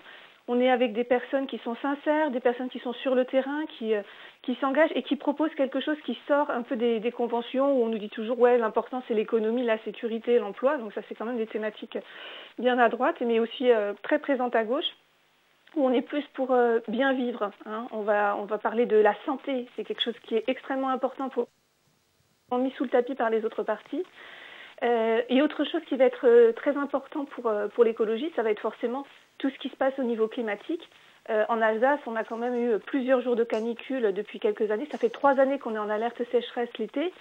On 0.49 0.61
est 0.61 0.71
avec 0.71 0.93
des 0.95 1.05
personnes 1.05 1.47
qui 1.47 1.59
sont 1.59 1.77
sincères, 1.77 2.31
des 2.31 2.41
personnes 2.41 2.71
qui 2.71 2.79
sont 2.81 2.95
sur 2.95 3.15
le 3.15 3.27
terrain, 3.27 3.67
qui, 3.79 3.95
euh, 3.95 4.03
s'engagent 4.61 4.91
et 4.95 5.03
qui 5.03 5.17
proposent 5.17 5.55
quelque 5.55 5.79
chose 5.79 5.99
qui 6.07 6.19
sort 6.27 6.51
un 6.51 6.63
peu 6.63 6.75
des, 6.75 7.01
des 7.01 7.13
conventions 7.13 7.71
où 7.79 7.85
on 7.85 7.89
nous 7.89 7.99
dit 7.99 8.09
toujours 8.09 8.41
ouais 8.41 8.57
l'important 8.57 9.03
c'est 9.07 9.13
l'économie, 9.15 9.63
la 9.63 9.79
sécurité, 9.85 10.39
l'emploi. 10.39 10.79
Donc 10.79 10.93
ça 10.95 11.03
c'est 11.09 11.15
quand 11.15 11.27
même 11.27 11.37
des 11.37 11.47
thématiques 11.47 11.99
bien 12.59 12.79
à 12.79 12.89
droite, 12.89 13.21
mais 13.21 13.41
aussi 13.41 13.71
euh, 13.71 13.93
très 14.03 14.19
présentes 14.19 14.57
à 14.57 14.65
gauche 14.65 14.89
où 15.77 15.85
on 15.87 15.93
est 15.93 16.01
plus 16.01 16.25
pour 16.33 16.53
euh, 16.53 16.81
bien 16.89 17.13
vivre. 17.13 17.51
hein. 17.67 17.87
On, 17.93 18.01
va, 18.01 18.35
on 18.39 18.47
va 18.47 18.57
parler 18.57 18.87
de 18.87 18.97
la 18.97 19.15
santé, 19.27 19.69
c'est 19.77 19.85
quelque 19.85 20.03
chose 20.03 20.19
qui 20.25 20.35
est 20.35 20.45
extrêmement 20.49 20.89
important 20.89 21.29
pour 21.29 21.47
mis 22.59 22.71
sous 22.73 22.85
le 22.85 22.91
tapis 22.91 23.15
par 23.15 23.29
les 23.29 23.45
autres 23.45 23.63
partis. 23.63 24.03
Euh, 24.83 25.23
et 25.29 25.43
autre 25.43 25.65
chose 25.65 25.83
qui 25.89 25.97
va 25.97 26.05
être 26.05 26.27
euh, 26.27 26.53
très 26.53 26.77
important 26.77 27.25
pour, 27.25 27.49
euh, 27.49 27.69
pour 27.69 27.85
l'écologie, 27.85 28.31
ça 28.37 28.43
va 28.43 28.51
être 28.51 28.61
forcément 28.61 29.05
tout 29.39 29.51
ce 29.51 29.59
qui 29.59 29.69
se 29.69 29.77
passe 29.77 29.95
au 29.99 30.03
niveau 30.03 30.29
climatique. 30.29 30.89
En 31.51 31.61
Alsace, 31.61 32.01
on 32.07 32.17
a 32.17 32.25
quand 32.25 32.39
même 32.39 32.55
eu 32.55 32.79
plusieurs 32.79 33.21
jours 33.21 33.37
de 33.37 33.45
canicule 33.45 34.15
depuis 34.15 34.41
quelques 34.41 34.71
années. 34.71 34.89
Ça 34.91 34.97
fait 34.97 35.11
trois 35.11 35.39
années 35.39 35.59
qu'on 35.59 35.75
est 35.75 35.79
en 35.79 35.91
alerte 35.91 36.23
sécheresse 36.31 36.71
l'été. 36.79 37.13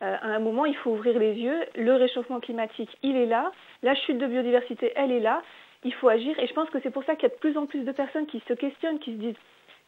À 0.00 0.24
un 0.24 0.38
moment, 0.38 0.64
il 0.64 0.74
faut 0.74 0.92
ouvrir 0.92 1.18
les 1.18 1.34
yeux. 1.34 1.60
Le 1.76 1.92
réchauffement 1.92 2.40
climatique, 2.40 2.88
il 3.02 3.14
est 3.14 3.26
là. 3.26 3.52
La 3.82 3.94
chute 3.94 4.16
de 4.16 4.26
biodiversité, 4.26 4.94
elle 4.96 5.12
est 5.12 5.20
là. 5.20 5.42
Il 5.84 5.92
faut 5.92 6.08
agir. 6.08 6.34
Et 6.38 6.46
je 6.46 6.54
pense 6.54 6.70
que 6.70 6.78
c'est 6.82 6.90
pour 6.90 7.04
ça 7.04 7.14
qu'il 7.14 7.24
y 7.28 7.30
a 7.30 7.34
de 7.34 7.40
plus 7.40 7.58
en 7.58 7.66
plus 7.66 7.80
de 7.80 7.92
personnes 7.92 8.24
qui 8.24 8.42
se 8.48 8.54
questionnent, 8.54 9.00
qui 9.00 9.12
se 9.12 9.18
disent 9.18 9.36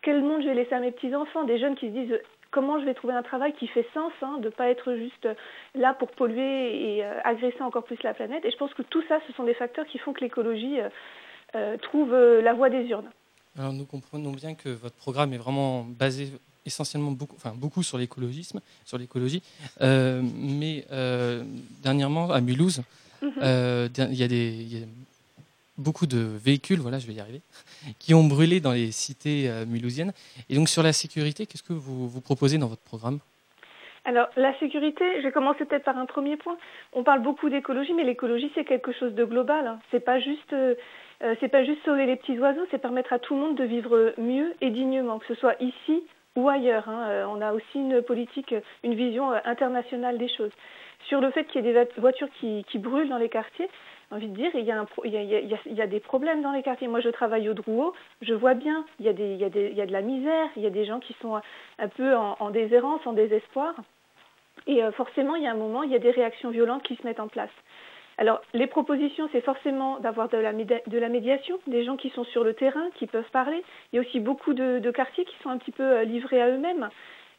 quel 0.02 0.22
monde 0.22 0.42
je 0.42 0.48
vais 0.48 0.54
laisser 0.54 0.74
à 0.74 0.80
mes 0.80 0.92
petits-enfants? 0.92 1.44
Des 1.44 1.58
jeunes 1.58 1.74
qui 1.74 1.88
se 1.88 1.92
disent 1.92 2.20
comment 2.55 2.78
je 2.80 2.84
vais 2.84 2.94
trouver 2.94 3.14
un 3.14 3.22
travail 3.24 3.52
qui 3.59 3.66
fait 3.66 3.86
sens, 3.92 4.12
hein, 4.22 4.38
de 4.38 4.44
ne 4.44 4.50
pas 4.61 4.68
être 4.70 4.94
juste 4.94 5.28
là 5.74 5.92
pour 5.92 6.09
polluer 6.12 6.94
et 6.96 7.05
euh, 7.05 7.18
agresser 7.24 7.61
encore 7.62 7.84
plus 7.84 8.00
la 8.05 8.14
planète. 8.14 8.44
Et 8.44 8.50
je 8.52 8.57
pense 8.57 8.72
que 8.74 8.82
tout 8.82 9.02
ça, 9.09 9.18
ce 9.26 9.32
sont 9.34 9.42
des 9.44 9.55
facteurs 9.55 9.86
qui 9.86 9.98
font 9.98 10.12
que 10.12 10.20
l'écologie 10.20 10.78
euh, 10.80 10.88
euh, 11.57 11.76
trouve 11.78 12.12
la 12.14 12.52
voie 12.55 12.70
des 12.70 12.84
urnes. 12.86 13.11
Alors 13.59 13.72
nous 13.72 13.84
comprenons 13.84 14.30
bien 14.32 14.55
que 14.55 14.68
votre 14.68 14.94
programme 14.96 15.32
est 15.32 15.38
vraiment 15.46 15.82
basé 15.82 16.28
essentiellement 16.66 17.11
beaucoup, 17.11 17.36
enfin, 17.36 17.52
beaucoup 17.55 17.82
sur 17.82 17.98
l'écologisme, 17.98 18.61
sur 18.84 18.98
l'écologie. 18.98 19.42
Euh, 19.80 20.22
mais 20.22 20.84
dernièrement, 21.82 22.30
à 22.30 22.40
Mulhouse, 22.40 22.82
Mhm. 23.22 23.32
euh, 23.42 23.88
il 24.12 24.14
y, 24.14 24.22
a 24.22 24.28
des- 24.28 24.55
il 24.66 24.78
y 24.78 24.82
a 24.82 24.86
beaucoup 25.79 26.07
de 26.07 26.18
véhicules, 26.18 26.79
voilà, 26.81 26.99
je 26.99 27.07
vais 27.07 27.14
y 27.14 27.20
arriver, 27.20 27.43
qui 27.99 28.14
ont 28.14 28.25
brûlé 28.25 28.61
dans 28.61 28.72
les 28.72 28.93
cités 28.93 29.49
euh, 29.49 29.66
mulhousiennes. 29.66 30.12
Et 30.49 30.55
donc 30.55 30.68
sur 30.68 30.83
la 30.83 30.93
sécurité, 30.93 31.47
qu'est-ce 31.47 31.62
que 31.62 31.72
vous, 31.72 32.09
vous 32.09 32.20
proposez 32.20 32.59
dans 32.59 32.68
votre 32.68 32.83
programme? 32.83 33.18
Alors, 34.07 34.29
la 34.37 34.57
sécurité, 34.59 35.03
je 35.18 35.22
vais 35.22 35.33
commencer 35.33 35.64
peut-être 35.64 35.85
par 35.85 35.97
un 35.97 36.05
premier 36.05 36.37
point. 36.37 36.59
On 36.93 37.05
parle 37.05 37.22
beaucoup 37.22 37.49
d'écologie, 37.49 37.95
mais 37.95 38.05
l'écologie, 38.05 38.53
c'est 38.55 38.64
quelque 38.64 38.93
chose 38.93 39.14
de 39.14 39.25
global. 39.25 39.66
hein. 39.66 39.79
C'est 39.91 40.05
pas 40.05 40.20
juste, 40.20 40.53
euh, 40.53 40.75
euh, 41.22 41.35
c'est 41.41 41.49
pas 41.49 41.64
juste 41.64 41.83
sauver 41.87 42.05
les 42.05 42.16
petits 42.16 42.39
oiseaux, 42.39 42.66
c'est 42.70 42.79
permettre 42.79 43.14
à 43.14 43.18
tout 43.18 43.35
le 43.35 43.41
monde 43.41 43.57
de 43.57 43.64
vivre 43.64 44.12
mieux 44.18 44.55
et 44.61 44.68
dignement, 44.68 45.18
que 45.18 45.27
ce 45.27 45.35
soit 45.35 45.57
ici 45.59 46.03
ou 46.37 46.51
ailleurs. 46.51 46.87
hein. 46.89 47.27
On 47.31 47.41
a 47.41 47.55
aussi 47.55 47.77
une 47.77 48.03
politique, 48.03 48.55
une 48.83 48.95
vision 48.95 49.33
internationale 49.47 50.18
des 50.18 50.29
choses. 50.29 50.53
Sur 51.09 51.20
le 51.22 51.31
fait 51.31 51.45
qu'il 51.45 51.64
y 51.64 51.68
ait 51.68 51.72
des 51.72 51.79
vo- 51.79 52.01
voitures 52.03 52.29
qui, 52.41 52.79
brûlent 52.79 53.09
dans 53.09 53.18
les 53.18 53.29
quartiers, 53.31 53.68
envie 54.11 54.28
de 54.28 54.34
dire, 54.34 54.50
il 54.55 54.64
y, 54.64 55.82
a 55.82 55.86
des 55.86 56.00
problèmes 56.00 56.42
dans 56.42 56.52
les 56.52 56.62
quartiers. 56.62 56.88
Moi, 56.88 57.00
je 57.00 57.09
travaille 57.09 57.48
au 57.48 57.55
Drouot, 57.55 57.92
je 58.22 58.34
vois 58.34 58.55
bien, 58.55 58.84
il 59.00 59.07
y, 59.07 59.09
a 59.09 59.12
de 59.12 59.92
la 59.92 60.02
misère, 60.02 60.48
il 60.57 60.62
y 60.62 60.66
a 60.66 60.70
des 60.70 60.84
gens 60.84 61.00
qui 61.00 61.14
sont 61.20 61.40
un 61.78 61.88
peu 61.88 62.14
en, 62.14 62.36
en 62.40 62.50
déshérence, 62.50 63.07
en 63.07 63.12
désespoir. 63.12 63.74
Et 64.66 64.82
euh, 64.82 64.92
forcément, 64.92 65.34
il 65.34 65.42
y 65.42 65.46
a 65.46 65.52
un 65.52 65.57
moment, 65.57 65.82
il 65.82 65.90
y 65.90 65.96
a 65.96 65.98
des 65.98 66.11
réactions 66.11 66.50
violentes 66.50 66.82
qui 66.82 66.96
se 66.96 67.02
mettent 67.05 67.20
en 67.20 67.28
place. 67.28 67.50
Alors, 68.16 68.40
les 68.52 68.68
propositions, 68.68 69.28
c'est 69.32 69.40
forcément 69.40 69.98
d'avoir 69.98 70.28
de, 70.28 70.36
la 70.36 71.09
médiation, 71.09 71.59
des 71.66 71.84
gens 71.84 71.96
qui 71.96 72.11
sont 72.11 72.24
sur 72.24 72.44
le 72.44 72.55
terrain, 72.55 72.88
qui 72.94 73.07
peuvent 73.07 73.28
parler. 73.32 73.62
Il 73.92 73.96
y 73.96 73.98
a 73.98 74.02
aussi 74.02 74.20
beaucoup 74.20 74.55
de, 74.55 74.90
quartiers 74.92 75.24
qui 75.24 75.34
sont 75.42 75.50
un 75.50 75.59
petit 75.59 75.72
peu 75.72 75.82
euh, 75.82 76.05
livrés 76.05 76.40
à 76.40 76.48
eux-mêmes. 76.48 76.88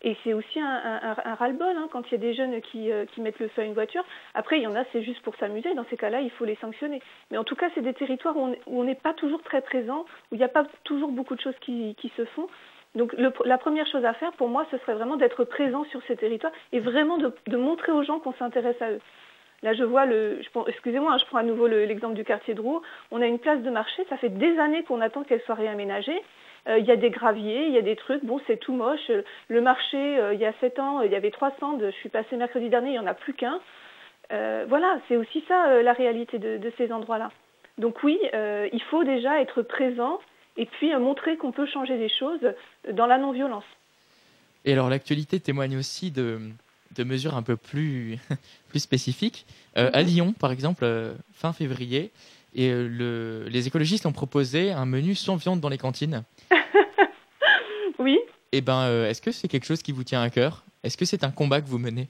Et 0.02 0.16
c'est 0.24 0.34
aussi 0.34 0.60
un, 0.60 1.16
ras-le-bol 1.40 1.76
hein, 1.78 1.88
quand 1.92 2.08
il 2.08 2.12
y 2.12 2.16
a 2.16 2.20
des 2.20 2.34
jeunes 2.34 2.62
qui, 2.62 2.92
euh, 2.92 3.06
qui 3.06 3.22
mettent 3.22 3.40
le 3.40 3.48
feu 3.48 3.62
à 3.62 3.66
une 3.66 3.74
voiture. 3.74 4.04
Après, 4.34 4.58
il 4.58 4.64
y 4.64 4.68
en 4.68 4.76
a, 4.76 4.84
c'est 4.92 5.04
juste 5.04 5.22
pour 5.22 5.36
s'amuser. 5.38 5.74
Dans 5.74 5.86
ces 5.90 5.98
cas-là, 5.98 6.22
il 6.22 6.30
faut 6.32 6.46
les 6.46 6.56
sanctionner. 6.58 7.02
Mais 7.32 7.38
en 7.38 7.44
tout 7.44 7.56
cas, 7.56 7.70
c'est 7.74 7.82
des 7.82 7.94
territoires 7.94 8.36
où 8.38 8.56
on 8.68 8.84
n'est 8.84 8.96
pas 8.96 9.14
toujours 9.14 9.42
très 9.42 9.62
présent, 9.62 10.06
où 10.32 10.36
il 10.36 10.38
n'y 10.38 10.44
a 10.44 10.50
pas 10.50 10.66
toujours 10.84 11.12
beaucoup 11.12 11.36
de 11.36 11.42
choses 11.42 11.58
qui, 11.62 11.96
se 12.16 12.26
font. 12.26 12.48
Donc 12.94 13.14
la 13.18 13.58
première 13.58 13.88
chose 13.88 14.06
à 14.06 14.14
faire 14.14 14.32
pour 14.34 14.48
moi, 14.48 14.66
ce 14.72 14.78
serait 14.78 14.94
vraiment 14.94 15.18
d'être 15.18 15.44
présent 15.44 15.84
sur 15.86 16.02
ces 16.08 16.16
territoires 16.16 16.54
et 16.72 16.80
vraiment 16.80 17.18
de, 17.18 17.58
montrer 17.58 17.92
aux 17.92 18.04
gens 18.04 18.20
qu'on 18.20 18.34
s'intéresse 18.34 18.82
à 18.82 18.92
eux. 18.92 19.02
Là, 19.64 19.74
je 19.74 19.84
vois 19.84 20.06
le. 20.06 20.40
Excusez-moi, 20.68 21.14
hein, 21.14 21.18
je 21.18 21.26
prends 21.26 21.40
à 21.40 21.44
nouveau 21.44 21.68
l'exemple 21.68 22.14
du 22.14 22.24
quartier 22.24 22.54
de 22.54 22.62
Rouen. 22.62 22.82
On 23.12 23.22
a 23.22 23.26
une 23.26 23.40
place 23.40 23.62
de 23.62 23.70
marché, 23.70 24.06
ça 24.10 24.18
fait 24.18 24.30
des 24.30 24.60
années 24.60 24.84
qu'on 24.84 25.02
attend 25.02 25.24
qu'elle 25.24 25.42
soit 25.42 25.56
réaménagée. 25.56 26.22
Euh, 26.68 26.80
il 26.80 26.86
y 26.86 26.92
a 26.92 26.96
des 26.96 27.10
graviers, 27.10 27.68
il 27.68 27.74
y 27.74 27.78
a 27.78 27.82
des 27.82 27.96
trucs. 27.96 28.24
Bon, 28.24 28.40
c'est 28.48 28.58
tout 28.58 28.74
moche. 28.74 29.12
Le 29.48 29.62
marché, 29.62 29.98
euh, 29.98 30.34
il 30.34 30.40
y 30.40 30.46
a 30.46 30.54
7 30.60 30.80
ans, 30.80 31.02
il 31.02 31.12
y 31.12 31.16
avait 31.16 31.32
300. 31.32 31.80
Je 31.80 31.92
suis 31.92 32.10
passée 32.10 32.38
mercredi 32.38 32.70
dernier, 32.70 32.90
il 32.90 32.94
n'y 32.94 33.00
en 33.00 33.08
a 33.08 33.14
plus 33.14 33.34
qu'un. 33.34 33.60
Euh, 34.32 34.66
voilà, 34.68 35.00
c'est 35.08 35.18
aussi 35.18 35.44
ça 35.48 35.82
la 35.84 35.94
réalité 35.94 36.40
de, 36.40 36.58
de 36.58 36.74
ces 36.78 36.92
endroits-là. 36.92 37.32
Donc 37.78 38.04
oui, 38.04 38.20
il 38.34 38.82
faut 38.90 39.04
déjà 39.04 39.42
être 39.42 39.62
présent 39.62 40.20
et 40.56 40.66
puis 40.66 40.96
montrer 40.96 41.36
qu'on 41.36 41.52
peut 41.52 41.66
changer 41.66 41.98
des 41.98 42.10
choses 42.10 42.40
dans 42.94 43.06
la 43.06 43.18
non-violence. 43.18 43.66
Et 44.64 44.72
alors 44.72 44.90
l'actualité 44.90 45.42
témoigne 45.42 45.78
aussi 45.78 46.10
de, 46.10 46.40
de 46.96 47.04
mesures 47.04 47.36
un 47.36 47.44
peu 47.44 47.56
plus, 47.56 48.18
plus 48.70 48.80
spécifiques. 48.80 49.46
Euh, 49.78 49.90
à 49.94 50.02
Lyon, 50.02 50.34
par 50.34 50.52
exemple, 50.52 50.84
euh, 50.84 51.14
fin 51.34 51.54
février, 51.54 52.12
et 52.58 52.72
le, 52.72 53.48
les 53.50 53.68
écologistes 53.68 54.06
ont 54.06 54.14
proposé 54.14 54.72
un 54.72 54.86
menu 54.86 55.14
sans 55.14 55.36
viande 55.36 55.60
dans 55.60 55.68
les 55.68 55.78
cantines. 55.78 56.24
Et 58.56 58.62
ben, 58.62 58.88
euh, 58.88 59.10
est-ce 59.10 59.22
que 59.22 59.32
c'est 59.32 59.50
quelque 59.50 59.66
chose 59.66 59.82
qui 59.82 59.92
vous 59.92 60.06
tient 60.06 60.22
à 60.22 60.30
cœur? 60.30 60.64
Est-ce 60.86 60.96
que 60.96 61.04
c'est 61.04 61.26
un 61.26 61.30
combat 61.30 61.60
que 61.60 61.68
vous 61.68 61.78
menez? 61.78 62.08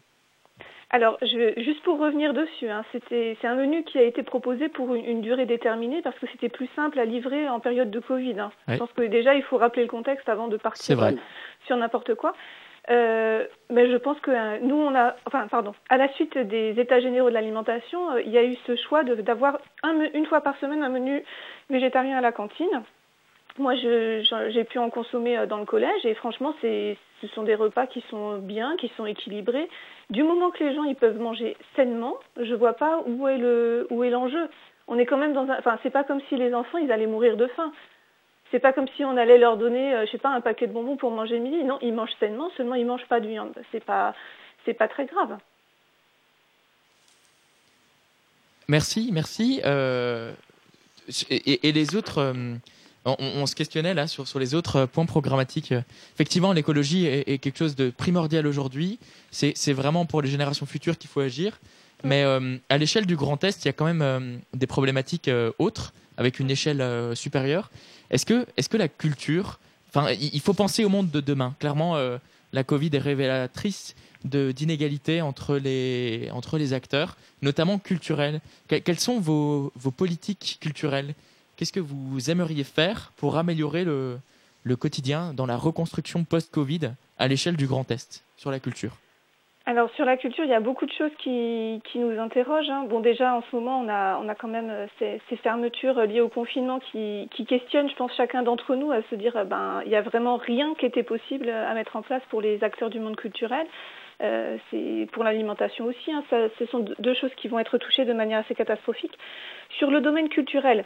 Alors, 0.91 1.17
je, 1.23 1.59
juste 1.59 1.81
pour 1.81 1.97
revenir 1.97 2.35
dessus, 2.35 2.69
hein, 2.69 2.85
c'est 3.09 3.43
un 3.43 3.55
menu 3.55 3.83
qui 3.83 3.97
a 3.97 4.03
été 4.03 4.21
proposé 4.21 4.69
pour 4.69 4.93
une, 4.93 5.03
une 5.05 5.21
durée 5.21 5.47
déterminée 5.47 6.03
parce 6.03 6.17
que 6.19 6.27
c'était 6.31 6.49
plus 6.49 6.69
simple 6.75 6.99
à 6.99 7.05
livrer 7.05 7.49
en 7.49 7.59
période 7.59 7.89
de 7.89 7.99
Covid. 7.99 8.39
Hein. 8.39 8.51
Je 8.67 8.77
pense 8.77 8.91
que 8.93 9.01
déjà, 9.01 9.33
il 9.33 9.41
faut 9.41 9.57
rappeler 9.57 9.81
le 9.81 9.89
contexte 9.89 10.29
avant 10.29 10.47
de 10.47 10.57
partir 10.57 10.97
vrai. 10.97 11.13
euh, 11.13 11.17
sur 11.65 11.77
n'importe 11.77 12.13
quoi. 12.13 12.35
Euh, 12.91 13.47
mais 13.71 13.89
je 13.91 13.97
pense 13.97 14.19
que 14.19 14.59
nous, 14.61 14.75
on 14.75 14.93
a, 14.93 15.15
enfin, 15.25 15.47
pardon, 15.47 15.73
à 15.89 15.97
la 15.97 16.13
suite 16.13 16.37
des 16.37 16.79
États 16.79 16.99
généraux 16.99 17.29
de 17.29 17.33
l'alimentation, 17.33 18.11
euh, 18.11 18.21
il 18.21 18.31
y 18.31 18.37
a 18.37 18.43
eu 18.43 18.55
ce 18.67 18.75
choix 18.75 19.03
d'avoir 19.03 19.57
un, 19.81 19.99
une 20.13 20.27
fois 20.27 20.41
par 20.41 20.55
semaine 20.59 20.83
un 20.83 20.89
menu 20.89 21.23
végétarien 21.71 22.19
à 22.19 22.21
la 22.21 22.31
cantine. 22.31 22.83
Moi, 23.57 23.75
j'ai 23.75 24.63
pu 24.65 24.79
en 24.79 24.89
consommer 24.89 25.37
euh, 25.37 25.45
dans 25.45 25.57
le 25.57 25.65
collège 25.65 26.05
et 26.05 26.13
franchement, 26.13 26.53
ce 26.61 26.95
sont 27.33 27.43
des 27.43 27.55
repas 27.55 27.87
qui 27.87 28.03
sont 28.09 28.37
bien, 28.37 28.75
qui 28.77 28.91
sont 28.97 29.05
équilibrés. 29.05 29.69
Du 30.09 30.23
moment 30.23 30.51
que 30.51 30.63
les 30.63 30.75
gens 30.75 30.83
ils 30.83 30.95
peuvent 30.95 31.19
manger 31.19 31.55
sainement, 31.75 32.15
je 32.37 32.53
vois 32.53 32.73
pas 32.73 33.01
où 33.05 33.27
est 33.27 33.37
le 33.37 33.87
l'enjeu. 33.91 34.49
On 34.87 34.99
est 34.99 35.05
quand 35.05 35.17
même 35.17 35.33
dans 35.33 35.49
un, 35.49 35.57
enfin, 35.57 35.79
c'est 35.83 35.89
pas 35.89 36.03
comme 36.03 36.21
si 36.27 36.35
les 36.35 36.53
enfants 36.53 36.77
ils 36.77 36.91
allaient 36.91 37.07
mourir 37.07 37.37
de 37.37 37.47
faim. 37.47 37.71
C'est 38.51 38.59
pas 38.59 38.73
comme 38.73 38.87
si 38.95 39.03
on 39.05 39.17
allait 39.17 39.37
leur 39.37 39.57
donner, 39.57 39.93
euh, 39.93 40.05
je 40.05 40.11
sais 40.11 40.17
pas, 40.17 40.29
un 40.29 40.41
paquet 40.41 40.67
de 40.67 40.73
bonbons 40.73 40.97
pour 40.97 41.11
manger 41.11 41.39
midi. 41.39 41.63
Non, 41.63 41.79
ils 41.81 41.93
mangent 41.93 42.15
sainement, 42.19 42.49
seulement 42.57 42.75
ils 42.75 42.85
mangent 42.85 43.07
pas 43.07 43.19
de 43.19 43.27
viande. 43.27 43.53
C'est 43.71 43.83
pas, 43.83 44.13
c'est 44.65 44.73
pas 44.73 44.87
très 44.87 45.05
grave. 45.05 45.37
Merci, 48.67 49.11
merci. 49.13 49.61
Euh, 49.65 50.33
et, 51.29 51.71
les 51.71 51.95
autres, 51.95 52.33
on, 53.05 53.15
on 53.19 53.45
se 53.45 53.55
questionnait 53.55 53.93
là 53.93 54.07
sur, 54.07 54.27
sur 54.27 54.39
les 54.39 54.53
autres 54.55 54.85
points 54.85 55.05
programmatiques. 55.05 55.73
Effectivement, 56.15 56.53
l'écologie 56.53 57.05
est, 57.05 57.29
est 57.29 57.37
quelque 57.37 57.57
chose 57.57 57.75
de 57.75 57.89
primordial 57.89 58.47
aujourd'hui. 58.47 58.99
C'est 59.31 59.73
vraiment 59.73 60.05
pour 60.05 60.21
les 60.21 60.29
générations 60.29 60.65
futures 60.65 60.97
qu'il 60.97 61.09
faut 61.09 61.21
agir. 61.21 61.59
Mais 62.03 62.23
euh, 62.23 62.57
à 62.69 62.77
l'échelle 62.77 63.05
du 63.05 63.15
Grand 63.15 63.43
Est, 63.43 63.63
il 63.63 63.67
y 63.67 63.69
a 63.69 63.73
quand 63.73 63.85
même 63.85 64.01
euh, 64.01 64.37
des 64.53 64.67
problématiques 64.67 65.27
euh, 65.27 65.51
autres, 65.59 65.93
avec 66.17 66.39
une 66.39 66.51
échelle 66.51 66.81
euh, 66.81 67.15
supérieure. 67.15 67.71
Est-ce 68.11 68.25
que, 68.25 68.45
est 68.57 68.67
que 68.67 68.77
la 68.77 68.87
culture, 68.87 69.59
enfin, 69.89 70.11
il 70.11 70.39
faut 70.41 70.53
penser 70.53 70.83
au 70.83 70.89
monde 70.89 71.09
de 71.09 71.21
demain. 71.21 71.55
Clairement, 71.59 71.95
euh, 71.95 72.17
la 72.53 72.63
Covid 72.63 72.89
est 72.93 72.99
révélatrice 72.99 73.95
d'inégalités 74.23 75.21
entre 75.21 75.57
les 75.57 76.29
entre 76.31 76.57
les 76.57 76.73
acteurs, 76.73 77.15
notamment 77.41 77.77
culturels. 77.79 78.41
Que- 78.67 78.75
quelles 78.77 78.99
sont 78.99 79.19
vos, 79.19 79.71
vos 79.75 79.91
politiques 79.91 80.57
culturelles 80.59 81.13
Qu'est-ce 81.57 81.71
que 81.71 81.79
vous 81.79 82.29
aimeriez 82.29 82.65
faire 82.65 83.13
pour 83.15 83.37
améliorer 83.37 83.85
le, 83.85 84.19
quotidien 84.77 85.33
dans 85.33 85.45
la 85.45 85.55
reconstruction 85.55 86.25
post-Covid 86.25 86.91
à 87.17 87.27
l'échelle 87.27 87.55
du 87.55 87.65
Grand 87.65 87.89
Est 87.91 88.25
sur 88.35 88.51
la 88.51 88.59
culture? 88.59 88.97
Alors 89.67 89.89
sur 89.95 90.05
la 90.05 90.17
culture, 90.17 90.43
il 90.43 90.49
y 90.49 90.53
a 90.53 90.59
beaucoup 90.59 90.85
de 90.85 90.91
choses 90.91 91.13
qui, 91.17 91.81
nous 91.95 92.19
interrogent. 92.19 92.69
hein. 92.69 92.85
Bon 92.87 92.99
déjà 92.99 93.33
en 93.33 93.41
ce 93.49 93.55
moment, 93.55 93.79
on 93.79 93.87
a, 93.87 94.35
quand 94.35 94.49
même 94.49 94.69
euh, 94.69 94.85
ces, 94.99 95.35
fermetures 95.37 95.99
liées 96.01 96.21
au 96.21 96.29
confinement 96.29 96.79
qui, 96.91 97.29
questionnent, 97.47 97.89
je 97.89 97.95
pense, 97.95 98.11
chacun 98.15 98.43
d'entre 98.43 98.75
nous 98.75 98.91
à 98.91 99.01
se 99.09 99.15
dire, 99.15 99.35
euh, 99.37 99.43
ben 99.45 99.81
il 99.85 99.91
y 99.91 99.95
a 99.95 100.01
vraiment 100.01 100.35
rien 100.35 100.75
qui 100.75 100.85
était 100.85 101.03
possible 101.03 101.49
à 101.49 101.73
mettre 101.73 101.95
en 101.95 102.01
place 102.01 102.21
pour 102.29 102.41
les 102.41 102.63
acteurs 102.63 102.89
du 102.89 102.99
monde 102.99 103.15
culturel. 103.15 103.65
Euh, 104.21 104.57
c'est 104.69 105.07
pour 105.13 105.23
l'alimentation 105.23 105.85
aussi. 105.85 106.11
hein. 106.11 106.23
Ce 106.29 106.65
sont 106.67 106.85
deux 106.99 107.13
choses 107.15 107.33
qui 107.35 107.47
vont 107.47 107.59
être 107.59 107.77
touchées 107.77 108.05
de 108.05 108.13
manière 108.13 108.39
assez 108.39 108.55
catastrophique. 108.55 109.17
Sur 109.77 109.89
le 109.89 110.01
domaine 110.01 110.29
culturel, 110.29 110.85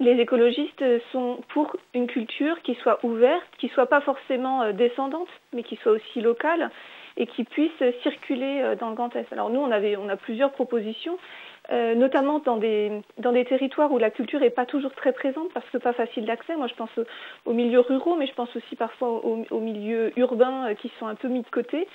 les 0.00 0.20
écologistes 0.20 0.84
sont 1.12 1.38
pour 1.48 1.76
une 1.94 2.06
culture 2.06 2.60
qui 2.62 2.74
soit 2.76 3.04
ouverte, 3.04 3.48
qui 3.58 3.68
soit 3.68 3.86
pas 3.86 4.00
forcément 4.00 4.62
euh, 4.62 4.72
descendante, 4.72 5.28
mais 5.52 5.62
qui 5.62 5.76
soit 5.76 5.92
aussi 5.92 6.20
locale 6.20 6.70
et 7.16 7.26
qui 7.26 7.42
puisse 7.42 7.82
circuler 8.02 8.60
euh, 8.62 8.76
dans 8.76 8.90
le 8.90 8.94
Grand 8.94 9.14
Est. 9.16 9.32
Alors 9.32 9.50
nous, 9.50 9.60
on 9.60 9.70
avait, 9.72 9.96
on 9.96 10.08
a 10.08 10.16
plusieurs 10.16 10.52
propositions, 10.52 11.18
euh, 11.72 11.96
notamment 11.96 12.38
dans 12.38 12.58
des 12.58 13.02
dans 13.18 13.32
des 13.32 13.44
territoires 13.44 13.90
où 13.90 13.98
la 13.98 14.10
culture 14.10 14.42
est 14.42 14.50
pas 14.50 14.66
toujours 14.66 14.94
très 14.94 15.12
présente 15.12 15.52
parce 15.52 15.68
que 15.70 15.78
pas 15.78 15.92
facile 15.92 16.26
d'accès. 16.26 16.54
Moi, 16.54 16.68
je 16.68 16.74
pense 16.74 16.90
aux, 17.44 17.52
milieux 17.52 17.80
ruraux, 17.80 18.14
mais 18.14 18.28
je 18.28 18.34
pense 18.34 18.54
aussi 18.54 18.76
parfois 18.76 19.08
aux, 19.24 19.60
milieux 19.60 20.12
urbains 20.16 20.74
qui 20.76 20.92
sont 21.00 21.08
un 21.08 21.16
peu 21.16 21.28
mis 21.28 21.42
de 21.42 21.50
côté. 21.50 21.88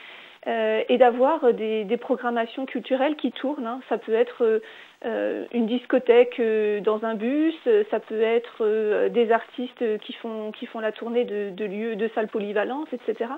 Euh, 0.46 0.84
et 0.90 0.98
d'avoir 0.98 1.54
des, 1.54 1.86
des 1.86 1.96
programmations 1.96 2.66
culturelles 2.66 3.16
qui 3.16 3.32
tournent. 3.32 3.66
hein. 3.66 3.80
Ça 3.88 3.98
peut 3.98 4.14
être 4.14 4.62
euh, 5.06 5.46
une 5.54 5.68
discothèque 5.68 6.38
euh, 6.40 6.82
dans 6.82 7.06
un 7.06 7.16
bus, 7.16 7.56
euh, 7.68 7.84
ça 7.92 8.02
peut 8.02 8.22
être 8.22 8.58
euh, 8.62 9.08
des 9.08 9.32
artistes 9.32 9.84
qui 10.00 10.14
font, 10.14 10.52
la 10.82 10.92
tournée 10.92 11.24
de, 11.24 11.66
lieux, 11.66 11.96
de 11.96 12.10
salles 12.16 12.28
polyvalentes, 12.28 12.92
etc. 12.92 13.32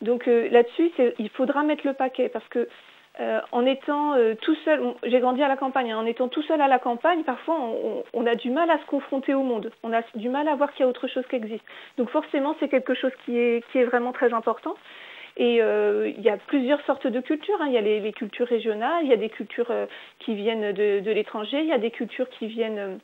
Donc 0.00 0.28
euh, 0.28 0.48
là-dessus, 0.50 0.92
il 1.18 1.28
faudra 1.30 1.64
mettre 1.64 1.86
le 1.86 1.92
paquet 1.92 2.28
parce 2.28 2.46
que 2.48 2.68
euh, 3.20 3.40
en 3.52 3.64
étant 3.64 4.14
euh, 4.14 4.34
tout 4.40 4.56
seul, 4.64 4.80
j'ai 5.04 5.20
grandi 5.20 5.42
à 5.42 5.48
la 5.48 5.56
campagne, 5.56 5.92
hein, 5.92 5.98
en 5.98 6.06
étant 6.06 6.28
tout 6.28 6.42
seul 6.42 6.60
à 6.60 6.66
la 6.68 6.80
campagne, 6.80 7.22
parfois 7.22 7.56
on, 8.12 8.26
a 8.26 8.34
du 8.34 8.50
mal 8.50 8.70
à 8.70 8.78
se 8.78 8.86
confronter 8.86 9.34
au 9.34 9.42
monde, 9.42 9.70
on 9.84 9.92
a 9.92 10.02
du 10.16 10.28
mal 10.28 10.48
à 10.48 10.56
voir 10.56 10.72
qu'il 10.72 10.84
y 10.84 10.86
a 10.86 10.88
autre 10.88 11.06
chose 11.06 11.24
qui 11.30 11.36
existe. 11.36 11.64
Donc 11.96 12.10
forcément, 12.10 12.56
c'est 12.58 12.68
quelque 12.68 12.94
chose 12.94 13.12
qui 13.24 13.38
est 13.38 13.84
vraiment 13.84 14.12
très 14.12 14.32
important. 14.32 14.74
Et 15.36 15.60
euh, 15.60 16.12
il 16.16 16.22
y 16.22 16.30
a 16.30 16.36
plusieurs 16.36 16.80
sortes 16.82 17.06
de 17.06 17.20
cultures. 17.20 17.60
hein. 17.60 17.66
Il 17.66 17.72
y 17.72 17.78
a 17.78 17.80
les, 17.80 18.12
cultures 18.12 18.46
régionales, 18.46 19.02
il 19.02 19.10
y 19.10 19.12
a 19.12 19.16
des 19.16 19.30
cultures 19.30 19.70
euh, 19.70 19.86
qui 20.20 20.34
viennent 20.34 20.72
de, 20.72 21.10
l'étranger, 21.10 21.60
il 21.60 21.66
y 21.66 21.72
a 21.72 21.78
des 21.78 21.90
cultures 21.90 22.28
qui 22.30 22.46
viennent 22.46 22.78
euh, 22.78 22.96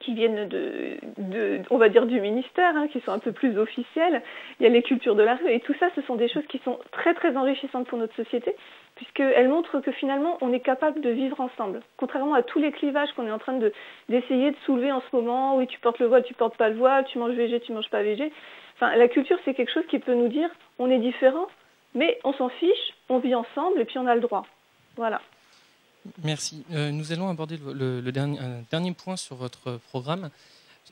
qui 0.00 0.12
viennent 0.12 0.48
de, 0.48 1.62
on 1.70 1.78
va 1.78 1.88
dire 1.88 2.04
du 2.04 2.20
ministère, 2.20 2.76
hein, 2.76 2.88
qui 2.88 3.00
sont 3.00 3.12
un 3.12 3.18
peu 3.18 3.32
plus 3.32 3.58
officielles. 3.58 4.22
Il 4.60 4.64
y 4.64 4.66
a 4.66 4.68
les 4.68 4.82
cultures 4.82 5.14
de 5.14 5.22
la 5.22 5.36
rue 5.36 5.50
et 5.50 5.60
tout 5.60 5.74
ça, 5.80 5.88
ce 5.94 6.02
sont 6.02 6.16
des 6.16 6.28
choses 6.28 6.46
qui 6.48 6.58
sont 6.58 6.78
très 6.92 7.14
très 7.14 7.34
enrichissantes 7.36 7.86
pour 7.86 7.98
notre 7.98 8.14
société, 8.14 8.54
puisqu'elles 8.96 9.48
montrent 9.48 9.80
que 9.80 9.90
finalement 9.92 10.36
on 10.42 10.52
est 10.52 10.60
capable 10.60 11.00
de 11.00 11.08
vivre 11.10 11.40
ensemble. 11.40 11.80
Contrairement 11.96 12.34
à 12.34 12.42
tous 12.42 12.58
les 12.58 12.70
clivages 12.70 13.10
qu'on 13.12 13.26
est 13.26 13.30
en 13.30 13.38
train 13.38 13.56
de 13.56 13.72
d'essayer 14.10 14.50
de 14.50 14.56
soulever 14.66 14.92
en 14.92 15.00
ce 15.00 15.16
moment, 15.16 15.56
oui 15.56 15.66
tu 15.66 15.80
portes 15.80 15.98
le 16.00 16.06
voile, 16.06 16.22
tu 16.22 16.34
portes 16.34 16.56
pas 16.56 16.68
le 16.68 16.76
voile, 16.76 17.04
tu 17.06 17.18
manges 17.18 17.34
végé, 17.34 17.60
tu 17.60 17.72
manges 17.72 17.90
pas 17.90 18.02
végé. 18.02 18.30
Enfin, 18.76 18.94
la 18.94 19.08
culture 19.08 19.38
c'est 19.44 19.54
quelque 19.54 19.72
chose 19.72 19.86
qui 19.88 19.98
peut 19.98 20.14
nous 20.14 20.28
dire 20.28 20.50
on 20.78 20.90
est 20.90 20.98
différent, 20.98 21.46
mais 21.94 22.18
on 22.24 22.32
s'en 22.32 22.48
fiche, 22.48 22.94
on 23.08 23.18
vit 23.18 23.34
ensemble 23.34 23.80
et 23.80 23.84
puis 23.84 23.98
on 23.98 24.06
a 24.06 24.14
le 24.14 24.20
droit. 24.20 24.44
Voilà. 24.96 25.20
Merci. 26.24 26.64
Euh, 26.72 26.90
nous 26.90 27.12
allons 27.12 27.28
aborder 27.28 27.56
le, 27.58 27.72
le- 27.72 28.00
le 28.00 28.12
dernier, 28.12 28.38
un 28.38 28.62
dernier 28.70 28.92
point 28.92 29.16
sur 29.16 29.36
votre 29.36 29.78
programme 29.88 30.30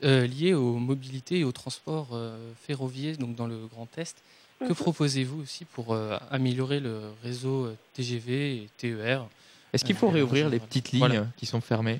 euh, 0.03 0.27
lié 0.27 0.53
aux 0.53 0.73
mobilités 0.75 1.39
et 1.39 1.43
au 1.43 1.51
transport 1.51 2.09
euh, 2.13 2.37
ferroviaire 2.61 3.17
donc 3.17 3.35
dans 3.35 3.47
le 3.47 3.57
Grand 3.71 3.87
Est. 3.97 4.21
Que 4.59 4.65
Mhm. 4.65 4.75
proposez-vous 4.75 5.41
aussi 5.41 5.65
pour 5.65 5.93
euh, 5.93 6.17
améliorer 6.31 6.79
le 6.79 6.99
réseau 7.23 7.67
TGV 7.93 8.55
et 8.55 8.69
TER 8.77 9.25
Est-ce 9.73 9.85
qu'il 9.85 9.95
faut 9.95 10.09
réouvrir 10.09 10.49
les 10.49 10.59
petites 10.59 10.91
lignes 10.91 10.99
Voilà. 11.07 11.25
qui 11.37 11.45
sont 11.45 11.61
fermées? 11.61 11.99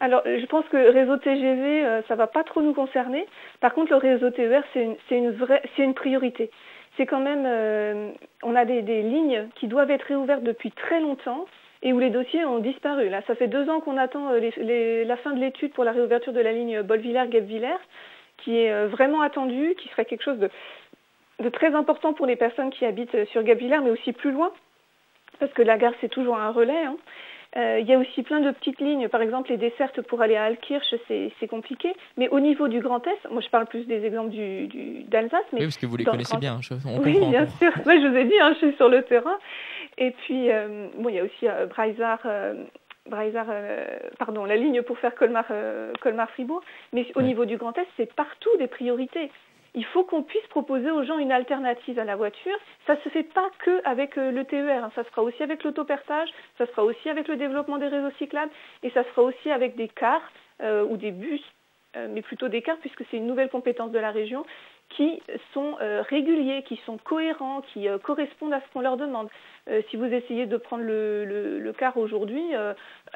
Alors, 0.00 0.22
je 0.24 0.44
pense 0.46 0.64
que 0.66 0.76
le 0.76 0.90
réseau 0.90 1.16
TGV, 1.16 1.84
euh, 1.84 2.02
ça 2.08 2.16
va 2.16 2.26
pas 2.26 2.42
trop 2.42 2.60
nous 2.60 2.74
concerner. 2.74 3.24
Par 3.60 3.72
contre, 3.72 3.92
le 3.92 3.98
réseau 3.98 4.30
TER, 4.30 4.64
c'est 4.72 4.82
une, 4.82 4.96
c'est 5.08 5.16
une 5.16 5.30
vraie, 5.30 5.62
c'est 5.76 5.84
une 5.84 5.94
priorité. 5.94 6.50
C'est 6.96 7.06
quand 7.06 7.20
même, 7.20 7.44
euh, 7.46 8.10
on 8.42 8.54
a 8.54 8.64
des, 8.64 8.82
lignes 9.02 9.48
qui 9.56 9.66
doivent 9.66 9.90
être 9.90 10.04
réouvertes 10.04 10.42
depuis 10.42 10.70
très 10.70 11.00
longtemps 11.00 11.46
et 11.82 11.92
où 11.92 11.98
les 11.98 12.10
dossiers 12.10 12.44
ont 12.44 12.58
disparu. 12.58 13.08
Là, 13.08 13.22
ça 13.26 13.34
fait 13.34 13.48
deux 13.48 13.68
ans 13.70 13.80
qu'on 13.80 13.96
attend 13.96 14.30
euh, 14.30 15.04
la 15.04 15.16
fin 15.16 15.32
de 15.32 15.40
l'étude 15.40 15.72
pour 15.72 15.84
la 15.84 15.92
réouverture 15.92 16.32
de 16.32 16.40
la 16.40 16.52
ligne 16.52 16.82
Bolvillers-Guebwiller, 16.82 17.78
qui 18.38 18.58
est 18.58 18.72
euh, 18.72 18.88
vraiment 18.88 19.22
attendue, 19.22 19.74
qui 19.78 19.88
serait 19.88 20.04
quelque 20.04 20.22
chose 20.22 20.38
de 20.38 21.48
très 21.48 21.74
important 21.74 22.12
pour 22.12 22.26
les 22.26 22.36
personnes 22.36 22.70
qui 22.70 22.84
habitent 22.84 23.24
sur 23.30 23.42
Gabillard, 23.42 23.82
mais 23.82 23.90
aussi 23.90 24.12
plus 24.12 24.30
loin, 24.30 24.52
parce 25.40 25.52
que 25.54 25.62
la 25.62 25.78
gare, 25.78 25.94
c'est 26.00 26.08
toujours 26.08 26.36
un 26.36 26.50
relais. 26.50 26.84
hein. 26.84 26.96
Euh, 27.56 27.78
Il 27.80 27.86
y 27.86 27.92
a 27.94 27.98
aussi 27.98 28.22
plein 28.22 28.40
de 28.40 28.50
petites 28.50 28.80
lignes, 28.80 29.08
par 29.08 29.20
exemple 29.20 29.50
les 29.50 29.56
dessertes 29.58 30.00
pour 30.02 30.22
aller 30.22 30.36
à 30.36 30.44
Alkirch, 30.44 30.94
c'est 31.08 31.48
compliqué. 31.48 31.92
Mais 32.16 32.28
au 32.30 32.40
niveau 32.40 32.68
du 32.68 32.80
Grand 32.80 33.06
Est, 33.06 33.30
moi 33.30 33.42
je 33.42 33.48
parle 33.50 33.66
plus 33.66 33.86
des 33.86 34.04
exemples 34.04 34.30
du, 34.30 34.66
du- 34.68 35.02
d'Alsace. 35.04 35.40
mais 35.52 35.58
Oui, 35.60 35.66
parce 35.66 35.76
que 35.78 35.86
vous 35.86 35.96
les 35.96 36.04
connaissez 36.04 36.38
bien, 36.38 36.58
je- 36.62 36.74
on 36.88 36.98
oui, 37.00 37.12
comprend, 37.14 37.30
bien 37.30 37.46
sûr. 37.48 37.72
Moi, 37.84 37.96
je 38.00 38.06
vous 38.06 38.16
ai 38.16 38.24
dit, 38.24 38.38
hein, 38.40 38.52
je 38.60 38.66
suis 38.68 38.76
sur 38.76 38.88
le 38.88 39.02
terrain. 39.02 39.38
Et 39.98 40.12
puis, 40.12 40.50
euh, 40.50 40.86
bon, 40.96 41.08
il 41.10 41.16
y 41.16 41.20
a 41.20 41.24
aussi 41.24 41.46
euh, 41.46 41.66
Breisach, 41.66 42.20
euh, 42.24 42.54
Breisach, 43.06 43.46
euh, 43.50 43.84
pardon, 44.18 44.44
la 44.46 44.56
ligne 44.56 44.80
pour 44.82 44.98
faire 44.98 45.14
Colmar, 45.14 45.44
euh, 45.50 45.92
Colmar-Fribourg. 46.00 46.62
Mais 46.94 47.06
au 47.16 47.22
niveau 47.22 47.44
du 47.44 47.56
Grand 47.58 47.76
Est, 47.76 47.86
c'est 47.98 48.12
partout 48.14 48.50
des 48.58 48.66
priorités. 48.68 49.30
Il 49.74 49.86
faut 49.86 50.04
qu'on 50.04 50.22
puisse 50.22 50.46
proposer 50.48 50.90
aux 50.90 51.02
gens 51.02 51.16
une 51.16 51.32
alternative 51.32 51.98
à 51.98 52.04
la 52.04 52.14
voiture. 52.14 52.56
Ça 52.86 52.94
se 53.02 53.08
fait 53.08 53.22
pas 53.22 53.48
que 53.60 53.80
avec 53.86 54.18
euh, 54.18 54.30
le 54.30 54.44
TER. 54.44 54.84
hein. 54.84 54.92
Ça 54.94 55.02
se 55.02 55.08
fera 55.08 55.22
aussi 55.22 55.42
avec 55.42 55.64
l'autoperçage. 55.64 56.28
Ça 56.58 56.66
se 56.66 56.70
fera 56.72 56.84
aussi 56.84 57.08
avec 57.08 57.26
le 57.26 57.36
développement 57.36 57.78
des 57.78 57.88
réseaux 57.88 58.10
cyclables. 58.18 58.50
Et 58.82 58.90
ça 58.90 59.02
se 59.02 59.08
fera 59.08 59.22
aussi 59.22 59.50
avec 59.50 59.74
des 59.76 59.88
cars 59.88 60.20
euh, 60.62 60.84
ou 60.84 60.98
des 60.98 61.10
bus, 61.10 61.40
euh, 61.96 62.06
mais 62.10 62.20
plutôt 62.20 62.48
des 62.48 62.60
cars 62.60 62.76
puisque 62.82 63.02
c'est 63.10 63.16
une 63.16 63.26
nouvelle 63.26 63.48
compétence 63.48 63.92
de 63.92 63.98
la 63.98 64.10
région 64.10 64.44
qui 64.90 65.22
sont 65.54 65.76
réguliers, 66.10 66.64
qui 66.64 66.78
sont 66.84 66.98
cohérents, 66.98 67.62
qui 67.72 67.86
correspondent 68.02 68.52
à 68.52 68.60
ce 68.60 68.72
qu'on 68.74 68.82
leur 68.82 68.98
demande. 68.98 69.30
Si 69.88 69.96
vous 69.96 70.04
essayez 70.04 70.44
de 70.44 70.58
prendre 70.58 70.84
le, 70.84 71.72
car 71.78 71.96
aujourd'hui, 71.96 72.42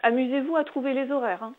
amusez-vous 0.03 0.57
à 0.57 0.65
trouver 0.65 0.95
les 0.95 1.11
horaires. 1.11 1.43
hein. 1.43 1.53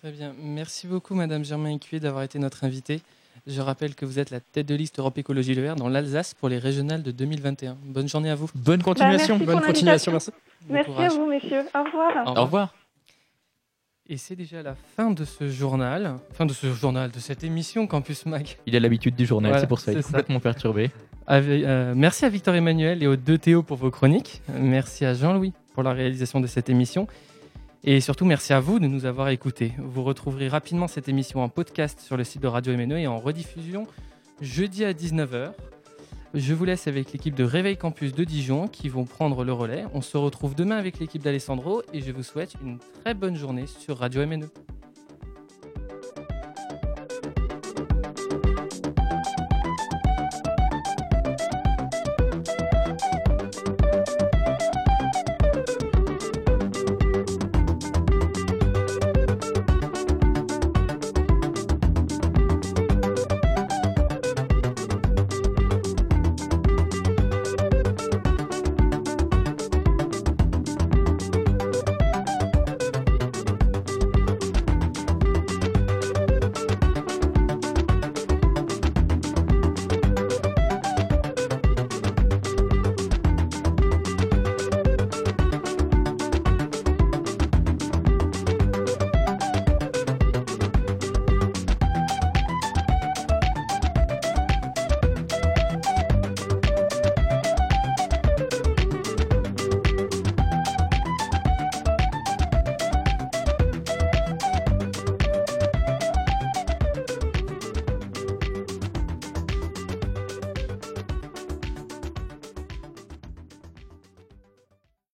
Très 0.00 0.10
bien. 0.10 0.34
Merci 0.36 0.88
beaucoup, 0.88 1.14
Madame 1.14 1.44
Germain 1.44 1.70
Écuyer, 1.76 2.00
d'avoir 2.00 2.24
été 2.24 2.40
notre 2.40 2.64
invitée. 2.64 3.02
Je 3.46 3.60
rappelle 3.60 3.94
que 3.94 4.04
vous 4.06 4.18
êtes 4.18 4.30
la 4.30 4.40
tête 4.40 4.66
de 4.66 4.74
liste 4.74 4.98
Europe 4.98 5.18
Écologie 5.18 5.54
Le 5.54 5.62
Vert 5.62 5.76
dans 5.76 5.88
l'Alsace 5.88 6.34
pour 6.34 6.48
les 6.48 6.58
régionales 6.58 7.02
de 7.02 7.10
2021. 7.10 7.76
Bonne 7.84 8.08
journée 8.08 8.30
à 8.30 8.34
vous. 8.34 8.48
Bonne 8.54 8.82
continuation. 8.82 9.38
Bah, 9.38 9.44
merci 9.44 9.44
pour 9.44 9.54
Bonne 9.60 9.66
continuation. 9.74 10.12
Merci. 10.12 10.30
Bon 10.30 10.74
Merci 10.74 10.90
à 10.90 10.94
courage. 10.94 11.12
vous, 11.12 11.26
messieurs. 11.26 11.62
Au 11.74 11.82
revoir. 11.84 12.36
Au 12.38 12.42
revoir. 12.44 12.74
Et 14.06 14.16
c'est 14.18 14.36
déjà 14.36 14.62
la 14.62 14.74
fin 14.74 15.10
de 15.10 15.24
ce 15.24 15.48
journal, 15.48 16.16
fin 16.32 16.44
de 16.46 16.52
ce 16.52 16.72
journal, 16.72 17.10
de 17.10 17.18
cette 17.18 17.42
émission 17.42 17.86
Campus 17.86 18.26
Mag. 18.26 18.46
Il 18.66 18.76
a 18.76 18.80
l'habitude 18.80 19.14
du 19.16 19.24
journal, 19.24 19.50
Voilà, 19.50 19.60
c'est 19.62 19.66
pour 19.66 19.80
ça, 19.80 19.92
il 19.92 19.98
est 19.98 20.02
ça. 20.02 20.08
complètement 20.08 20.40
perturbé. 20.40 20.90
Avec- 21.26 21.64
euh, 21.64 21.94
merci 21.96 22.26
à 22.26 22.28
Victor 22.28 22.54
Emmanuel 22.54 23.02
et 23.02 23.06
aux 23.06 23.16
deux 23.16 23.38
Théo 23.38 23.62
pour 23.62 23.78
vos 23.78 23.90
chroniques. 23.90 24.42
Merci 24.58 25.06
à 25.06 25.14
Jean-Louis 25.14 25.54
pour 25.72 25.82
la 25.82 25.92
réalisation 25.94 26.40
de 26.40 26.46
cette 26.46 26.68
émission. 26.68 27.06
Et 27.86 28.00
surtout, 28.00 28.24
merci 28.24 28.54
à 28.54 28.60
vous 28.60 28.78
de 28.78 28.86
nous 28.86 29.04
avoir 29.04 29.28
écoutés. 29.28 29.74
Vous 29.76 30.02
retrouverez 30.04 30.48
rapidement 30.48 30.88
cette 30.88 31.10
émission 31.10 31.42
en 31.42 31.50
podcast 31.50 32.00
sur 32.00 32.16
le 32.16 32.24
site 32.24 32.40
de 32.40 32.46
Radio 32.46 32.74
MNE 32.74 32.98
et 32.98 33.06
en 33.06 33.18
rediffusion 33.18 33.86
jeudi 34.40 34.86
à 34.86 34.94
19h. 34.94 35.52
Je 36.32 36.54
vous 36.54 36.64
laisse 36.64 36.86
avec 36.88 37.12
l'équipe 37.12 37.34
de 37.34 37.44
Réveil 37.44 37.76
Campus 37.76 38.14
de 38.14 38.24
Dijon 38.24 38.68
qui 38.68 38.88
vont 38.88 39.04
prendre 39.04 39.44
le 39.44 39.52
relais. 39.52 39.84
On 39.92 40.00
se 40.00 40.16
retrouve 40.16 40.54
demain 40.54 40.78
avec 40.78 40.98
l'équipe 40.98 41.22
d'Alessandro 41.22 41.82
et 41.92 42.00
je 42.00 42.10
vous 42.10 42.22
souhaite 42.22 42.54
une 42.64 42.78
très 43.02 43.12
bonne 43.12 43.36
journée 43.36 43.66
sur 43.66 43.98
Radio 43.98 44.26
MNE. 44.26 44.46